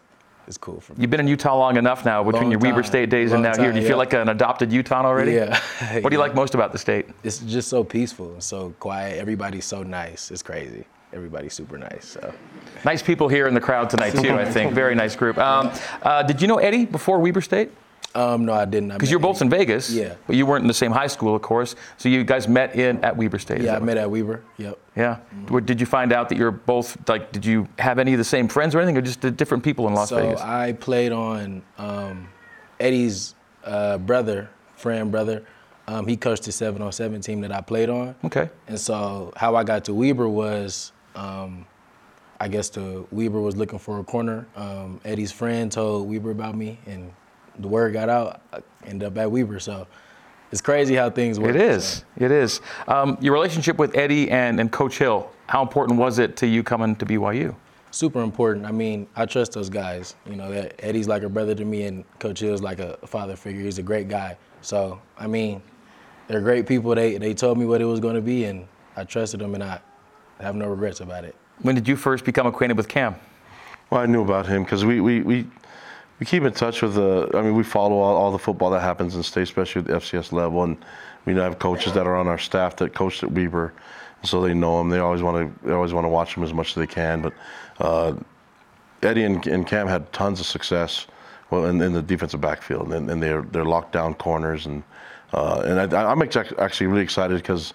it's 0.49 0.57
cool 0.57 0.81
for 0.81 0.95
me. 0.95 1.03
You've 1.03 1.11
been 1.11 1.21
in 1.21 1.29
Utah 1.29 1.57
long 1.59 1.77
enough 1.77 2.07
now, 2.07 2.25
between 2.25 2.45
Long 2.45 2.51
your 2.53 2.61
Weber. 2.61 2.83
State 2.83 3.11
days 3.11 3.33
and 3.33 3.43
now 3.43 3.55
here. 3.55 3.71
Do 3.71 3.79
you 3.79 3.87
feel 3.87 3.99
like 3.99 4.15
an 4.15 4.31
adopted 4.31 4.73
Utahn 4.73 5.05
already? 5.05 5.33
Yeah. 5.33 5.61
What 6.01 6.09
do 6.09 6.15
you 6.17 6.21
like 6.21 6.35
most 6.35 6.55
about 6.55 6.73
the 6.73 6.79
state? 6.79 7.07
It's 7.23 7.39
just 7.41 7.69
so 7.69 7.85
peaceful 7.85 8.33
and 8.33 8.43
so 8.43 8.75
quiet. 8.81 9.19
Everybody's 9.19 9.67
so 9.67 9.83
nice. 9.83 10.31
It's 10.31 10.43
crazy. 10.43 10.87
Everybody's 11.13 11.53
super 11.53 11.77
nice. 11.79 12.07
So 12.07 12.35
Nice 12.85 13.03
people 13.03 13.29
here 13.29 13.47
in 13.47 13.55
the 13.55 13.61
crowd 13.61 13.91
tonight 13.91 14.15
too. 14.15 14.35
I 14.35 14.45
think 14.45 14.73
very 14.85 14.95
nice 14.95 15.15
group. 15.17 15.37
Um, 15.39 15.71
uh, 16.03 16.23
did 16.23 16.41
you 16.41 16.49
know 16.49 16.57
Eddie 16.59 16.87
before 16.87 17.19
Weber 17.19 17.43
State? 17.43 17.71
Um, 18.15 18.47
no, 18.47 18.53
I 18.53 18.65
didn't. 18.65 18.89
Because 18.89 19.11
you're 19.11 19.21
both 19.21 19.43
in 19.43 19.51
Vegas. 19.51 19.91
Yeah. 19.91 20.15
But 20.27 20.37
you 20.37 20.47
weren't 20.47 20.63
in 20.63 20.69
the 20.69 20.75
same 20.75 20.91
high 20.91 21.07
school, 21.07 21.35
of 21.37 21.43
course. 21.43 21.77
So 21.99 22.09
you 22.09 22.25
guys 22.25 22.49
met 22.49 22.75
in 22.75 23.05
at 23.05 23.17
Weber 23.17 23.39
State. 23.39 23.61
Yeah, 23.61 23.73
I 23.73 23.79
that 23.79 23.85
met 23.85 23.97
at 23.97 24.11
Weber. 24.11 24.43
Yep. 24.57 24.79
Yeah. 24.97 25.17
What- 25.49 25.67
Did 25.67 25.79
you 25.81 25.87
find 25.87 26.13
out 26.13 26.29
that 26.31 26.39
you're 26.39 26.51
both 26.51 26.97
like? 27.09 27.33
Did 27.33 27.45
you 27.45 27.69
have 27.79 27.99
any 27.99 28.13
of 28.15 28.19
the 28.19 28.25
same 28.25 28.49
friends 28.49 28.75
or 28.75 28.81
anything, 28.81 28.97
or 28.97 29.03
just 29.03 29.21
different 29.37 29.63
people 29.63 29.87
in 29.89 29.95
Las 29.95 30.09
so 30.09 30.17
Vegas? 30.17 30.41
I 30.41 30.73
played 30.73 31.13
on 31.13 31.63
um, 31.77 32.29
Eddie's 32.81 33.35
uh, 33.65 33.99
brother, 33.99 34.49
friend 34.77 35.11
brother. 35.11 35.45
Um, 35.87 36.07
he 36.07 36.17
coached 36.17 36.45
the 36.45 36.53
seven 36.53 36.83
on 36.83 36.93
seven 36.93 37.21
team 37.21 37.41
that 37.43 37.53
I 37.53 37.61
played 37.61 37.89
on. 37.89 38.15
Okay. 38.25 38.51
And 38.67 38.79
so 38.79 39.33
how 39.37 39.55
I 39.55 39.65
got 39.65 39.85
to 39.87 39.95
Weber 39.95 40.29
was, 40.29 40.93
um, 41.15 41.65
I 42.41 42.49
guess 42.49 42.69
the 42.69 43.07
Weber 43.11 43.41
was 43.41 43.57
looking 43.57 43.79
for 43.79 43.99
a 43.99 44.05
corner. 44.05 44.47
Um, 44.57 45.01
Eddie's 45.05 45.33
friend 45.33 45.71
told 45.73 46.09
Weber 46.09 46.31
about 46.31 46.57
me, 46.57 46.79
and 46.87 47.11
the 47.59 47.69
word 47.69 47.93
got 47.93 48.09
out. 48.09 48.43
I 48.53 48.61
ended 48.85 49.07
up 49.07 49.19
at 49.19 49.31
Weber. 49.31 49.61
So 49.61 49.87
it's 50.51 50.61
crazy 50.61 50.95
how 50.95 51.11
things 51.11 51.39
work. 51.39 51.51
It 51.51 51.61
is. 51.61 52.05
It 52.17 52.31
is. 52.31 52.61
Um, 52.87 53.19
your 53.21 53.33
relationship 53.35 53.79
with 53.79 53.97
Eddie 53.97 54.31
and, 54.31 54.61
and 54.61 54.71
Coach 54.71 54.99
Hill. 54.99 55.31
How 55.47 55.63
important 55.63 55.99
was 55.99 56.19
it 56.19 56.37
to 56.39 56.47
you 56.47 56.63
coming 56.63 56.97
to 56.97 57.07
BYU? 57.07 57.55
super 57.91 58.23
important. 58.23 58.67
I 58.67 58.71
mean, 58.73 59.07
I 59.17 59.27
trust 59.27 59.53
those 59.53 59.71
guys. 59.71 60.15
You 60.27 60.37
know, 60.37 60.51
that 60.51 60.75
Eddie's 60.79 61.09
like 61.09 61.23
a 61.23 61.29
brother 61.29 61.55
to 61.55 61.65
me, 61.65 61.85
and 61.85 62.05
Coach 62.19 62.41
Hill's 62.41 62.63
like 62.63 62.81
a 62.81 62.97
father 63.07 63.37
figure. 63.37 63.63
He's 63.63 63.79
a 63.79 63.83
great 63.83 64.09
guy. 64.09 64.37
So, 64.61 65.01
I 65.19 65.27
mean, 65.27 65.63
they're 66.27 66.41
great 66.41 66.67
people. 66.67 66.95
They 66.95 67.19
they 67.19 67.35
told 67.35 67.59
me 67.59 67.65
what 67.65 67.81
it 67.81 67.87
was 67.87 68.01
going 68.01 68.15
to 68.15 68.21
be, 68.21 68.45
and 68.45 68.67
I 68.97 69.05
trusted 69.05 69.41
them, 69.41 69.55
and 69.55 69.65
I 69.65 69.81
have 70.41 70.55
no 70.55 70.69
regrets 70.69 71.01
about 71.01 71.25
it. 71.25 71.35
When 71.63 71.75
did 71.75 71.89
you 71.89 71.97
first 71.97 72.25
become 72.25 72.47
acquainted 72.47 72.77
with 72.77 72.89
Cam? 72.89 73.17
Well, 73.91 74.01
I 74.01 74.07
knew 74.07 74.23
about 74.23 74.47
him 74.47 74.65
because 74.65 74.85
we, 74.85 75.01
we, 75.01 75.23
we, 75.23 75.47
we 76.19 76.27
keep 76.27 76.43
in 76.43 76.53
touch 76.53 76.83
with 76.83 76.95
the. 76.95 77.31
I 77.35 77.43
mean, 77.43 77.55
we 77.55 77.63
follow 77.63 77.99
all, 77.99 78.17
all 78.17 78.33
the 78.33 78.39
football 78.39 78.71
that 78.71 78.81
happens 78.81 79.15
in 79.15 79.23
state, 79.23 79.43
especially 79.43 79.81
at 79.81 79.87
the 79.87 79.93
FCS 79.95 80.33
level, 80.33 80.65
and 80.65 80.77
we 81.25 81.35
have 81.35 81.59
coaches 81.59 81.93
that 81.93 82.07
are 82.07 82.17
on 82.17 82.27
our 82.27 82.39
staff 82.39 82.77
that 82.77 82.95
coached 82.95 83.23
at 83.23 83.31
Weber, 83.31 83.73
so 84.25 84.41
they 84.41 84.55
know 84.55 84.81
him. 84.81 84.89
They 84.91 84.99
always 84.99 85.23
want 85.23 85.61
to. 85.63 85.67
They 85.67 85.73
always 85.73 85.93
want 85.93 86.05
to 86.05 86.09
watch 86.09 86.37
him 86.37 86.43
as 86.43 86.53
much 86.53 86.71
as 86.71 86.75
they 86.75 86.87
can. 86.87 87.23
But 87.23 87.35
uh, 87.79 88.15
Eddie 89.03 89.25
and, 89.25 89.47
and 89.47 89.67
Cam 89.67 89.87
had 89.87 90.13
tons 90.13 90.41
of 90.41 90.47
success, 90.47 91.07
well, 91.51 91.67
in, 91.67 91.81
in 91.81 91.93
the 91.93 92.03
defensive 92.03 92.41
backfield, 92.41 92.93
and, 92.93 93.09
and 93.11 93.23
they're 93.23 93.65
locked 93.65 93.93
down 93.93 94.15
corners, 94.15 94.67
and 94.67 94.83
uh, 95.33 95.63
and 95.65 95.95
I, 95.95 96.11
I'm 96.11 96.23
ex- 96.23 96.37
actually 96.37 96.87
really 96.89 97.03
excited 97.03 97.37
because. 97.37 97.75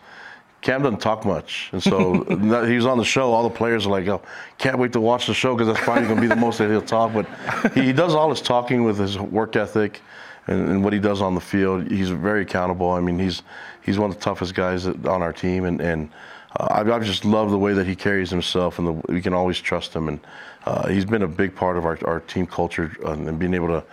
Cam 0.64 0.82
doesn't 0.82 1.02
talk 1.02 1.26
much, 1.26 1.70
and 1.74 1.84
so 1.84 2.24
he's 2.66 2.86
on 2.86 2.98
the 2.98 3.04
show. 3.04 3.34
All 3.34 3.44
the 3.44 3.56
players 3.56 3.86
are 3.86 3.90
like, 3.90 4.08
"Oh, 4.08 4.22
can't 4.58 4.80
wait 4.80 4.94
to 4.94 5.02
watch 5.02 5.28
the 5.28 5.34
show 5.34 5.54
because 5.54 5.68
that's 5.68 5.84
probably 5.84 6.08
going 6.08 6.16
to 6.16 6.22
be 6.22 6.28
the 6.28 6.38
most 6.38 6.58
that 6.58 6.70
he'll 6.70 6.82
talk." 6.82 7.14
But 7.14 7.74
he, 7.74 7.92
does 7.92 8.16
all 8.16 8.30
his 8.30 8.42
talking 8.42 8.86
with 8.86 8.98
his 8.98 9.20
work 9.20 9.58
ethic 9.58 10.02
and, 10.48 10.70
and 10.70 10.84
what 10.84 10.94
he 10.94 11.00
does 11.00 11.22
on 11.22 11.36
the 11.36 11.42
field. 11.42 11.92
He's 11.92 12.10
very 12.10 12.44
accountable. 12.44 12.92
I 12.92 13.02
mean, 13.02 13.20
he's 13.20 13.44
he's 13.84 14.00
one 14.00 14.10
of 14.10 14.16
the 14.16 14.22
toughest 14.22 14.56
guys 14.56 14.88
on 14.88 15.06
our 15.22 15.34
team, 15.34 15.66
and 15.66 15.82
and 15.82 16.10
uh, 16.58 16.68
I've, 16.72 16.90
I've 16.90 17.04
just 17.04 17.26
love 17.26 17.52
the 17.52 17.60
way 17.60 17.74
that 17.74 17.86
he 17.86 17.96
carries 17.96 18.30
himself, 18.30 18.80
and 18.80 18.88
the, 18.88 18.94
we 19.12 19.22
can 19.22 19.34
always 19.34 19.60
trust 19.60 19.94
him. 19.94 20.08
And 20.08 20.20
uh, 20.66 20.88
he's 20.88 21.04
been 21.04 21.24
a 21.24 21.28
big 21.28 21.54
part 21.54 21.76
of 21.76 21.86
our, 21.86 22.00
our 22.06 22.22
team 22.22 22.48
culture 22.48 22.96
uh, 23.04 23.12
and 23.12 23.38
being 23.38 23.54
able 23.54 23.68
to 23.68 23.84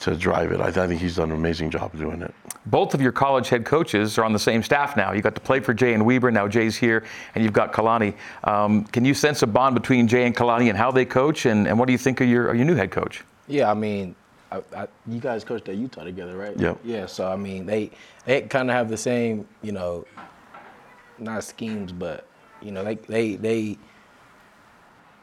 to 0.00 0.16
drive 0.16 0.52
it. 0.52 0.60
I, 0.60 0.68
I 0.68 0.86
think 0.86 1.00
he's 1.00 1.16
done 1.16 1.30
an 1.30 1.36
amazing 1.36 1.70
job 1.70 1.96
doing 1.96 2.22
it. 2.22 2.34
Both 2.66 2.94
of 2.94 3.00
your 3.00 3.12
college 3.12 3.48
head 3.48 3.64
coaches 3.64 4.18
are 4.18 4.24
on 4.24 4.32
the 4.32 4.38
same 4.38 4.62
staff 4.62 4.96
now. 4.96 5.12
You 5.12 5.22
got 5.22 5.34
to 5.34 5.40
play 5.40 5.60
for 5.60 5.72
Jay 5.72 5.94
and 5.94 6.04
Weber. 6.04 6.30
Now 6.30 6.48
Jay's 6.48 6.76
here, 6.76 7.04
and 7.34 7.42
you've 7.44 7.52
got 7.52 7.72
Kalani. 7.72 8.14
Um, 8.44 8.84
can 8.84 9.04
you 9.04 9.14
sense 9.14 9.42
a 9.42 9.46
bond 9.46 9.74
between 9.74 10.08
Jay 10.08 10.26
and 10.26 10.36
Kalani 10.36 10.68
and 10.68 10.76
how 10.76 10.90
they 10.90 11.04
coach? 11.04 11.46
And, 11.46 11.66
and 11.66 11.78
what 11.78 11.86
do 11.86 11.92
you 11.92 11.98
think 11.98 12.20
of 12.20 12.28
your, 12.28 12.48
of 12.48 12.56
your 12.56 12.64
new 12.66 12.74
head 12.74 12.90
coach? 12.90 13.24
Yeah, 13.48 13.70
I 13.70 13.74
mean, 13.74 14.14
I, 14.50 14.62
I, 14.76 14.88
you 15.06 15.20
guys 15.20 15.44
coached 15.44 15.68
at 15.68 15.76
Utah 15.76 16.04
together, 16.04 16.36
right? 16.36 16.58
Yep. 16.58 16.78
Yeah. 16.84 17.06
So 17.06 17.28
I 17.30 17.36
mean, 17.36 17.66
they 17.66 17.90
they 18.24 18.42
kind 18.42 18.70
of 18.70 18.76
have 18.76 18.88
the 18.88 18.96
same, 18.96 19.46
you 19.62 19.72
know, 19.72 20.04
not 21.18 21.44
schemes, 21.44 21.92
but 21.92 22.26
you 22.60 22.70
know, 22.72 22.84
they 22.84 22.94
they 22.96 23.36
they 23.36 23.78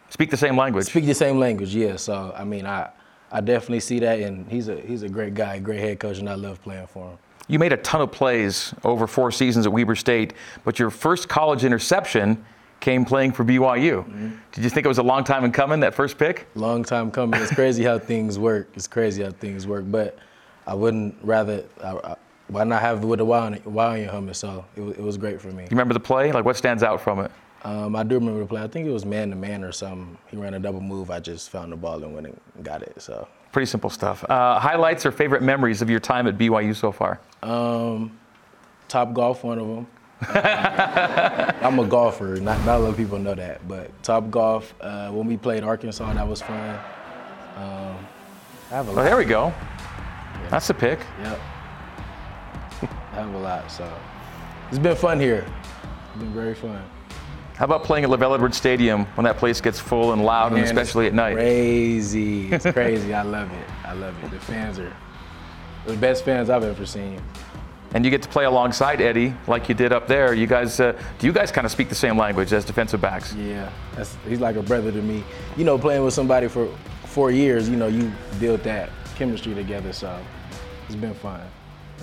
Speak 0.09 0.29
the 0.29 0.37
same 0.37 0.55
language. 0.57 0.85
speak 0.85 1.05
the 1.05 1.13
same 1.13 1.39
language. 1.39 1.73
Yeah. 1.73 1.95
So 1.95 2.33
I 2.37 2.43
mean, 2.43 2.65
I 2.65 2.89
I 3.33 3.41
definitely 3.41 3.79
see 3.79 3.97
that, 3.99 4.19
and 4.19 4.47
he's 4.47 4.67
a 4.67 4.79
he's 4.79 5.01
a 5.01 5.09
great 5.09 5.33
guy, 5.33 5.57
great 5.57 5.79
head 5.79 5.99
coach, 5.99 6.19
and 6.19 6.29
I 6.29 6.35
love 6.35 6.61
playing 6.61 6.85
for 6.85 7.09
him. 7.09 7.17
You 7.47 7.57
made 7.57 7.73
a 7.73 7.77
ton 7.77 7.99
of 7.99 8.11
plays 8.11 8.73
over 8.83 9.07
four 9.07 9.31
seasons 9.31 9.65
at 9.65 9.73
Weber 9.73 9.95
State, 9.95 10.33
but 10.63 10.77
your 10.77 10.91
first 10.91 11.27
college 11.27 11.65
interception 11.65 12.45
came 12.79 13.03
playing 13.03 13.31
for 13.31 13.43
BYU. 13.43 14.05
Mm-hmm. 14.05 14.29
Did 14.51 14.63
you 14.63 14.69
think 14.69 14.85
it 14.85 14.87
was 14.87 14.99
a 14.99 15.03
long 15.03 15.23
time 15.23 15.43
in 15.43 15.51
coming, 15.51 15.79
that 15.79 15.95
first 15.95 16.17
pick? 16.17 16.47
Long 16.53 16.83
time 16.83 17.09
coming. 17.09 17.41
It's 17.41 17.53
crazy 17.53 17.83
how 17.83 17.97
things 18.11 18.37
work. 18.37 18.69
It's 18.75 18.87
crazy 18.87 19.23
how 19.23 19.31
things 19.31 19.65
work. 19.65 19.85
But 19.87 20.19
I 20.67 20.75
wouldn't 20.75 21.15
rather. 21.23 21.63
I, 21.83 21.91
I, 21.91 22.15
why 22.49 22.63
not 22.65 22.81
have 22.81 23.01
it 23.01 23.07
with 23.07 23.19
a 23.19 23.23
in, 23.23 23.73
wow 23.73 23.93
in 23.93 24.03
your 24.03 24.11
helmet? 24.11 24.35
So 24.35 24.63
it, 24.75 24.81
it 24.81 25.01
was 25.01 25.17
great 25.17 25.41
for 25.41 25.47
me. 25.47 25.63
You 25.63 25.69
remember 25.71 25.95
the 25.95 25.99
play? 25.99 26.31
Like, 26.31 26.45
what 26.45 26.55
stands 26.55 26.83
out 26.83 27.01
from 27.01 27.19
it? 27.19 27.31
Um, 27.63 27.95
I 27.95 28.03
do 28.03 28.15
remember 28.15 28.41
the 28.41 28.45
play. 28.45 28.61
I 28.61 28.67
think 28.67 28.85
it 28.87 28.91
was 28.91 29.05
man 29.05 29.29
to 29.29 29.35
man 29.35 29.63
or 29.63 29.71
something. 29.71 30.17
He 30.27 30.35
ran 30.37 30.53
a 30.53 30.59
double 30.59 30.81
move. 30.81 31.09
I 31.09 31.19
just 31.19 31.49
found 31.49 31.71
the 31.71 31.77
ball 31.77 32.03
and 32.03 32.13
went 32.13 32.27
and 32.27 32.39
got 32.63 32.81
it. 32.83 33.01
So 33.01 33.27
Pretty 33.53 33.67
simple 33.67 33.89
stuff. 33.89 34.23
Uh, 34.29 34.59
highlights 34.59 35.05
or 35.05 35.11
favorite 35.11 35.41
memories 35.43 35.81
of 35.81 35.89
your 35.89 35.99
time 35.99 36.27
at 36.27 36.37
BYU 36.37 36.75
so 36.75 36.91
far? 36.91 37.19
um, 37.43 38.17
top 38.89 39.13
golf, 39.13 39.43
one 39.43 39.59
of 39.59 39.67
them. 39.67 39.87
I'm 41.61 41.79
a 41.79 41.85
golfer. 41.85 42.35
Not, 42.41 42.63
not 42.65 42.77
a 42.77 42.83
lot 42.83 42.89
of 42.89 42.97
people 42.97 43.17
know 43.19 43.35
that, 43.35 43.67
but 43.67 43.91
top 44.03 44.29
golf. 44.29 44.73
Uh, 44.81 45.09
when 45.11 45.27
we 45.27 45.37
played 45.37 45.63
Arkansas, 45.63 46.13
that 46.13 46.27
was 46.27 46.41
fun. 46.41 46.79
Um, 47.57 47.97
I 48.71 48.75
have 48.75 48.87
a 48.87 48.91
lot. 48.91 48.95
Well, 48.97 49.05
there 49.05 49.17
we 49.17 49.25
go. 49.25 49.53
That's 50.49 50.67
the 50.67 50.73
pick. 50.73 50.99
Yep. 51.21 51.39
I 52.81 53.15
have 53.15 53.33
a 53.33 53.37
lot. 53.39 53.71
So 53.71 53.91
it's 54.69 54.79
been 54.79 54.95
fun 54.95 55.19
here. 55.19 55.45
It's 56.13 56.23
been 56.23 56.33
very 56.33 56.55
fun. 56.55 56.83
How 57.55 57.65
about 57.65 57.83
playing 57.83 58.03
at 58.03 58.09
LaVell 58.09 58.33
Edwards 58.33 58.57
Stadium 58.57 59.05
when 59.15 59.25
that 59.25 59.37
place 59.37 59.61
gets 59.61 59.79
full 59.79 60.13
and 60.13 60.25
loud, 60.25 60.53
and 60.53 60.63
especially 60.63 61.05
at 61.05 61.13
night? 61.13 61.35
Crazy. 61.35 62.51
It's 62.51 62.65
crazy. 62.71 63.13
I 63.13 63.21
love 63.21 63.51
it. 63.51 63.67
I 63.85 63.93
love 63.93 64.15
it. 64.23 64.31
The 64.31 64.39
fans 64.39 64.79
are 64.79 64.91
the 65.85 65.95
best 65.97 66.25
fans 66.25 66.49
I've 66.49 66.63
ever 66.63 66.85
seen. 66.85 67.21
And 67.93 68.03
you 68.03 68.09
get 68.09 68.23
to 68.23 68.29
play 68.29 68.45
alongside 68.45 69.01
Eddie 69.01 69.35
like 69.45 69.69
you 69.69 69.75
did 69.75 69.93
up 69.93 70.07
there. 70.07 70.33
You 70.33 70.47
guys, 70.47 70.79
uh, 70.79 70.99
do 71.19 71.27
you 71.27 71.33
guys 71.33 71.51
kind 71.51 71.63
of 71.63 71.71
speak 71.71 71.89
the 71.89 71.95
same 71.95 72.17
language 72.17 72.51
as 72.51 72.65
defensive 72.65 72.99
backs? 73.01 73.35
Yeah, 73.35 73.71
that's, 73.95 74.17
he's 74.27 74.39
like 74.39 74.55
a 74.55 74.63
brother 74.63 74.91
to 74.91 75.01
me. 75.01 75.23
You 75.55 75.63
know, 75.63 75.77
playing 75.77 76.03
with 76.03 76.15
somebody 76.15 76.47
for 76.47 76.67
four 77.05 77.29
years, 77.29 77.69
you 77.69 77.75
know, 77.75 77.87
you 77.87 78.11
built 78.39 78.63
that 78.63 78.89
chemistry 79.15 79.53
together. 79.53 79.93
So 79.93 80.19
it's 80.87 80.95
been 80.95 81.13
fun. 81.13 81.41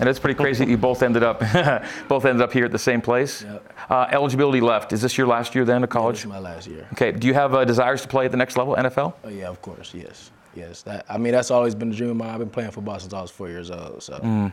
And 0.01 0.09
it's 0.09 0.19
pretty 0.19 0.35
crazy 0.37 0.65
that 0.65 0.71
you 0.71 0.79
both 0.79 1.03
ended 1.03 1.23
up 1.23 1.41
both 2.09 2.25
ended 2.25 2.43
up 2.43 2.53
here 2.53 2.65
at 2.65 2.73
the 2.73 2.79
same 2.79 3.01
place. 3.01 3.43
Yep. 3.43 3.73
Uh, 3.91 4.07
eligibility 4.11 4.61
left. 4.61 4.93
Is 4.93 5.03
this 5.03 5.17
your 5.19 5.27
last 5.27 5.55
year 5.55 5.65
then 5.65 5.83
of 5.85 5.91
This 5.91 5.93
college? 5.93 6.19
is 6.21 6.27
my 6.27 6.39
last 6.39 6.67
year. 6.67 6.87
Okay. 6.95 7.13
Do 7.13 7.27
you 7.27 7.35
have 7.35 7.55
uh, 7.55 7.65
desires 7.65 8.03
to 8.03 8.09
play 8.09 8.25
at 8.25 8.31
the 8.31 8.37
next 8.39 8.57
level, 8.57 8.75
NFL? 8.77 9.15
Oh 9.25 9.29
yeah, 9.29 9.49
of 9.49 9.61
course. 9.63 9.93
Yes, 9.95 10.31
yes. 10.55 10.83
That 10.83 11.05
I 11.09 11.19
mean, 11.19 11.33
that's 11.33 11.51
always 11.51 11.75
been 11.75 11.91
the 11.91 11.97
dream 11.97 12.11
of 12.11 12.17
mine. 12.17 12.31
I've 12.31 12.39
been 12.39 12.51
playing 12.51 12.71
football 12.71 12.99
since 12.99 13.13
I 13.13 13.21
was 13.21 13.31
four 13.31 13.49
years 13.49 13.71
old. 13.71 14.03
So 14.03 14.15
Mm. 14.15 14.53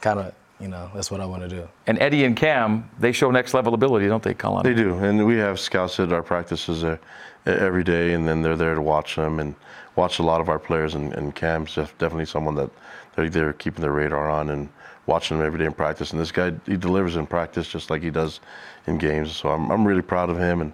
kind 0.00 0.18
of, 0.18 0.32
you 0.60 0.68
know, 0.68 0.90
that's 0.94 1.10
what 1.10 1.20
I 1.20 1.26
want 1.26 1.42
to 1.42 1.48
do. 1.48 1.68
And 1.86 2.00
Eddie 2.00 2.24
and 2.24 2.34
Cam, 2.36 2.88
they 2.98 3.12
show 3.12 3.30
next 3.30 3.52
level 3.54 3.74
ability, 3.74 4.08
don't 4.08 4.22
they, 4.22 4.34
Kalani? 4.34 4.62
They 4.64 4.74
do, 4.74 4.94
and 4.98 5.26
we 5.26 5.36
have 5.36 5.60
scouts 5.60 6.00
at 6.00 6.12
our 6.12 6.22
practices 6.22 6.84
every 7.44 7.84
day, 7.84 8.14
and 8.14 8.26
then 8.26 8.40
they're 8.42 8.56
there 8.56 8.74
to 8.74 8.82
watch 8.82 9.16
them 9.16 9.40
and 9.40 9.54
watch 9.96 10.20
a 10.20 10.22
lot 10.22 10.40
of 10.40 10.48
our 10.48 10.58
players. 10.58 10.94
And, 10.94 11.12
and 11.14 11.34
Cam's 11.34 11.74
definitely 11.74 12.24
someone 12.26 12.54
that 12.54 12.70
they're, 13.14 13.28
they're 13.28 13.52
keeping 13.52 13.82
their 13.82 13.92
radar 13.92 14.30
on 14.30 14.50
and 14.50 14.68
watching 15.06 15.36
them 15.36 15.46
every 15.46 15.58
day 15.58 15.66
in 15.66 15.72
practice. 15.72 16.12
And 16.12 16.20
this 16.20 16.32
guy, 16.32 16.52
he 16.66 16.76
delivers 16.76 17.16
in 17.16 17.26
practice 17.26 17.68
just 17.68 17.90
like 17.90 18.02
he 18.02 18.10
does 18.10 18.40
in 18.86 18.98
games. 18.98 19.34
So 19.36 19.48
I'm, 19.50 19.70
I'm 19.70 19.86
really 19.86 20.02
proud 20.02 20.30
of 20.30 20.38
him 20.38 20.60
and, 20.60 20.72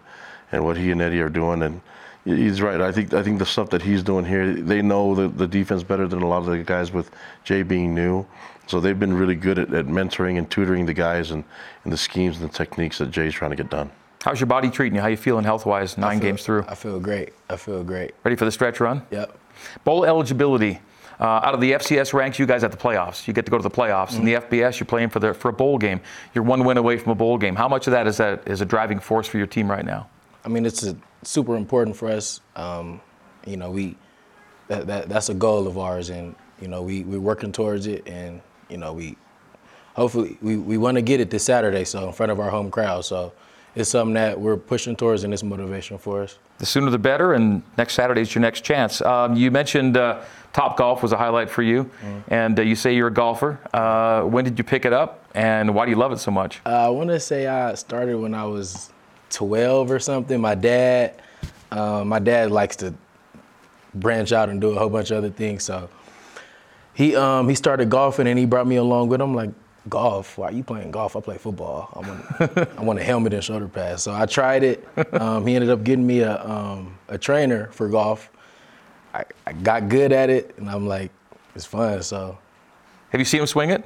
and 0.53 0.65
what 0.65 0.77
he 0.77 0.91
and 0.91 1.01
Eddie 1.01 1.21
are 1.21 1.29
doing. 1.29 1.63
And 1.63 1.81
he's 2.25 2.61
right. 2.61 2.81
I 2.81 2.93
think 2.93 3.15
I 3.15 3.23
think 3.23 3.39
the 3.39 3.47
stuff 3.47 3.71
that 3.71 3.83
he's 3.83 4.03
doing 4.03 4.25
here, 4.25 4.53
they 4.53 4.83
know 4.83 5.15
the, 5.15 5.29
the 5.29 5.47
defense 5.47 5.83
better 5.83 6.07
than 6.07 6.23
a 6.23 6.29
lot 6.29 6.39
of 6.39 6.47
the 6.47 6.59
guys 6.59 6.93
with 6.93 7.11
Jay 7.45 7.63
being 7.63 7.95
new. 7.95 8.27
So 8.67 8.81
they've 8.81 8.99
been 8.99 9.15
really 9.15 9.35
good 9.35 9.59
at, 9.59 9.73
at 9.73 9.87
mentoring 9.87 10.37
and 10.37 10.51
tutoring 10.51 10.85
the 10.85 10.93
guys 10.93 11.31
and, 11.31 11.43
and 11.85 11.93
the 11.93 11.97
schemes 11.97 12.39
and 12.39 12.51
the 12.51 12.53
techniques 12.53 12.99
that 12.99 13.11
Jay's 13.11 13.33
trying 13.33 13.51
to 13.51 13.57
get 13.57 13.71
done. 13.71 13.91
How's 14.23 14.41
your 14.41 14.47
body 14.47 14.69
treating 14.69 14.97
you? 14.97 15.01
How 15.01 15.07
you 15.07 15.17
feeling 15.17 15.45
health-wise? 15.45 15.97
Nine 15.97 16.19
games 16.19 16.43
through. 16.45 16.67
I 16.69 16.75
feel 16.75 17.01
great. 17.01 17.33
I 17.49 17.57
feel 17.57 17.83
great. 17.83 18.15
Ready 18.25 18.37
for 18.37 18.45
the 18.45 18.53
stretch 18.53 18.79
run? 18.79 19.01
Yep. 19.11 19.39
Bowl 19.85 20.05
eligibility. 20.05 20.81
Uh, 21.21 21.25
out 21.25 21.53
of 21.53 21.61
the 21.61 21.73
FCS 21.73 22.13
ranks, 22.13 22.39
you 22.39 22.47
guys 22.47 22.63
at 22.63 22.71
the 22.71 22.77
playoffs. 22.77 23.27
You 23.27 23.35
get 23.35 23.45
to 23.45 23.51
go 23.51 23.57
to 23.57 23.63
the 23.63 23.71
playoffs. 23.71 24.17
In 24.17 24.25
the 24.25 24.35
FBS, 24.35 24.79
you're 24.79 24.87
playing 24.87 25.09
for 25.09 25.19
the 25.19 25.35
for 25.35 25.49
a 25.49 25.53
bowl 25.53 25.77
game. 25.77 26.01
You're 26.33 26.45
one 26.45 26.65
win 26.65 26.77
away 26.77 26.97
from 26.97 27.11
a 27.11 27.17
bowl 27.17 27.39
game. 27.39 27.57
How 27.57 27.69
much 27.69 27.89
of 27.89 27.91
that 27.91 28.07
is 28.07 28.19
that 28.19 28.47
is 28.47 28.61
a 28.61 28.65
driving 28.65 29.01
force 29.01 29.27
for 29.27 29.39
your 29.39 29.49
team 29.49 29.69
right 29.69 29.85
now? 29.85 30.09
I 30.45 30.49
mean, 30.49 30.65
it's 30.65 30.85
a, 30.85 30.97
super 31.23 31.57
important 31.57 31.97
for 31.97 32.09
us. 32.09 32.41
Um, 32.55 33.01
you 33.45 33.57
know, 33.57 33.71
we 33.71 33.97
that, 34.69 34.87
that 34.87 35.09
that's 35.09 35.29
a 35.29 35.35
goal 35.35 35.67
of 35.67 35.77
ours, 35.77 36.11
and 36.11 36.37
you 36.61 36.69
know 36.69 36.83
we 36.83 37.03
we're 37.03 37.21
working 37.21 37.51
towards 37.51 37.87
it, 37.87 38.07
and 38.07 38.41
you 38.69 38.77
know 38.77 38.93
we 38.93 39.17
hopefully 39.95 40.39
we, 40.41 40.57
we 40.57 40.79
want 40.79 40.95
to 40.95 41.03
get 41.03 41.21
it 41.21 41.31
this 41.31 41.45
Saturday, 41.45 41.85
so 41.85 42.07
in 42.07 42.13
front 42.13 42.31
of 42.31 42.39
our 42.39 42.51
home 42.51 42.71
crowd. 42.71 43.05
So 43.05 43.33
it's 43.75 43.91
something 43.91 44.15
that 44.15 44.41
we're 44.41 44.57
pushing 44.57 44.97
towards, 44.97 45.25
and 45.25 45.33
it's 45.33 45.43
motivation 45.43 45.99
for 45.99 46.23
us. 46.23 46.39
The 46.59 46.67
sooner 46.67 46.91
the 46.91 46.99
better, 46.99 47.35
and 47.35 47.63
next 47.77 47.95
Saturday 47.95 48.23
is 48.23 48.35
your 48.35 48.43
next 48.43 48.63
chance. 48.63 49.01
Um, 49.03 49.37
you 49.37 49.51
mentioned 49.51 49.97
uh, 49.97 50.23
Top 50.53 50.77
Golf 50.77 51.03
was 51.03 51.13
a 51.13 51.17
highlight 51.17 51.51
for 51.51 51.63
you, 51.63 51.91
and 52.29 52.59
uh, 52.59 52.63
you 52.63 52.75
say 52.75 52.95
you're 52.95 53.09
a 53.09 53.13
golfer. 53.13 53.59
Uh, 53.73 54.23
when 54.23 54.45
did 54.45 54.59
you 54.59 54.65
pick 54.65 54.85
it 54.85 54.93
up, 54.93 55.25
and 55.35 55.75
why 55.75 55.85
do 55.85 55.91
you 55.91 55.97
love 55.97 56.13
it 56.13 56.19
so 56.19 56.31
much? 56.31 56.61
Uh, 56.67 56.87
I 56.87 56.89
want 56.89 57.11
to 57.11 57.21
say 57.21 57.47
I 57.47 57.75
started 57.75 58.17
when 58.19 58.35
I 58.35 58.45
was 58.45 58.91
12 59.31 59.91
or 59.91 59.99
something. 59.99 60.41
My 60.41 60.55
dad, 60.55 61.21
uh, 61.71 62.03
my 62.05 62.19
dad 62.19 62.51
likes 62.51 62.77
to 62.77 62.95
branch 63.95 64.33
out 64.33 64.49
and 64.49 64.61
do 64.61 64.71
a 64.71 64.79
whole 64.79 64.89
bunch 64.89 65.11
of 65.11 65.19
other 65.19 65.31
things. 65.31 65.65
So 65.65 65.89
he 66.95 67.15
um, 67.15 67.49
he 67.49 67.55
started 67.55 67.91
golfing 67.91 68.27
and 68.27 68.39
he 68.39 68.45
brought 68.45 68.67
me 68.67 68.77
along 68.77 69.09
with 69.09 69.21
him. 69.21 69.35
Like 69.35 69.51
golf, 69.89 70.39
why 70.39 70.49
are 70.49 70.53
you 70.53 70.65
playing 70.65 70.91
golf? 70.91 71.15
I 71.15 71.21
play 71.21 71.39
football. 71.39 71.91
I 71.95 72.09
want 72.09 72.79
I 72.79 72.83
want 72.83 72.99
a 72.99 73.03
helmet 73.05 73.35
and 73.35 73.45
shoulder 73.45 73.69
pads. 73.69 74.03
So 74.03 74.13
I 74.13 74.27
tried 74.27 74.65
it. 74.65 74.87
Um, 75.13 75.47
he 75.47 75.55
ended 75.55 75.71
up 75.71 75.85
getting 75.85 76.07
me 76.07 76.21
a 76.21 76.45
um, 76.45 76.99
a 77.09 77.19
trainer 77.19 77.69
for 77.73 77.89
golf. 77.89 78.31
I, 79.15 79.25
I 79.47 79.53
got 79.53 79.89
good 79.89 80.13
at 80.13 80.31
it, 80.31 80.55
and 80.59 80.69
I'm 80.69 80.87
like, 80.87 81.11
it's 81.55 81.65
fun. 81.65 82.03
So 82.03 82.39
have 83.11 83.21
you 83.21 83.25
seen 83.25 83.41
him 83.41 83.47
swing 83.47 83.71
it? 83.71 83.85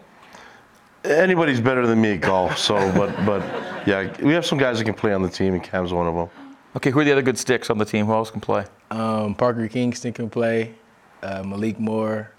Anybody's 1.05 1.61
better 1.61 1.87
than 1.87 2.01
me 2.01 2.13
at 2.13 2.21
golf. 2.21 2.59
So, 2.59 2.75
but 2.93 3.15
but 3.27 3.43
yeah, 3.87 4.15
we 4.23 4.33
have 4.33 4.47
some 4.47 4.59
guys 4.59 4.79
that 4.79 4.85
can 4.85 4.95
play 4.95 5.13
on 5.13 5.23
the 5.23 5.29
team, 5.29 5.55
and 5.55 5.63
Cam's 5.63 5.93
one 5.93 6.07
of 6.07 6.15
them. 6.15 6.29
Okay, 6.77 6.91
who 6.91 7.01
are 7.01 7.05
the 7.05 7.13
other 7.13 7.23
good 7.23 7.39
sticks 7.39 7.71
on 7.71 7.79
the 7.79 7.85
team? 7.85 8.07
Who 8.07 8.13
else 8.13 8.31
can 8.31 8.41
play? 8.41 8.65
Um, 8.91 9.35
Parker 9.35 9.69
Kingston 9.69 10.13
can 10.13 10.31
play. 10.31 10.75
Uh, 11.23 11.43
Malik 11.43 11.79
Moore, 11.79 12.33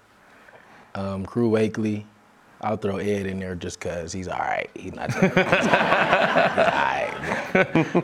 um, 0.94 1.24
Crew 1.24 1.50
Wakley. 1.50 2.04
I'll 2.60 2.76
throw 2.78 2.96
Ed 2.96 3.26
in 3.26 3.38
there 3.38 3.54
just 3.54 3.78
because 3.78 4.12
he's 4.12 4.26
all 4.28 4.38
right. 4.38 4.70
He's 4.74 4.94
not. 4.94 5.12
He's 5.12 5.22
all 5.22 5.30
right. 5.30 7.10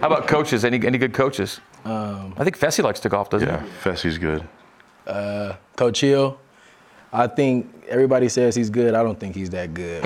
How 0.01 0.07
about 0.07 0.29
coaches? 0.29 0.65
Any 0.65 0.85
any 0.87 0.99
good 0.99 1.15
coaches? 1.15 1.61
Um, 1.85 2.35
I 2.37 2.45
think 2.45 2.59
Fesi 2.59 2.83
likes 2.85 3.01
to 3.01 3.09
golf, 3.09 3.31
doesn't 3.31 3.49
he? 3.49 3.55
Yeah, 3.55 3.65
Fesi's 3.83 4.19
good. 4.19 4.47
Uh, 5.11 5.57
Coach 5.77 6.01
Hill. 6.01 6.39
I 7.13 7.27
think 7.27 7.85
everybody 7.89 8.29
says 8.29 8.55
he's 8.55 8.71
good. 8.71 8.95
I 8.99 9.03
don't 9.03 9.19
think 9.19 9.35
he's 9.35 9.51
that 9.51 9.75
good. 9.75 10.05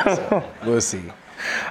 So, 0.00 0.42
we'll 0.64 0.80
see. 0.80 1.02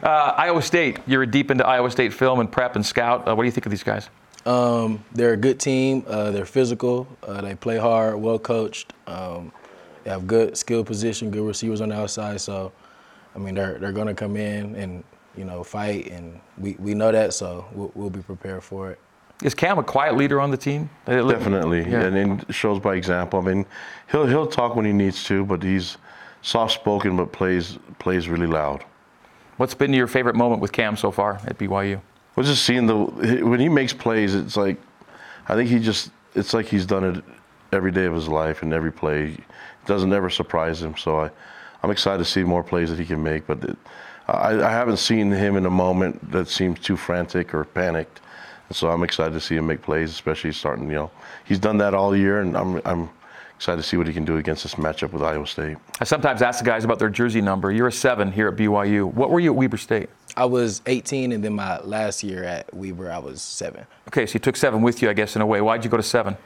Uh, 0.03 0.33
Iowa 0.37 0.61
State. 0.61 0.99
You're 1.07 1.25
deep 1.25 1.51
into 1.51 1.65
Iowa 1.65 1.89
State 1.91 2.13
film 2.13 2.39
and 2.39 2.51
prep 2.51 2.75
and 2.75 2.85
scout. 2.85 3.27
Uh, 3.27 3.35
what 3.35 3.43
do 3.43 3.47
you 3.47 3.51
think 3.51 3.65
of 3.65 3.71
these 3.71 3.83
guys? 3.83 4.09
Um, 4.45 5.03
they're 5.11 5.33
a 5.33 5.37
good 5.37 5.59
team. 5.59 6.03
Uh, 6.07 6.31
they're 6.31 6.45
physical. 6.45 7.07
Uh, 7.23 7.41
they 7.41 7.55
play 7.55 7.77
hard, 7.77 8.15
well 8.17 8.39
coached. 8.39 8.93
Um, 9.07 9.51
they 10.03 10.11
have 10.11 10.27
good 10.27 10.57
skill 10.57 10.83
position, 10.83 11.29
good 11.31 11.45
receivers 11.45 11.81
on 11.81 11.89
the 11.89 11.95
outside. 11.95 12.39
So, 12.39 12.71
I 13.35 13.39
mean, 13.39 13.55
they're 13.55 13.77
they're 13.79 13.91
going 13.91 14.07
to 14.07 14.13
come 14.13 14.37
in 14.37 14.75
and 14.75 15.03
you 15.35 15.43
know 15.45 15.63
fight, 15.63 16.07
and 16.11 16.39
we, 16.57 16.75
we 16.79 16.93
know 16.93 17.11
that. 17.11 17.33
So 17.33 17.65
we'll, 17.73 17.91
we'll 17.95 18.09
be 18.09 18.21
prepared 18.21 18.63
for 18.63 18.91
it. 18.91 18.99
Is 19.41 19.55
Cam 19.55 19.79
a 19.79 19.83
quiet 19.83 20.17
leader 20.17 20.41
on 20.41 20.51
the 20.51 20.57
team? 20.57 20.89
Definitely, 21.05 21.89
Yeah. 21.89 22.01
and, 22.01 22.43
it 22.43 22.53
shows 22.53 22.79
by 22.79 22.95
example. 22.95 23.39
I 23.39 23.43
mean, 23.43 23.65
he'll 24.11 24.25
he'll 24.27 24.47
talk 24.47 24.75
when 24.75 24.85
he 24.85 24.91
needs 24.91 25.23
to, 25.25 25.45
but 25.45 25.63
he's 25.63 25.97
soft 26.41 26.73
spoken, 26.73 27.15
but 27.15 27.31
plays 27.31 27.77
plays 27.99 28.27
really 28.27 28.47
loud. 28.47 28.83
What's 29.57 29.73
been 29.73 29.93
your 29.93 30.07
favorite 30.07 30.35
moment 30.35 30.61
with 30.61 30.71
Cam 30.71 30.97
so 30.97 31.11
far 31.11 31.39
at 31.45 31.57
BYU? 31.57 32.01
Well, 32.35 32.45
just 32.45 32.63
seeing 32.65 32.85
the 32.85 32.95
when 33.45 33.59
he 33.59 33.69
makes 33.69 33.93
plays, 33.93 34.35
it's 34.35 34.57
like 34.57 34.77
I 35.47 35.55
think 35.55 35.69
he 35.69 35.79
just 35.79 36.11
it's 36.35 36.53
like 36.53 36.65
he's 36.67 36.85
done 36.85 37.03
it 37.03 37.23
every 37.71 37.91
day 37.91 38.05
of 38.05 38.13
his 38.13 38.27
life 38.27 38.61
and 38.61 38.73
every 38.73 38.91
play 38.91 39.33
it 39.33 39.39
doesn't 39.85 40.11
ever 40.11 40.29
surprise 40.29 40.81
him. 40.81 40.97
So 40.97 41.19
I 41.21 41.29
I'm 41.81 41.91
excited 41.91 42.17
to 42.17 42.25
see 42.25 42.43
more 42.43 42.63
plays 42.63 42.89
that 42.89 42.99
he 42.99 43.05
can 43.05 43.23
make, 43.23 43.47
but 43.47 43.63
it, 43.63 43.77
I, 44.27 44.51
I 44.61 44.71
haven't 44.71 44.97
seen 44.97 45.31
him 45.31 45.55
in 45.55 45.65
a 45.65 45.69
moment 45.69 46.31
that 46.31 46.49
seems 46.49 46.79
too 46.79 46.97
frantic 46.97 47.53
or 47.53 47.63
panicked. 47.63 48.19
And 48.69 48.75
so 48.75 48.89
I'm 48.89 49.03
excited 49.03 49.33
to 49.33 49.41
see 49.41 49.55
him 49.55 49.67
make 49.67 49.81
plays, 49.81 50.11
especially 50.11 50.51
starting. 50.51 50.87
You 50.89 50.95
know, 50.95 51.11
he's 51.45 51.59
done 51.59 51.77
that 51.79 51.93
all 51.93 52.15
year, 52.15 52.41
and 52.41 52.55
I'm 52.55 52.81
I'm 52.85 53.09
excited 53.55 53.81
to 53.81 53.87
see 53.87 53.97
what 53.97 54.07
he 54.07 54.13
can 54.13 54.23
do 54.23 54.37
against 54.37 54.63
this 54.63 54.75
matchup 54.75 55.11
with 55.11 55.21
Iowa 55.21 55.45
State. 55.45 55.77
I 55.99 56.03
sometimes 56.05 56.41
ask 56.41 56.59
the 56.59 56.65
guys 56.65 56.85
about 56.85 56.99
their 56.99 57.09
jersey 57.09 57.41
number. 57.41 57.71
You're 57.71 57.87
a 57.87 57.91
seven 57.91 58.31
here 58.31 58.47
at 58.47 58.55
BYU. 58.55 59.11
What 59.11 59.31
were 59.31 59.39
you 59.39 59.51
at 59.51 59.55
Weber 59.57 59.77
State? 59.77 60.09
I 60.37 60.45
was 60.45 60.81
18, 60.85 61.33
and 61.33 61.43
then 61.43 61.53
my 61.53 61.79
last 61.81 62.23
year 62.23 62.43
at 62.43 62.73
Weber, 62.73 63.11
I 63.11 63.17
was 63.17 63.41
seven. 63.41 63.85
Okay, 64.07 64.25
so 64.25 64.35
you 64.35 64.39
took 64.39 64.55
seven 64.55 64.81
with 64.81 65.01
you, 65.01 65.09
I 65.09 65.13
guess, 65.13 65.35
in 65.35 65.41
a 65.41 65.45
way. 65.45 65.59
Why'd 65.59 65.83
you 65.83 65.89
go 65.89 65.97
to 65.97 66.03
seven? 66.03 66.37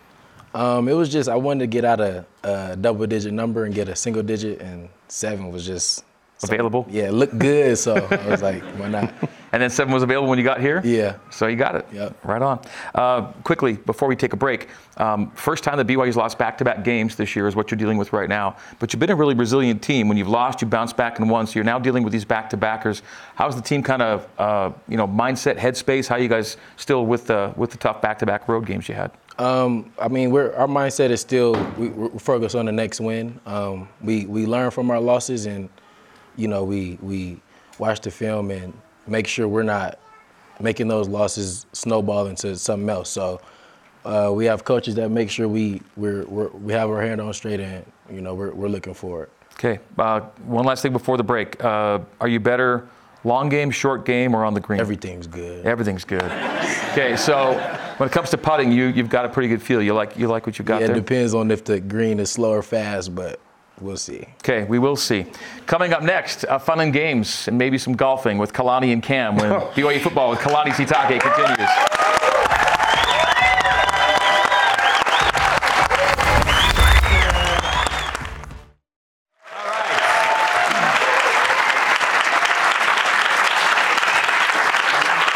Um, 0.55 0.87
it 0.87 0.93
was 0.93 1.09
just 1.11 1.29
I 1.29 1.35
wanted 1.35 1.59
to 1.59 1.67
get 1.67 1.83
out 1.83 1.99
a, 1.99 2.25
a 2.43 2.75
double-digit 2.77 3.33
number 3.33 3.65
and 3.65 3.75
get 3.75 3.89
a 3.89 3.95
single 3.95 4.23
digit, 4.23 4.61
and 4.61 4.89
seven 5.07 5.51
was 5.51 5.65
just 5.65 6.03
Available? 6.43 6.85
Yeah, 6.89 7.03
it 7.05 7.13
looked 7.13 7.37
good, 7.37 7.77
so 7.77 7.95
I 7.95 8.27
was 8.27 8.41
like, 8.41 8.63
why 8.77 8.89
not? 8.89 9.13
And 9.53 9.61
then 9.61 9.69
seven 9.69 9.93
was 9.93 10.01
available 10.01 10.27
when 10.27 10.39
you 10.39 10.43
got 10.43 10.59
here? 10.59 10.81
Yeah. 10.83 11.17
So 11.29 11.45
you 11.45 11.55
got 11.55 11.75
it. 11.75 11.85
Yep. 11.93 12.25
Right 12.25 12.41
on. 12.41 12.59
Uh, 12.95 13.31
quickly, 13.43 13.73
before 13.73 14.07
we 14.07 14.15
take 14.15 14.33
a 14.33 14.35
break, 14.35 14.67
um, 14.97 15.29
first 15.31 15.63
time 15.63 15.77
the 15.77 15.85
BYU's 15.85 16.17
lost 16.17 16.39
back 16.39 16.57
to 16.57 16.65
back 16.65 16.83
games 16.83 17.15
this 17.15 17.35
year 17.35 17.47
is 17.47 17.55
what 17.55 17.69
you're 17.69 17.77
dealing 17.77 17.99
with 17.99 18.13
right 18.13 18.27
now. 18.27 18.57
But 18.79 18.91
you've 18.91 18.99
been 18.99 19.11
a 19.11 19.15
really 19.15 19.35
resilient 19.35 19.83
team. 19.83 20.07
When 20.07 20.17
you've 20.17 20.27
lost, 20.27 20.63
you 20.63 20.67
bounce 20.67 20.91
back 20.91 21.19
and 21.19 21.29
won. 21.29 21.45
So 21.45 21.53
you're 21.53 21.63
now 21.63 21.77
dealing 21.77 22.03
with 22.03 22.11
these 22.11 22.25
back 22.25 22.49
to 22.49 22.57
backers. 22.57 23.03
How's 23.35 23.55
the 23.55 23.61
team 23.61 23.83
kind 23.83 24.01
of, 24.01 24.27
uh, 24.39 24.71
you 24.87 24.97
know, 24.97 25.07
mindset, 25.07 25.59
headspace? 25.59 26.07
How 26.07 26.15
you 26.15 26.27
guys 26.27 26.57
still 26.77 27.05
with 27.05 27.27
the, 27.27 27.53
with 27.55 27.69
the 27.69 27.77
tough 27.77 28.01
back 28.01 28.17
to 28.19 28.25
back 28.25 28.47
road 28.47 28.65
games 28.65 28.89
you 28.89 28.95
had? 28.95 29.11
Um, 29.37 29.93
I 29.99 30.07
mean, 30.07 30.31
we're, 30.31 30.51
our 30.53 30.67
mindset 30.67 31.11
is 31.11 31.21
still 31.21 31.53
we, 31.77 31.91
focused 32.17 32.55
on 32.55 32.65
the 32.65 32.71
next 32.71 32.99
win. 32.99 33.39
Um, 33.45 33.87
we 34.01 34.25
we 34.25 34.45
learn 34.45 34.69
from 34.69 34.91
our 34.91 34.99
losses, 34.99 35.47
and 35.47 35.69
you 36.35 36.47
know 36.47 36.63
we 36.63 36.99
we 37.01 37.41
watch 37.79 38.01
the 38.01 38.11
film 38.11 38.51
and 38.51 38.73
make 39.07 39.27
sure 39.27 39.47
we're 39.47 39.63
not 39.63 39.99
making 40.59 40.87
those 40.87 41.07
losses 41.07 41.65
snowball 41.73 42.27
into 42.27 42.55
something 42.55 42.89
else. 42.89 43.09
So 43.09 43.41
uh, 44.05 44.31
we 44.33 44.45
have 44.45 44.63
coaches 44.63 44.95
that 44.95 45.09
make 45.09 45.29
sure 45.29 45.47
we 45.47 45.81
we're, 45.95 46.25
we're 46.25 46.49
we 46.49 46.73
have 46.73 46.89
our 46.89 47.01
hand 47.01 47.21
on 47.21 47.33
straight, 47.33 47.59
and 47.59 47.85
you 48.11 48.21
know 48.21 48.33
we're 48.33 48.51
we're 48.51 48.67
looking 48.67 48.93
for 48.93 49.23
it. 49.23 49.31
Okay. 49.53 49.79
Uh, 49.97 50.21
one 50.45 50.65
last 50.65 50.81
thing 50.81 50.91
before 50.91 51.17
the 51.17 51.23
break. 51.23 51.63
Uh, 51.63 51.99
are 52.19 52.27
you 52.27 52.39
better 52.39 52.87
long 53.23 53.49
game, 53.49 53.71
short 53.71 54.05
game, 54.05 54.35
or 54.35 54.43
on 54.43 54.53
the 54.53 54.59
green? 54.59 54.79
Everything's 54.79 55.27
good. 55.27 55.65
Everything's 55.65 56.03
good. 56.03 56.23
okay, 56.91 57.15
so 57.15 57.53
when 57.97 58.09
it 58.09 58.11
comes 58.11 58.29
to 58.31 58.37
putting, 58.37 58.71
you 58.71 58.87
you've 58.87 59.09
got 59.09 59.25
a 59.25 59.29
pretty 59.29 59.47
good 59.47 59.61
feel. 59.61 59.81
You 59.81 59.93
like 59.93 60.17
you 60.17 60.27
like 60.27 60.45
what 60.45 60.59
you 60.59 60.65
got 60.65 60.81
yeah, 60.81 60.87
there. 60.87 60.95
it 60.95 60.99
depends 60.99 61.33
on 61.33 61.51
if 61.51 61.63
the 61.63 61.79
green 61.79 62.19
is 62.19 62.31
slow 62.31 62.51
or 62.51 62.63
fast, 62.63 63.13
but 63.15 63.39
we'll 63.83 63.97
see. 63.97 64.25
Okay, 64.39 64.63
we 64.63 64.79
will 64.79 64.95
see. 64.95 65.25
Coming 65.65 65.93
up 65.93 66.01
next, 66.01 66.45
uh, 66.45 66.57
fun 66.57 66.79
and 66.79 66.93
games 66.93 67.47
and 67.47 67.57
maybe 67.57 67.77
some 67.77 67.93
golfing 67.93 68.37
with 68.37 68.53
Kalani 68.53 68.93
and 68.93 69.03
Cam 69.03 69.35
when 69.35 69.51
BYU 69.75 70.01
football 70.01 70.29
with 70.29 70.39
Kalani 70.39 70.71
Sitake 70.71 71.19
continues. 71.19 71.69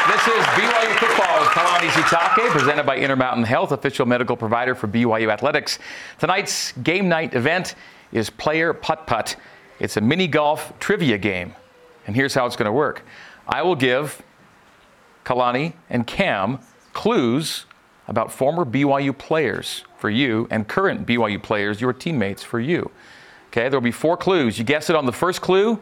This 0.07 0.27
is 0.27 0.45
BYU 0.55 0.97
football 0.99 1.39
with 1.41 1.49
Kalani 1.49 1.89
Sitake, 1.89 2.49
presented 2.49 2.85
by 2.85 2.97
Intermountain 2.97 3.43
Health, 3.43 3.71
official 3.73 4.05
medical 4.05 4.37
provider 4.37 4.73
for 4.73 4.87
BYU 4.87 5.31
athletics. 5.31 5.79
Tonight's 6.17 6.71
game 6.83 7.09
night 7.09 7.33
event 7.33 7.75
is 8.11 8.29
Player 8.29 8.73
Putt 8.73 9.07
Putt. 9.07 9.35
It's 9.79 9.97
a 9.97 10.01
mini 10.01 10.27
golf 10.27 10.73
trivia 10.79 11.17
game, 11.17 11.55
and 12.05 12.15
here's 12.15 12.33
how 12.33 12.45
it's 12.45 12.55
going 12.55 12.65
to 12.65 12.71
work. 12.71 13.03
I 13.47 13.61
will 13.61 13.75
give 13.75 14.21
Kalani 15.25 15.73
and 15.89 16.05
Cam 16.07 16.59
clues 16.93 17.65
about 18.07 18.31
former 18.31 18.65
BYU 18.65 19.17
players 19.17 19.83
for 19.97 20.09
you 20.09 20.47
and 20.49 20.67
current 20.67 21.05
BYU 21.05 21.41
players, 21.41 21.81
your 21.81 21.93
teammates 21.93 22.43
for 22.43 22.59
you. 22.59 22.89
Okay, 23.49 23.69
there'll 23.69 23.81
be 23.81 23.91
four 23.91 24.17
clues. 24.17 24.57
You 24.57 24.63
guess 24.63 24.89
it 24.89 24.95
on 24.95 25.05
the 25.05 25.11
first 25.11 25.41
clue, 25.41 25.79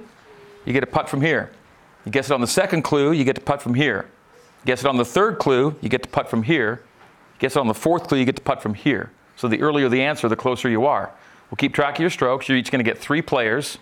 you 0.65 0.73
get 0.73 0.83
a 0.83 0.87
putt 0.87 1.09
from 1.09 1.21
here. 1.21 1.51
You 2.05 2.11
guess 2.11 2.29
it 2.29 2.33
on 2.33 2.41
the 2.41 2.47
second 2.47 2.83
clue, 2.83 3.11
you 3.11 3.23
get 3.23 3.35
to 3.35 3.41
putt 3.41 3.61
from 3.61 3.73
here. 3.73 4.09
Guess 4.65 4.81
it 4.81 4.87
on 4.87 4.97
the 4.97 5.05
third 5.05 5.37
clue, 5.37 5.75
you 5.81 5.89
get 5.89 6.03
to 6.03 6.09
putt 6.09 6.29
from 6.29 6.43
here. 6.43 6.81
Guess 7.39 7.55
it 7.55 7.59
on 7.59 7.67
the 7.67 7.73
fourth 7.73 8.07
clue, 8.07 8.17
you 8.17 8.25
get 8.25 8.35
to 8.37 8.41
putt 8.41 8.61
from 8.61 8.73
here. 8.73 9.11
So 9.35 9.47
the 9.47 9.61
earlier 9.61 9.89
the 9.89 10.01
answer, 10.01 10.27
the 10.27 10.35
closer 10.35 10.69
you 10.69 10.85
are. 10.85 11.11
We'll 11.49 11.57
keep 11.57 11.73
track 11.73 11.95
of 11.95 12.01
your 12.01 12.09
strokes. 12.09 12.49
You're 12.49 12.57
each 12.57 12.71
going 12.71 12.83
to 12.83 12.89
get 12.89 12.97
three 12.97 13.21
players, 13.21 13.77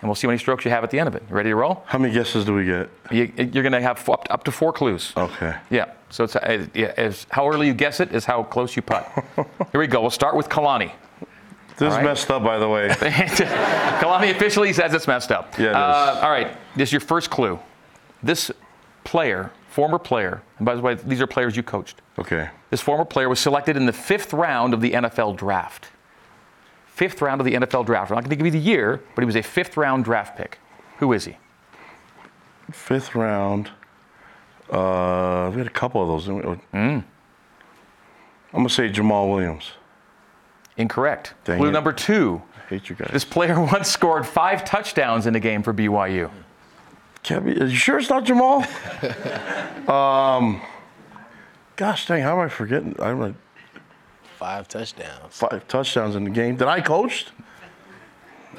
and 0.00 0.08
we'll 0.08 0.14
see 0.14 0.26
how 0.26 0.30
many 0.30 0.38
strokes 0.38 0.64
you 0.64 0.70
have 0.70 0.84
at 0.84 0.90
the 0.90 0.98
end 0.98 1.08
of 1.08 1.14
it. 1.14 1.22
You 1.28 1.34
ready 1.34 1.50
to 1.50 1.56
roll? 1.56 1.82
How 1.86 1.98
many 1.98 2.12
guesses 2.12 2.44
do 2.44 2.54
we 2.54 2.64
get? 2.64 2.90
You, 3.10 3.32
you're 3.36 3.62
going 3.62 3.72
to 3.72 3.80
have 3.80 4.08
up 4.08 4.24
to, 4.24 4.32
up 4.32 4.44
to 4.44 4.52
four 4.52 4.72
clues. 4.72 5.12
Okay. 5.16 5.56
Yeah. 5.70 5.92
So 6.10 6.24
it's 6.24 6.36
uh, 6.36 6.66
yeah, 6.74 6.92
as 6.96 7.26
how 7.30 7.48
early 7.48 7.66
you 7.66 7.74
guess 7.74 8.00
it 8.00 8.12
is 8.12 8.24
how 8.24 8.42
close 8.42 8.76
you 8.76 8.82
putt. 8.82 9.08
Here 9.36 9.80
we 9.80 9.86
go. 9.86 10.00
We'll 10.00 10.10
start 10.10 10.36
with 10.36 10.48
Kalani. 10.48 10.92
This 11.76 11.82
All 11.82 11.88
is 11.88 11.94
right. 11.94 12.04
messed 12.04 12.30
up, 12.30 12.42
by 12.42 12.58
the 12.58 12.68
way. 12.68 12.88
Kalani 14.00 14.30
officially 14.30 14.72
says 14.72 14.92
it's 14.92 15.06
messed 15.06 15.32
up. 15.32 15.56
Yeah, 15.58 15.66
it 15.66 15.70
is. 15.70 15.76
Uh, 15.76 16.20
all 16.22 16.30
right. 16.30 16.56
This 16.76 16.90
is 16.90 16.92
your 16.92 17.00
first 17.00 17.30
clue. 17.30 17.58
This 18.22 18.50
player 19.04 19.50
former 19.70 19.98
player, 19.98 20.42
and 20.58 20.66
by 20.66 20.74
the 20.74 20.82
way, 20.82 20.94
these 20.94 21.20
are 21.20 21.26
players 21.26 21.56
you 21.56 21.62
coached. 21.62 22.02
Okay. 22.18 22.50
This 22.70 22.80
former 22.80 23.04
player 23.04 23.28
was 23.28 23.38
selected 23.38 23.76
in 23.76 23.86
the 23.86 23.92
fifth 23.92 24.32
round 24.32 24.74
of 24.74 24.80
the 24.80 24.92
NFL 24.92 25.36
draft. 25.36 25.88
Fifth 27.00 27.22
round 27.22 27.40
of 27.40 27.46
the 27.46 27.54
NFL 27.54 27.86
draft. 27.86 28.10
I'm 28.10 28.16
not 28.16 28.24
going 28.24 28.28
to 28.28 28.36
give 28.36 28.44
you 28.44 28.52
the 28.52 28.58
year, 28.58 29.02
but 29.14 29.22
he 29.22 29.24
was 29.24 29.34
a 29.34 29.40
fifth 29.40 29.78
round 29.78 30.04
draft 30.04 30.36
pick. 30.36 30.58
Who 30.98 31.14
is 31.14 31.24
he? 31.24 31.38
Fifth 32.70 33.14
round. 33.14 33.70
Uh, 34.68 35.50
we 35.50 35.56
had 35.56 35.66
a 35.66 35.70
couple 35.70 36.02
of 36.02 36.08
those. 36.26 36.28
Mm. 36.28 36.60
I'm 36.74 37.04
gonna 38.52 38.68
say 38.68 38.90
Jamaal 38.90 39.30
Williams. 39.30 39.70
Incorrect. 40.76 41.32
Dang 41.44 41.56
Clue 41.56 41.68
it. 41.68 41.72
number 41.72 41.94
two. 41.94 42.42
I 42.54 42.68
hate 42.68 42.90
you 42.90 42.96
guys. 42.96 43.08
This 43.10 43.24
player 43.24 43.58
once 43.72 43.88
scored 43.88 44.26
five 44.26 44.66
touchdowns 44.66 45.26
in 45.26 45.34
a 45.34 45.40
game 45.40 45.62
for 45.62 45.72
BYU. 45.72 46.30
Can't 47.22 47.46
be. 47.46 47.58
Are 47.58 47.64
you 47.64 47.76
sure 47.76 47.98
it's 47.98 48.10
not 48.10 48.26
Jamaal? 48.26 48.68
um, 49.88 50.60
gosh 51.76 52.06
dang, 52.06 52.22
how 52.22 52.38
am 52.38 52.44
I 52.44 52.50
forgetting? 52.50 52.94
I'm 52.98 53.18
like 53.20 53.34
Five 54.40 54.68
touchdowns. 54.68 55.36
five 55.36 55.68
touchdowns 55.68 56.16
in 56.16 56.24
the 56.24 56.30
game 56.30 56.56
that 56.56 56.66
I 56.66 56.80
coached. 56.80 57.32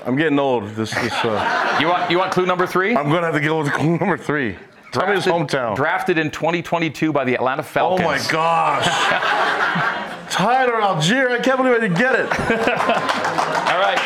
I'm 0.05 0.15
getting 0.15 0.37
old. 0.37 0.69
This, 0.75 0.93
this. 0.93 1.11
Uh, 1.11 1.77
You 1.81 1.87
want 1.87 2.11
you 2.11 2.19
want 2.19 2.31
clue 2.31 2.45
number 2.45 2.67
three? 2.67 2.95
I'm 2.95 3.09
gonna 3.09 3.25
have 3.25 3.33
to 3.33 3.39
go 3.41 3.57
with 3.63 3.73
clue 3.73 3.97
number 3.97 4.15
three. 4.15 4.57
Tell 4.91 5.07
me 5.07 5.15
his 5.15 5.25
hometown. 5.25 5.75
Drafted 5.75 6.19
in 6.19 6.29
2022 6.29 7.11
by 7.11 7.23
the 7.23 7.33
Atlanta 7.33 7.63
Falcons. 7.63 8.01
Oh 8.01 8.05
my 8.05 8.19
gosh. 8.31 8.85
Tyler 10.29 10.73
Allgeier, 10.73 11.31
I 11.31 11.39
can't 11.39 11.57
believe 11.57 11.73
I 11.73 11.79
didn't 11.79 11.97
get 11.97 12.13
it. 12.13 12.27
All 12.29 13.79
right. 13.79 13.97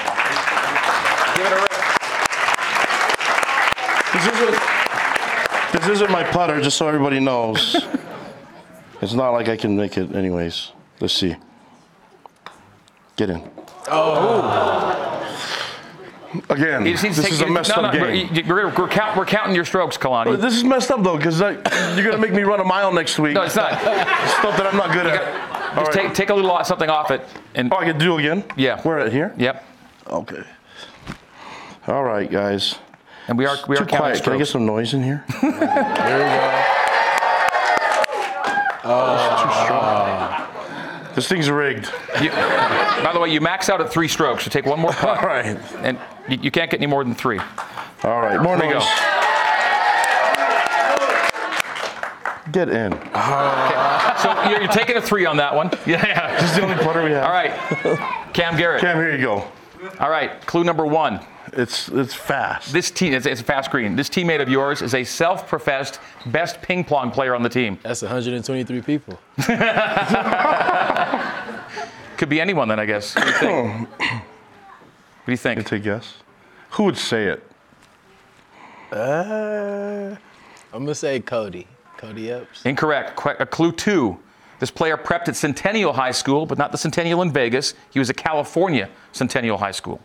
Give 1.36 1.46
it 1.46 1.52
a 1.52 1.56
rip. 1.60 1.72
This 4.14 4.26
isn't, 4.34 5.74
this 5.74 5.88
isn't 5.90 6.10
my 6.10 6.24
putter, 6.24 6.62
just 6.62 6.78
so 6.78 6.88
everybody 6.88 7.20
knows. 7.20 7.76
it's 9.02 9.14
not 9.14 9.32
like 9.32 9.50
I 9.50 9.58
can 9.58 9.76
make 9.76 9.98
it 9.98 10.16
anyways. 10.16 10.72
Let's 11.02 11.14
see. 11.14 11.36
Get 13.16 13.30
in. 13.30 13.42
Oh. 13.90 15.22
Again, 16.50 16.86
You 16.86 16.92
just 16.92 17.04
need 17.04 17.14
this 17.14 17.24
take- 17.24 17.32
is 17.34 17.42
a 17.42 17.48
messed 17.48 17.70
no, 17.78 17.84
up 17.84 17.94
no, 17.94 18.00
game. 18.12 18.30
We're, 18.48 18.68
we're, 18.70 18.76
we're 18.78 18.88
count, 18.90 19.16
we're 19.18 19.26
counting 19.26 19.56
your 19.56 19.64
strokes, 19.64 19.98
Kalani. 19.98 20.40
This 20.40 20.54
is 20.56 20.66
messed 20.66 20.92
up 20.92 21.02
though, 21.02 21.16
because 21.16 21.40
you're 21.40 21.54
gonna 21.64 22.18
make 22.18 22.34
me 22.34 22.42
run 22.44 22.60
a 22.60 22.66
mile 22.66 22.92
next 22.92 23.18
week. 23.20 23.36
No, 23.36 23.44
it's 23.44 23.56
not. 23.56 23.72
Stuff 23.80 24.58
that 24.58 24.68
I'm 24.68 24.76
not 24.76 24.92
good 24.92 25.06
at. 25.08 25.22
Just 25.22 25.78
All 25.78 25.84
right. 25.86 25.94
take, 25.94 26.14
take 26.14 26.30
a 26.30 26.34
little 26.34 26.52
uh, 26.52 26.64
something 26.64 26.90
off 26.90 27.10
it. 27.12 27.22
And 27.54 27.72
Oh, 27.74 27.78
I 27.78 27.86
can 27.86 27.98
do 27.98 28.18
again. 28.18 28.44
Yeah. 28.58 28.82
Where 28.82 29.00
at 29.00 29.12
here? 29.14 29.34
Yep. 29.38 29.64
Okay. 30.08 30.44
All 31.88 32.04
right, 32.04 32.30
guys. 32.30 32.76
And 33.30 33.38
we 33.38 33.46
are 33.46 33.56
we 33.70 33.76
are 33.78 33.80
Too 33.80 33.86
counting 33.86 33.98
quiet. 33.98 34.24
Can 34.24 34.34
I 34.34 34.38
get 34.38 34.48
strokes. 34.48 34.52
some 34.52 34.66
noise 34.66 34.94
in 34.94 35.04
here? 35.04 35.24
Oh. 38.88 40.32
This 41.16 41.28
thing's 41.28 41.50
rigged. 41.50 41.90
You- 42.22 42.30
by 42.32 43.12
the 43.14 43.20
way, 43.20 43.30
you 43.32 43.40
max 43.42 43.70
out 43.70 43.82
at 43.82 43.92
three 43.92 44.08
strokes. 44.08 44.44
So 44.44 44.50
take 44.50 44.66
one 44.66 44.80
more 44.80 44.92
putt. 44.92 45.20
All 45.20 45.28
right. 45.28 45.46
And 45.82 45.98
you, 46.28 46.38
you 46.44 46.52
can't 46.52 46.70
get 46.70 46.80
any 46.80 46.88
more 46.88 47.04
than 47.04 47.16
three. 47.16 47.40
All 48.04 48.22
right. 48.22 48.40
More 48.42 48.58
Here 48.58 48.68
we 48.68 48.74
noise. 48.74 48.84
go. 48.84 48.90
Get 52.52 52.70
in. 52.70 52.92
So 52.92 54.50
you're, 54.50 54.62
you're 54.62 54.72
taking 54.72 54.98
a 54.98 55.02
three 55.02 55.26
on 55.26 55.38
that 55.38 55.56
one. 55.56 55.72
Yeah, 55.86 56.06
yeah. 56.06 56.40
This 56.40 56.52
is 56.52 56.56
the 56.58 56.64
only 56.64 56.76
putter 56.84 57.04
we 57.04 57.12
have. 57.12 57.24
All 57.26 57.32
right. 57.32 57.52
Cam 58.34 58.56
Garrett. 58.58 58.82
Cam, 58.82 58.98
here 58.98 59.12
you 59.16 59.22
go. 59.22 59.48
All 60.00 60.10
right. 60.10 60.40
Clue 60.46 60.64
number 60.64 60.86
one. 60.86 61.20
It's 61.56 61.88
it's 61.88 62.14
fast. 62.14 62.74
This 62.74 62.92
team, 62.92 63.14
it's, 63.14 63.26
it's 63.26 63.40
a 63.40 63.44
fast 63.44 63.72
green. 63.72 63.96
This 63.96 64.10
teammate 64.10 64.42
of 64.42 64.50
yours 64.50 64.82
is 64.82 64.94
a 64.94 65.06
self-professed 65.06 66.02
best 66.28 66.62
ping 66.62 66.84
pong 66.84 67.12
player 67.12 67.34
on 67.34 67.44
the 67.44 67.50
team. 67.50 67.80
That's 67.82 68.02
123 68.02 68.82
people. 68.82 69.18
Could 72.18 72.30
be 72.30 72.42
anyone 72.42 72.68
then, 72.68 72.80
I 72.80 72.86
guess. 72.86 73.16
What 73.16 73.24
do 73.26 73.30
you 73.32 73.38
think? 73.38 73.90
what 73.90 74.00
do 75.26 75.32
you 75.32 75.38
think? 75.38 75.66
Take 75.66 75.82
a 75.82 75.84
guess. 75.84 76.16
Who 76.72 76.84
would 76.84 76.98
say 76.98 77.28
it? 77.28 77.44
Uh, 78.92 80.16
I'm 80.74 80.84
gonna 80.84 80.94
say 80.94 81.22
Kody. 81.22 81.68
Kody 81.98 82.30
Epps. 82.30 82.66
Incorrect. 82.66 83.16
Qu- 83.16 83.30
uh, 83.30 83.46
clue 83.46 83.72
two. 83.72 84.20
This 84.60 84.72
player 84.72 84.98
prepped 84.98 85.28
at 85.30 85.36
Centennial 85.36 85.94
High 85.94 86.12
School, 86.12 86.46
but 86.46 86.58
not 86.58 86.72
the 86.72 86.78
Centennial 86.78 87.22
in 87.22 87.32
Vegas. 87.32 87.74
He 87.92 88.00
was 88.00 88.10
at 88.10 88.18
California 88.18 88.90
Centennial 89.14 89.58
High 89.58 89.72
School. 89.72 90.02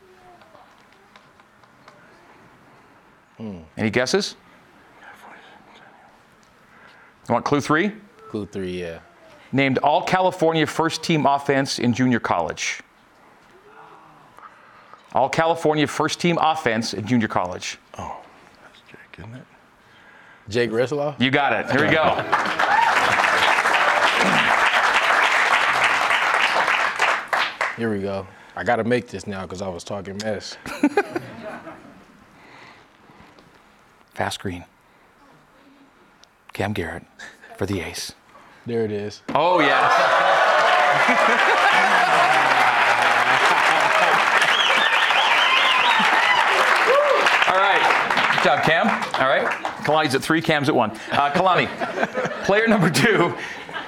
Hmm. 3.41 3.61
Any 3.79 3.89
guesses? 3.89 4.37
You 7.27 7.33
want 7.33 7.47
clue 7.47 7.63
three? 7.63 7.93
Clue 8.29 8.45
three, 8.45 8.79
yeah. 8.79 8.99
Named 9.51 9.79
All 9.79 10.03
California 10.03 10.67
First 10.67 11.03
Team 11.03 11.25
Offense 11.25 11.79
in 11.79 11.95
junior 11.95 12.21
college. 12.21 12.83
All 15.15 15.31
California 15.31 15.87
First 15.87 16.21
Team 16.21 16.39
Offense 16.39 16.93
in 16.93 17.07
junior 17.07 17.29
college. 17.29 17.79
Oh, 17.97 18.21
that's 18.63 18.81
Jake, 18.91 19.19
isn't 19.19 19.35
it? 19.35 19.45
Jake 20.51 20.71
Retzlaff. 20.71 21.19
You 21.19 21.31
got 21.31 21.53
it. 21.55 21.71
Here 21.71 21.87
we 21.87 21.93
go. 21.93 22.15
Here 27.79 27.91
we 27.91 28.03
go. 28.03 28.27
I 28.55 28.65
gotta 28.65 28.85
make 28.85 29.09
this 29.09 29.27
now 29.27 29.43
because 29.43 29.63
I 29.63 29.69
was 29.69 29.83
talking 29.83 30.19
mess. 30.23 30.59
Fast 34.15 34.41
green. 34.41 34.65
Cam 36.53 36.73
Garrett 36.73 37.05
for 37.57 37.67
the 37.67 37.81
ace. 37.81 38.13
There 38.67 38.85
it 38.85 38.93
is. 38.93 39.23
Oh, 39.35 39.61
yes. 39.61 39.91
All 47.49 47.57
right. 47.57 48.33
Good 48.37 48.45
job, 48.45 48.63
Cam. 48.65 48.87
All 49.21 49.29
right. 49.29 49.47
Kalani's 49.85 50.15
at 50.15 50.23
three, 50.23 50.41
Cam's 50.41 50.69
at 50.69 50.75
one. 50.75 50.91
Uh, 51.11 51.31
Kalani, 51.33 51.67
player 52.45 52.69
number 52.69 52.91
two, 52.91 53.35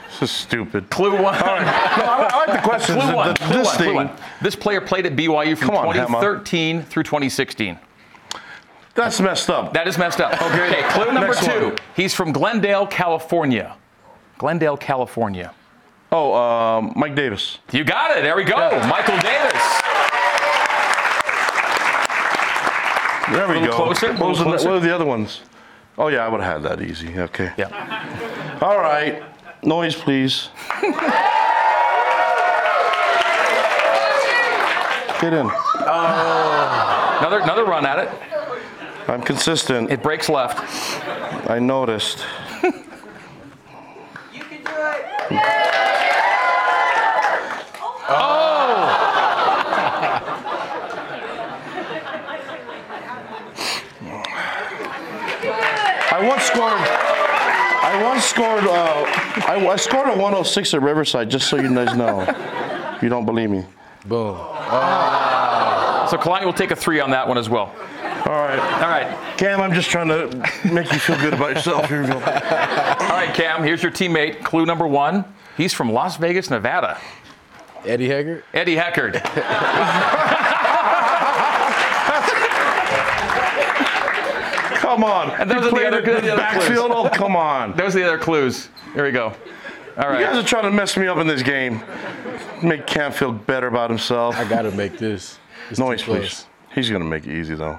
This 0.08 0.22
is 0.22 0.30
stupid. 0.30 0.90
clue 0.90 1.12
one. 1.22 1.34
No, 1.42 1.44
I, 1.44 2.28
I 2.32 2.36
like 2.46 2.62
the 2.62 2.68
questions. 2.68 2.98
Clue 3.02 3.14
one, 3.14 3.28
the- 3.28 3.34
clue 3.34 3.56
this 3.58 3.66
one, 3.68 3.76
clue 3.76 3.94
one. 3.94 4.10
This 4.40 4.56
player 4.56 4.80
played 4.80 5.06
at 5.06 5.14
BYU 5.14 5.56
from 5.56 5.68
Come 5.68 5.76
on, 5.76 5.96
Emma. 5.96 6.06
2013 6.06 6.82
through 6.82 7.02
2016. 7.04 7.78
That's 8.94 9.20
messed 9.20 9.48
up. 9.48 9.72
That 9.72 9.88
is 9.88 9.96
messed 9.96 10.20
up. 10.20 10.32
Okay, 10.42 10.82
clue 10.90 11.06
number 11.12 11.28
Next 11.28 11.44
two. 11.44 11.68
one. 11.68 11.76
He's 11.96 12.14
from 12.14 12.32
Glendale, 12.32 12.86
California. 12.86 13.74
Glendale, 14.38 14.76
California. 14.76 15.54
Oh, 16.10 16.34
um, 16.34 16.92
Mike 16.94 17.14
Davis. 17.14 17.58
You 17.70 17.84
got 17.84 18.16
it. 18.16 18.22
There 18.22 18.36
we 18.36 18.44
go. 18.44 18.56
Michael 18.86 19.16
Davis. 19.18 19.62
There 23.32 23.48
we 23.48 23.66
go. 23.66 23.72
closer, 23.72 24.08
What, 24.08 24.34
the- 24.36 24.44
closer. 24.44 24.68
what 24.68 24.76
are 24.76 24.80
the 24.80 24.94
other 24.94 25.06
ones? 25.06 25.40
Oh 25.96 26.08
yeah, 26.08 26.24
I 26.24 26.28
would 26.28 26.40
have 26.42 26.62
had 26.64 26.78
that 26.78 26.84
easy. 26.86 27.18
Okay. 27.18 27.50
Yeah. 27.56 28.58
All 28.60 28.78
right. 28.78 29.22
Noise, 29.62 29.94
please. 29.94 30.48
Get 35.20 35.32
in. 35.34 35.48
Another 37.20 37.38
another 37.40 37.64
run 37.64 37.86
at 37.86 37.98
it. 38.00 38.10
I'm 39.08 39.22
consistent. 39.22 39.90
It 39.90 40.02
breaks 40.02 40.28
left. 40.28 40.58
I 41.50 41.58
noticed. 41.58 42.24
Oh! 48.14 48.52
I 56.14 56.26
once 56.26 56.42
scored. 56.44 56.72
I 56.74 58.02
once 58.02 58.24
scored. 58.24 58.64
Uh, 58.64 59.04
I, 59.48 59.66
I 59.66 59.76
scored 59.76 60.08
a 60.08 60.12
106 60.12 60.74
at 60.74 60.82
Riverside. 60.82 61.30
Just 61.30 61.48
so 61.48 61.56
you 61.56 61.74
guys 61.74 61.96
know. 61.96 62.20
If 62.96 63.02
you 63.02 63.08
don't 63.08 63.24
believe 63.24 63.50
me. 63.50 63.64
Boom. 64.06 64.36
So 66.08 66.18
Kalani 66.18 66.44
will 66.44 66.52
take 66.52 66.70
a 66.70 66.76
three 66.76 67.00
on 67.00 67.10
that 67.10 67.26
one 67.26 67.38
as 67.38 67.48
well. 67.48 67.74
All 68.26 68.32
right. 68.32 68.58
All 68.58 68.88
right. 68.88 69.36
Cam, 69.38 69.60
I'm 69.60 69.72
just 69.72 69.90
trying 69.90 70.08
to 70.08 70.28
make 70.72 70.92
you 70.92 70.98
feel 70.98 71.18
good 71.18 71.34
about 71.34 71.56
yourself. 71.56 71.88
Here 71.88 72.02
we 72.02 72.06
go. 72.08 72.14
All 72.14 72.20
right, 72.20 73.30
Cam, 73.34 73.62
here's 73.64 73.82
your 73.82 73.92
teammate. 73.92 74.44
Clue 74.44 74.64
number 74.66 74.86
one. 74.86 75.24
He's 75.56 75.74
from 75.74 75.92
Las 75.92 76.16
Vegas, 76.16 76.48
Nevada. 76.50 76.98
Eddie 77.84 78.08
Haggard. 78.08 78.44
Eddie 78.54 78.76
Heckard. 78.76 79.20
Come 84.80 85.04
on. 85.04 85.30
And 85.40 85.50
those 85.50 85.62
You 85.62 85.68
are 85.68 85.80
the 85.80 85.86
other- 85.86 85.98
it 86.00 86.04
those 86.04 86.16
are 86.18 86.20
the 86.20 86.32
other 86.32 86.42
backfield. 86.42 86.90
clues. 86.90 87.06
Oh, 87.06 87.08
come 87.08 87.36
on. 87.36 87.72
Those 87.76 87.96
are 87.96 88.00
the 88.00 88.06
other 88.06 88.18
clues. 88.18 88.68
Here 88.94 89.04
we 89.04 89.10
go. 89.12 89.32
All 89.96 90.08
right. 90.08 90.20
You 90.20 90.26
guys 90.26 90.36
are 90.36 90.46
trying 90.46 90.64
to 90.64 90.70
mess 90.70 90.96
me 90.96 91.06
up 91.06 91.18
in 91.18 91.26
this 91.26 91.42
game. 91.42 91.82
Make 92.62 92.86
Cam 92.86 93.12
feel 93.12 93.32
better 93.32 93.66
about 93.68 93.90
himself. 93.90 94.36
I 94.36 94.44
gotta 94.44 94.70
make 94.72 94.98
this. 94.98 95.38
It's 95.70 95.78
too 95.78 95.84
Noise, 95.84 96.02
please. 96.02 96.46
He's 96.74 96.90
gonna 96.90 97.04
make 97.04 97.26
it 97.26 97.34
easy 97.38 97.54
though. 97.54 97.78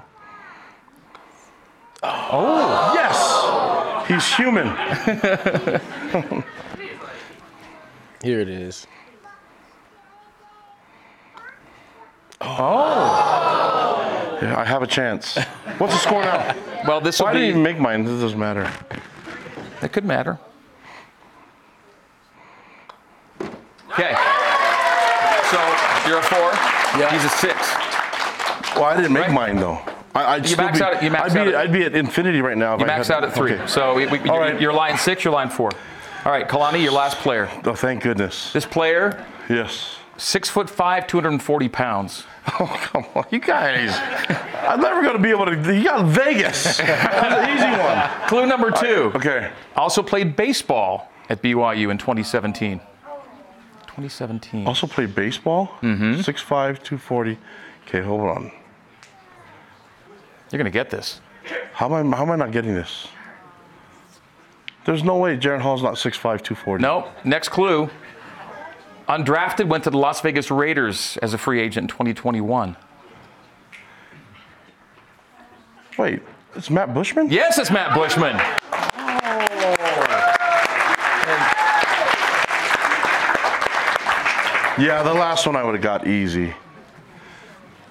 Oh. 2.06 2.92
Yes. 2.94 4.08
He's 4.08 4.36
human. 4.36 4.66
Here 8.22 8.40
it 8.40 8.48
is. 8.48 8.86
Oh. 12.40 14.38
Yeah, 14.42 14.58
I 14.58 14.64
have 14.64 14.82
a 14.82 14.86
chance. 14.86 15.36
What's 15.78 15.94
the 15.94 15.98
score 16.00 16.22
now? 16.22 16.54
Well, 16.86 17.00
this 17.00 17.18
will 17.18 17.26
Why 17.26 17.32
didn't 17.34 17.48
be. 17.54 17.56
you 17.58 17.62
make 17.62 17.78
mine? 17.78 18.04
This 18.04 18.20
doesn't 18.20 18.38
matter. 18.38 18.70
It 19.82 19.92
could 19.92 20.04
matter. 20.04 20.38
Okay. 23.92 24.14
So 25.50 25.58
you're 26.08 26.18
a 26.18 26.22
four. 26.22 26.52
Yeah. 27.00 27.10
He's 27.12 27.24
a 27.24 27.28
six. 27.28 27.54
Well, 28.76 28.84
I 28.84 28.96
didn't 28.96 29.12
make 29.12 29.28
Right. 29.28 29.32
mine 29.32 29.56
though. 29.56 29.80
I, 30.14 30.34
I'd 30.34 30.48
You 30.48 30.56
max 30.56 30.78
be, 30.78 30.84
out 30.84 30.94
at- 30.94 31.02
you 31.02 31.10
max 31.10 31.32
I'd, 31.34 31.38
out 31.38 31.44
be, 31.46 31.50
at- 31.50 31.54
I'd 31.56 31.72
be 31.72 31.82
at 31.84 31.94
infinity 31.96 32.40
right 32.40 32.56
now. 32.56 32.74
If 32.74 32.80
You 32.80 32.86
I 32.86 32.88
max 32.88 33.08
had- 33.08 33.16
out 33.18 33.24
at 33.24 33.34
three. 33.34 33.54
Okay. 33.54 33.66
So 33.66 33.94
we, 33.94 34.06
we, 34.06 34.20
you're, 34.20 34.38
right. 34.38 34.60
you're 34.60 34.72
line 34.72 34.96
six. 34.96 35.24
You're 35.24 35.32
line 35.34 35.50
four. 35.50 35.70
All 36.24 36.32
right, 36.32 36.48
Kalani, 36.48 36.82
your 36.82 36.92
last 36.92 37.18
player. 37.18 37.50
Oh, 37.64 37.74
thank 37.74 38.02
goodness. 38.02 38.52
This 38.52 38.64
player, 38.64 39.24
Yes. 39.50 39.96
six 40.16 40.48
foot 40.48 40.70
five, 40.70 41.06
240 41.06 41.68
pounds. 41.68 42.24
Oh, 42.60 42.66
come 42.92 43.06
on, 43.14 43.24
you 43.30 43.38
guys. 43.40 43.90
I'm 44.68 44.78
never 44.80 45.00
going 45.02 45.16
to 45.16 45.22
be 45.22 45.30
able 45.30 45.46
to. 45.46 45.74
You 45.74 45.84
got 45.84 46.04
Vegas. 46.04 46.76
That's 46.78 47.48
an 47.48 47.56
easy 47.56 47.82
one. 47.82 48.28
Clue 48.28 48.44
number 48.46 48.70
two. 48.70 49.10
Okay. 49.14 49.50
Also 49.76 50.02
played 50.02 50.36
baseball 50.36 51.10
at 51.30 51.40
BYU 51.42 51.90
in 51.90 51.96
2017. 51.96 52.80
2017. 53.86 54.66
Also 54.66 54.86
played 54.86 55.14
baseball. 55.14 55.68
Mm-hmm. 55.82 56.20
6'5", 56.20 56.82
240. 56.82 57.38
Okay, 57.86 58.02
hold 58.02 58.20
on. 58.22 58.52
You're 60.54 60.58
gonna 60.58 60.70
get 60.70 60.88
this. 60.88 61.20
How 61.72 61.92
am 61.92 62.14
I? 62.14 62.16
How 62.16 62.22
am 62.22 62.30
I 62.30 62.36
not 62.36 62.52
getting 62.52 62.76
this? 62.76 63.08
There's 64.84 65.02
no 65.02 65.16
way 65.16 65.36
Jaren 65.36 65.60
Hall's 65.60 65.82
not 65.82 65.94
6'5", 65.94 66.20
240. 66.20 66.80
No. 66.80 67.10
Next 67.24 67.48
clue. 67.48 67.90
Undrafted, 69.08 69.66
went 69.66 69.82
to 69.82 69.90
the 69.90 69.98
Las 69.98 70.20
Vegas 70.20 70.52
Raiders 70.52 71.18
as 71.22 71.34
a 71.34 71.38
free 71.38 71.60
agent 71.60 71.84
in 71.84 71.88
2021. 71.88 72.76
Wait, 75.98 76.22
it's 76.54 76.70
Matt 76.70 76.94
Bushman. 76.94 77.30
Yes, 77.30 77.58
it's 77.58 77.72
Matt 77.72 77.92
Bushman. 77.92 78.36
Yeah, 84.78 85.02
the 85.02 85.14
last 85.14 85.48
one 85.48 85.56
I 85.56 85.64
would 85.64 85.74
have 85.74 85.82
got 85.82 86.06
easy. 86.06 86.54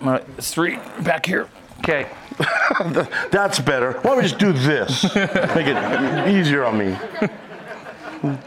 All 0.01 0.11
right, 0.11 0.25
it's 0.37 0.53
three 0.53 0.77
back 1.01 1.25
here. 1.25 1.49
Okay. 1.79 2.07
That's 3.31 3.59
better. 3.59 3.93
Why 3.93 4.01
don't 4.01 4.17
we 4.17 4.23
just 4.23 4.39
do 4.39 4.53
this? 4.53 5.03
Make 5.15 5.67
it 5.67 6.27
easier 6.27 6.65
on 6.65 6.77
me. 6.77 6.97
You 8.23 8.37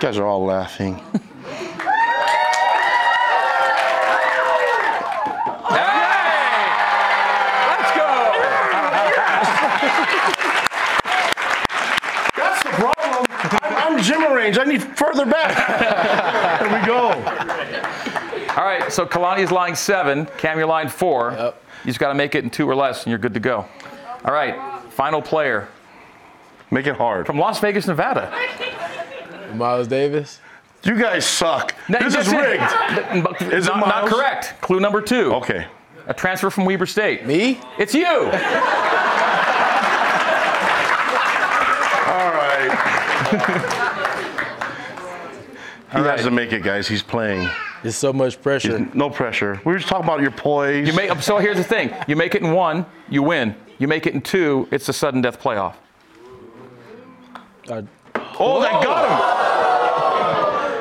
guys 0.00 0.18
are 0.18 0.26
all 0.26 0.44
laughing. 0.44 1.02
Let's 7.68 7.90
go. 7.96 8.08
That's 12.36 12.62
the 12.62 12.70
problem. 12.70 13.26
I'm, 13.30 13.96
I'm 13.96 14.34
range. 14.34 14.58
I 14.58 14.64
need 14.64 14.82
further 14.82 15.26
back. 15.26 16.60
there 16.60 16.80
we 16.80 16.86
go. 16.86 17.08
All 18.56 18.64
right, 18.64 18.92
so 18.92 19.06
Kalani's 19.06 19.52
line 19.52 19.76
seven, 19.76 20.26
Cam, 20.36 20.58
you're 20.58 20.66
line 20.66 20.88
four. 20.88 21.32
Yep. 21.32 21.62
You 21.88 21.92
just 21.92 22.00
got 22.00 22.08
to 22.08 22.14
make 22.14 22.34
it 22.34 22.44
in 22.44 22.50
two 22.50 22.68
or 22.68 22.76
less, 22.76 23.04
and 23.04 23.10
you're 23.10 23.18
good 23.18 23.32
to 23.32 23.40
go. 23.40 23.64
All 24.22 24.34
right, 24.34 24.54
final 24.90 25.22
player 25.22 25.68
Make 26.70 26.86
it 26.86 26.96
hard. 26.96 27.24
from 27.24 27.38
Las 27.38 27.60
Vegas, 27.60 27.86
Nevada. 27.86 28.30
Miles 29.54 29.88
Davis. 29.88 30.38
You 30.82 30.96
guys 31.00 31.24
suck. 31.24 31.74
No, 31.88 31.98
This 31.98 32.14
is 32.14 32.28
rigged. 32.30 32.60
But 33.24 33.40
Is 33.54 33.68
it 33.68 33.70
not, 33.70 33.88
not 33.88 34.06
correct. 34.06 34.60
Clue 34.60 34.80
number 34.80 35.00
two. 35.00 35.32
Okay. 35.36 35.66
A 36.06 36.12
transfer 36.12 36.50
from 36.50 36.66
Weber 36.66 36.84
State. 36.84 37.24
Me? 37.24 37.58
It's 37.78 37.94
you. 37.94 38.04
All 38.14 38.20
right. 42.34 42.70
he 45.92 45.98
has 46.00 46.22
to 46.24 46.30
make 46.30 46.52
it, 46.52 46.62
guys. 46.62 46.86
He's 46.86 47.02
playing. 47.02 47.48
It's 47.84 47.96
so 47.96 48.12
much 48.12 48.40
pressure. 48.42 48.88
No 48.94 49.08
pressure. 49.10 49.60
We 49.64 49.72
were 49.72 49.78
just 49.78 49.88
talking 49.88 50.04
about 50.04 50.20
your 50.20 50.30
poise. 50.30 50.86
You 50.86 50.92
make, 50.94 51.10
so 51.22 51.38
here's 51.38 51.56
the 51.56 51.64
thing: 51.64 51.92
you 52.06 52.16
make 52.16 52.34
it 52.34 52.42
in 52.42 52.52
one, 52.52 52.84
you 53.08 53.22
win. 53.22 53.54
You 53.78 53.86
make 53.88 54.06
it 54.06 54.14
in 54.14 54.20
two, 54.20 54.66
it's 54.72 54.88
a 54.88 54.92
sudden 54.92 55.20
death 55.22 55.40
playoff. 55.40 55.74
I- 57.70 57.84
oh, 58.40 58.60
that 58.60 58.82
got 58.82 59.04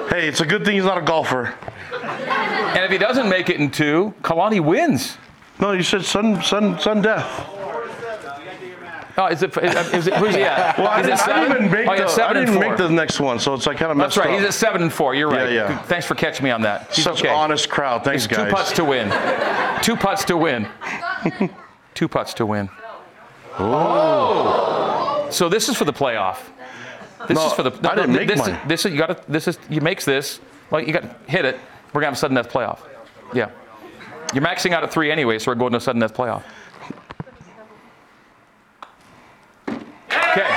him. 0.09 0.17
Hey, 0.19 0.27
it's 0.27 0.41
a 0.41 0.45
good 0.45 0.65
thing 0.65 0.75
he's 0.75 0.83
not 0.85 0.97
a 0.97 1.01
golfer. 1.01 1.53
And 1.93 2.83
if 2.83 2.91
he 2.91 2.97
doesn't 2.97 3.29
make 3.29 3.49
it 3.49 3.57
in 3.59 3.69
two, 3.69 4.13
Kalani 4.23 4.59
wins. 4.59 5.17
No, 5.59 5.71
you 5.73 5.83
said 5.83 6.03
sudden, 6.05 6.41
sudden, 6.41 6.79
sudden 6.79 7.03
death. 7.03 7.47
Oh, 9.19 9.25
is 9.27 9.41
it? 9.41 9.57
Is, 9.57 9.93
is 9.93 10.07
it 10.07 10.13
who's 10.15 10.35
he 10.35 10.43
at? 10.43 10.77
Well, 10.77 10.87
I 10.89 10.99
is 10.99 11.07
didn't, 11.07 11.19
it 11.19 11.27
I 11.27 11.39
didn't 11.43 11.57
even 11.57 11.71
make, 11.71 11.87
oh, 11.89 11.93
yeah, 11.93 12.05
the, 12.15 12.23
I 12.23 12.33
didn't 12.33 12.59
make 12.59 12.77
the 12.77 12.87
next 12.89 13.19
one, 13.19 13.39
so 13.39 13.55
it's 13.55 13.65
like 13.65 13.77
kind 13.77 13.91
of 13.91 13.97
That's 13.97 14.15
messed 14.15 14.25
right. 14.25 14.33
up. 14.35 14.39
He's 14.39 14.47
at 14.47 14.53
seven 14.53 14.83
and 14.83 14.93
four. 14.93 15.15
You're 15.15 15.29
right. 15.29 15.51
Yeah, 15.51 15.69
yeah. 15.71 15.81
Thanks 15.83 16.05
for 16.05 16.13
catching 16.13 16.43
me 16.43 16.51
on 16.51 16.61
that. 16.61 16.93
He's 16.93 17.03
Such 17.03 17.21
okay. 17.21 17.29
honest 17.29 17.67
crowd. 17.67 18.03
Thanks, 18.03 18.27
guys. 18.27 18.45
two 18.47 18.55
putts 18.55 18.71
to 18.73 18.85
win. 18.85 19.09
two 19.81 19.95
putts 19.95 20.23
to 20.25 20.37
win. 20.37 20.67
two 21.95 22.07
putts 22.07 22.33
to 22.35 22.45
win. 22.45 22.69
Oh. 23.57 25.27
So 25.31 25.49
this 25.49 25.67
is 25.67 25.75
for 25.75 25.85
the 25.85 25.93
playoff. 25.93 26.37
This 27.27 27.35
No, 27.35 27.47
is 27.47 27.53
for 27.53 27.63
the. 27.63 27.71
I 27.89 27.95
didn't 27.95 28.13
make 28.13 28.27
this, 28.27 28.39
mine. 28.39 28.51
Is, 28.51 28.67
this 28.67 28.85
is 28.85 28.91
you 28.91 28.99
got 28.99 29.07
to. 29.07 29.31
This 29.31 29.47
is 29.47 29.57
you 29.69 29.81
makes 29.81 30.05
this. 30.05 30.39
Like 30.69 30.85
you 30.85 30.93
got 30.93 31.01
to 31.03 31.31
hit 31.31 31.43
it. 31.43 31.59
We're 31.87 32.01
gonna 32.01 32.07
have 32.07 32.13
a 32.13 32.17
sudden 32.17 32.35
death 32.35 32.51
playoff. 32.51 32.79
Yeah. 33.33 33.49
You're 34.33 34.43
maxing 34.43 34.73
out 34.73 34.83
at 34.83 34.91
three 34.91 35.11
anyway, 35.11 35.39
so 35.39 35.49
we're 35.49 35.55
going 35.55 35.71
to 35.71 35.77
a 35.77 35.81
sudden 35.81 36.01
death 36.01 36.13
playoff. 36.13 36.43
Okay. 40.37 40.53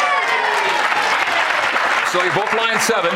So 2.12 2.20
you're 2.24 2.34
both 2.34 2.52
line 2.54 2.80
seven. 2.80 3.12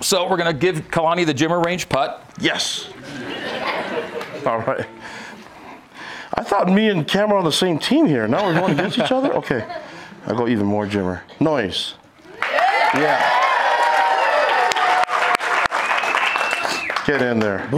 So 0.00 0.28
we're 0.30 0.36
gonna 0.36 0.52
give 0.52 0.88
Kalani 0.90 1.26
the 1.26 1.34
Jimmer 1.34 1.64
range 1.64 1.88
putt. 1.88 2.22
Yes. 2.40 2.88
All 4.46 4.58
right. 4.60 4.86
I 6.34 6.44
thought 6.44 6.68
me 6.68 6.88
and 6.88 7.08
Cam 7.08 7.30
were 7.30 7.36
on 7.36 7.44
the 7.44 7.50
same 7.50 7.80
team 7.80 8.06
here. 8.06 8.28
Now 8.28 8.44
we're 8.46 8.54
going 8.54 8.74
against 8.74 8.98
each 8.98 9.10
other? 9.10 9.32
Okay. 9.34 9.66
I'll 10.26 10.36
go 10.36 10.46
even 10.46 10.66
more 10.66 10.86
Jimmer. 10.86 11.22
Noise. 11.40 11.94
Yeah. 12.94 13.18
Get 17.06 17.22
in 17.22 17.40
there. 17.40 17.68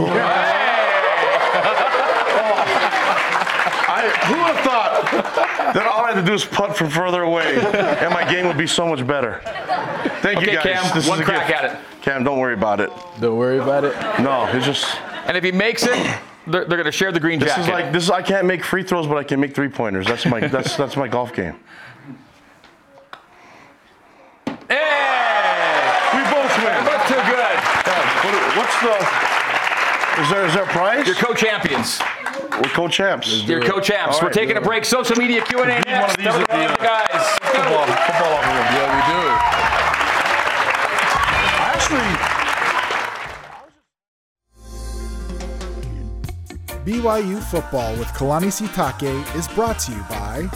I, 3.87 4.09
who 4.27 4.33
would 4.35 4.55
have 4.55 5.48
thought 5.63 5.73
that 5.75 5.87
all 5.87 6.03
I 6.05 6.11
had 6.13 6.19
to 6.21 6.25
do 6.25 6.33
is 6.33 6.45
putt 6.45 6.75
from 6.77 6.89
further 6.89 7.21
away 7.23 7.55
and 7.59 8.13
my 8.13 8.29
game 8.29 8.47
would 8.47 8.57
be 8.57 8.67
so 8.67 8.87
much 8.87 9.05
better? 9.05 9.41
Thank 10.21 10.39
Okay, 10.39 10.51
you 10.51 10.57
guys. 10.57 10.63
Cam, 10.63 10.95
This 10.95 11.03
is 11.05 11.09
one 11.09 11.21
a 11.21 11.23
crack 11.23 11.47
gift. 11.47 11.63
at 11.63 11.71
it. 11.73 11.79
Cam, 12.01 12.23
don't 12.23 12.39
worry 12.39 12.53
about 12.53 12.79
it. 12.79 12.89
Don't 13.19 13.37
worry 13.37 13.59
about 13.59 13.83
it. 13.83 13.93
No, 14.21 14.45
it's 14.53 14.65
just. 14.65 14.85
And 15.27 15.35
if 15.37 15.43
he 15.43 15.51
makes 15.51 15.83
it, 15.83 15.95
they're, 16.47 16.65
they're 16.65 16.77
gonna 16.77 16.91
share 16.91 17.11
the 17.11 17.19
green 17.19 17.39
jacket. 17.39 17.57
This 17.57 17.65
is 17.67 17.71
like 17.71 17.91
this. 17.91 18.03
Is, 18.03 18.09
I 18.11 18.21
can't 18.21 18.47
make 18.47 18.63
free 18.63 18.83
throws, 18.83 19.05
but 19.07 19.17
I 19.17 19.23
can 19.23 19.39
make 19.39 19.53
three 19.53 19.67
pointers. 19.69 20.07
That's 20.07 20.25
my 20.25 20.39
that's 20.47 20.75
that's 20.75 20.95
my 20.97 21.07
golf 21.07 21.33
game. 21.33 21.55
hey! 24.69 26.09
We 26.15 26.21
both 26.31 26.53
win. 26.63 26.85
Both 26.85 27.07
too 27.07 27.21
good. 27.29 27.55
Yeah, 27.85 28.23
what- 28.23 28.57
what's 28.57 28.77
the? 28.81 30.21
Is 30.23 30.29
there 30.29 30.45
is 30.45 30.53
there 30.53 30.63
a 30.63 30.67
prize? 30.67 31.05
You're 31.07 31.15
co-champions. 31.15 31.99
We're 32.43 32.69
co-champs. 32.69 33.43
You're 33.43 33.61
co-champs. 33.61 34.15
All 34.15 34.21
We're 34.21 34.27
right, 34.27 34.33
taking 34.33 34.57
a 34.57 34.61
break. 34.61 34.85
Social 34.85 35.15
media 35.15 35.43
Q&A 35.43 35.65
Need 35.65 35.85
one 35.87 36.09
of 36.09 36.17
these 36.17 36.27
at 36.27 36.47
the 36.47 36.51
Everyone, 36.51 36.75
guys. 36.77 37.37
Football, 37.39 37.85
football 37.85 38.33
off 38.33 38.43
of. 38.43 38.49
Yeah, 38.75 38.87
we 38.95 39.01
do. 39.13 39.23
Actually, 41.71 42.09
BYU 46.85 47.39
Football 47.43 47.95
with 47.97 48.07
Kalani 48.09 48.49
Sitake 48.51 49.35
is 49.35 49.47
brought 49.49 49.79
to 49.79 49.91
you 49.91 50.01
by 50.09 50.49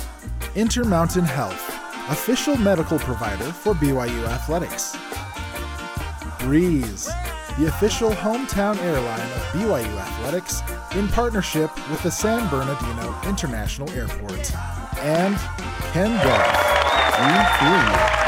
Intermountain 0.55 1.25
Health, 1.25 1.69
official 2.09 2.55
medical 2.57 2.97
provider 2.99 3.51
for 3.51 3.73
BYU 3.73 4.25
Athletics. 4.27 4.95
Breeze, 6.39 7.09
the 7.57 7.67
official 7.67 8.09
hometown 8.09 8.75
airline 8.77 9.19
of 9.19 9.41
BYU 9.53 9.97
Athletics 9.97 10.61
in 10.95 11.07
partnership 11.09 11.69
with 11.91 12.01
the 12.01 12.09
San 12.09 12.49
Bernardino 12.49 13.15
International 13.27 13.87
Airport. 13.91 14.55
And 14.97 15.37
Ken 15.91 16.11
Garff, 16.23 16.47
we 17.19 17.33
feel 17.59 17.69
you. 17.69 18.23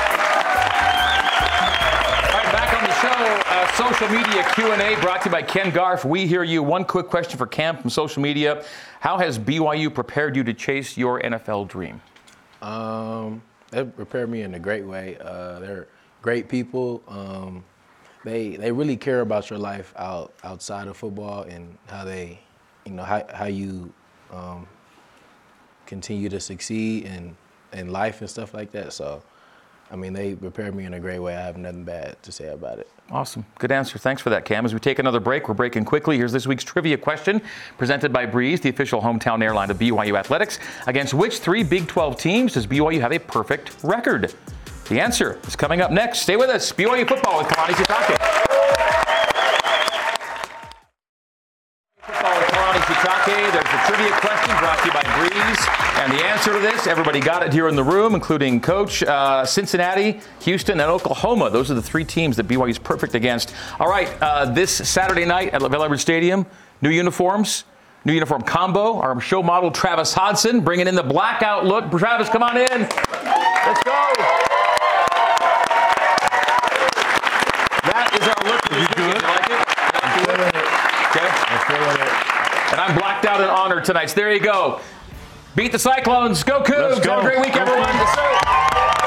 All 2.22 2.38
right, 2.38 2.50
back 2.54 2.70
on 2.78 2.84
the 2.84 2.94
show, 3.02 3.10
uh, 3.50 3.66
social 3.74 4.10
media 4.10 4.46
Q&A 4.54 5.02
brought 5.02 5.24
to 5.24 5.30
you 5.30 5.32
by 5.32 5.42
Ken 5.42 5.72
Garff. 5.72 6.06
We 6.06 6.28
hear 6.28 6.44
you. 6.44 6.62
One 6.62 6.86
quick 6.86 7.08
question 7.08 7.40
for 7.40 7.48
Cam 7.48 7.78
from 7.78 7.90
social 7.90 8.22
media. 8.22 8.64
How 9.00 9.18
has 9.18 9.40
BYU 9.40 9.92
prepared 9.92 10.36
you 10.36 10.44
to 10.44 10.54
chase 10.54 10.98
your 10.98 11.20
NFL 11.22 11.68
dream? 11.68 12.00
Um, 12.62 13.42
it 13.74 13.96
prepared 13.96 14.30
me 14.30 14.44
in 14.44 14.54
a 14.54 14.60
great 14.60 14.86
way. 14.86 15.18
Uh, 15.20 15.60
they're 15.60 15.88
great 16.22 16.48
people. 16.48 17.02
Um, 17.08 17.64
they 18.26 18.58
they 18.58 18.72
really 18.72 18.98
care 18.98 19.22
about 19.22 19.50
your 19.50 19.60
life 19.60 19.94
out 19.96 20.34
outside 20.44 20.88
of 20.88 20.98
football 20.98 21.44
and 21.44 21.78
how 21.88 22.04
they, 22.04 22.40
you 22.86 22.92
know, 22.92 23.04
how 23.04 23.24
how 23.34 23.46
you 23.46 23.94
um, 24.34 24.68
continue 25.86 26.28
to 26.28 26.40
succeed 26.40 27.06
in 27.06 27.38
in 27.72 27.92
life 27.92 28.20
and 28.22 28.30
stuff 28.30 28.54
like 28.54 28.72
that. 28.72 28.94
So, 28.94 29.22
I 29.92 29.96
mean, 29.96 30.12
they 30.12 30.34
prepared 30.34 30.76
me 30.76 30.86
in 30.86 30.96
a 30.96 31.00
great 31.00 31.20
way. 31.20 31.36
I 31.36 31.42
have 31.42 31.58
nothing 31.58 31.84
bad 31.84 32.22
to 32.24 32.32
say 32.32 32.48
about 32.48 32.80
it. 32.80 32.90
Awesome. 33.12 33.46
Good 33.60 33.72
answer. 33.72 34.00
Thanks 34.00 34.24
for 34.24 34.32
that, 34.32 34.44
Cam. 34.44 34.66
As 34.66 34.74
we 34.74 34.80
take 34.80 34.98
another 34.98 35.20
break, 35.20 35.48
we're 35.48 35.54
breaking 35.54 35.86
quickly. 35.86 36.18
Here's 36.18 36.32
this 36.32 36.48
week's 36.48 36.64
trivia 36.64 36.98
question 36.98 37.40
presented 37.78 38.12
by 38.12 38.26
Breeze, 38.26 38.60
the 38.60 38.70
official 38.70 39.00
hometown 39.00 39.44
airline 39.44 39.70
of 39.70 39.78
BYU 39.78 40.18
Athletics. 40.18 40.58
Against 40.88 41.14
which 41.14 41.38
three 41.38 41.64
Big 41.64 41.88
12 41.88 42.18
teams 42.18 42.54
does 42.54 42.66
BYU 42.66 43.00
have 43.00 43.12
a 43.12 43.20
perfect 43.20 43.78
record? 43.84 44.34
The 44.88 45.00
answer 45.00 45.40
is 45.48 45.56
coming 45.56 45.82
up 45.82 45.90
next. 45.90 46.20
Stay 46.20 46.36
with 46.36 46.50
us. 46.50 46.72
BYU 46.72 47.08
football 47.08 47.40
with 47.40 47.48
Kalani 47.48 47.74
Sitake. 47.74 48.18
Football 52.02 52.38
with 52.38 52.48
Kalani 52.50 52.80
Sitake. 52.82 53.52
There's 53.52 53.66
a 53.66 53.88
trivia 53.88 54.12
question 54.20 54.56
brought 54.60 54.78
to 54.78 54.86
you 54.86 54.94
by 54.94 55.02
Breeze. 55.18 55.66
And 55.98 56.14
the 56.14 56.24
answer 56.24 56.54
to 56.54 56.60
this, 56.60 56.86
everybody 56.86 57.20
got 57.20 57.42
it 57.42 57.52
here 57.52 57.68
in 57.68 57.76
the 57.76 57.84
room, 57.84 58.14
including 58.14 58.62
Coach, 58.62 59.02
uh, 59.02 59.44
Cincinnati, 59.44 60.20
Houston, 60.42 60.80
and 60.80 60.92
Oklahoma. 60.92 61.50
Those 61.50 61.72
are 61.72 61.74
the 61.74 61.82
three 61.82 62.06
teams 62.06 62.38
that 62.38 62.48
BYU 62.48 62.70
is 62.70 62.78
perfect 62.78 63.16
against. 63.16 63.56
All 63.80 63.90
right, 63.90 64.16
uh, 64.22 64.46
this 64.46 64.72
Saturday 64.72 65.26
night 65.26 65.52
at 65.56 65.62
LaVell 65.62 65.86
Edwards 65.86 66.04
Stadium, 66.04 66.46
new 66.84 66.92
uniforms. 66.92 67.64
New 68.06 68.14
uniform 68.14 68.44
combo. 68.44 69.00
Our 69.00 69.20
show 69.20 69.42
model, 69.42 69.72
Travis 69.72 70.14
Hodson, 70.14 70.62
bringing 70.62 70.86
in 70.88 70.94
the 70.94 71.02
blackout 71.02 71.66
look. 71.66 71.90
Travis, 71.90 72.30
come 72.30 72.44
on 72.44 72.56
in. 72.56 72.82
Let's 72.82 73.84
go. 73.84 74.15
That 78.70 78.80
is 78.80 78.88
our 78.88 79.06
look. 79.06 79.06
You 79.06 79.06
good? 79.06 79.22
You 79.22 79.28
like 79.28 79.50
it? 79.50 79.62
I'm 80.02 80.12
feeling 80.26 80.42
it. 80.42 80.66
Okay. 81.12 81.30
I'm 81.30 81.62
feeling 81.66 81.98
it. 82.02 82.14
And 82.72 82.82
I'm 82.82 82.98
blacked 82.98 83.26
out 83.26 83.42
in 83.42 83.48
honor 83.48 83.82
tonight. 83.82 84.08
So 84.08 84.16
there 84.16 84.34
you 84.34 84.40
go. 84.40 84.82
Beat 85.56 85.72
the 85.72 85.80
Cyclones. 85.80 86.44
Go 86.44 86.62
Cougs. 86.62 87.04
Have 87.06 87.20
a 87.20 87.22
great 87.22 87.40
week, 87.40 87.56
everyone. 87.56 89.05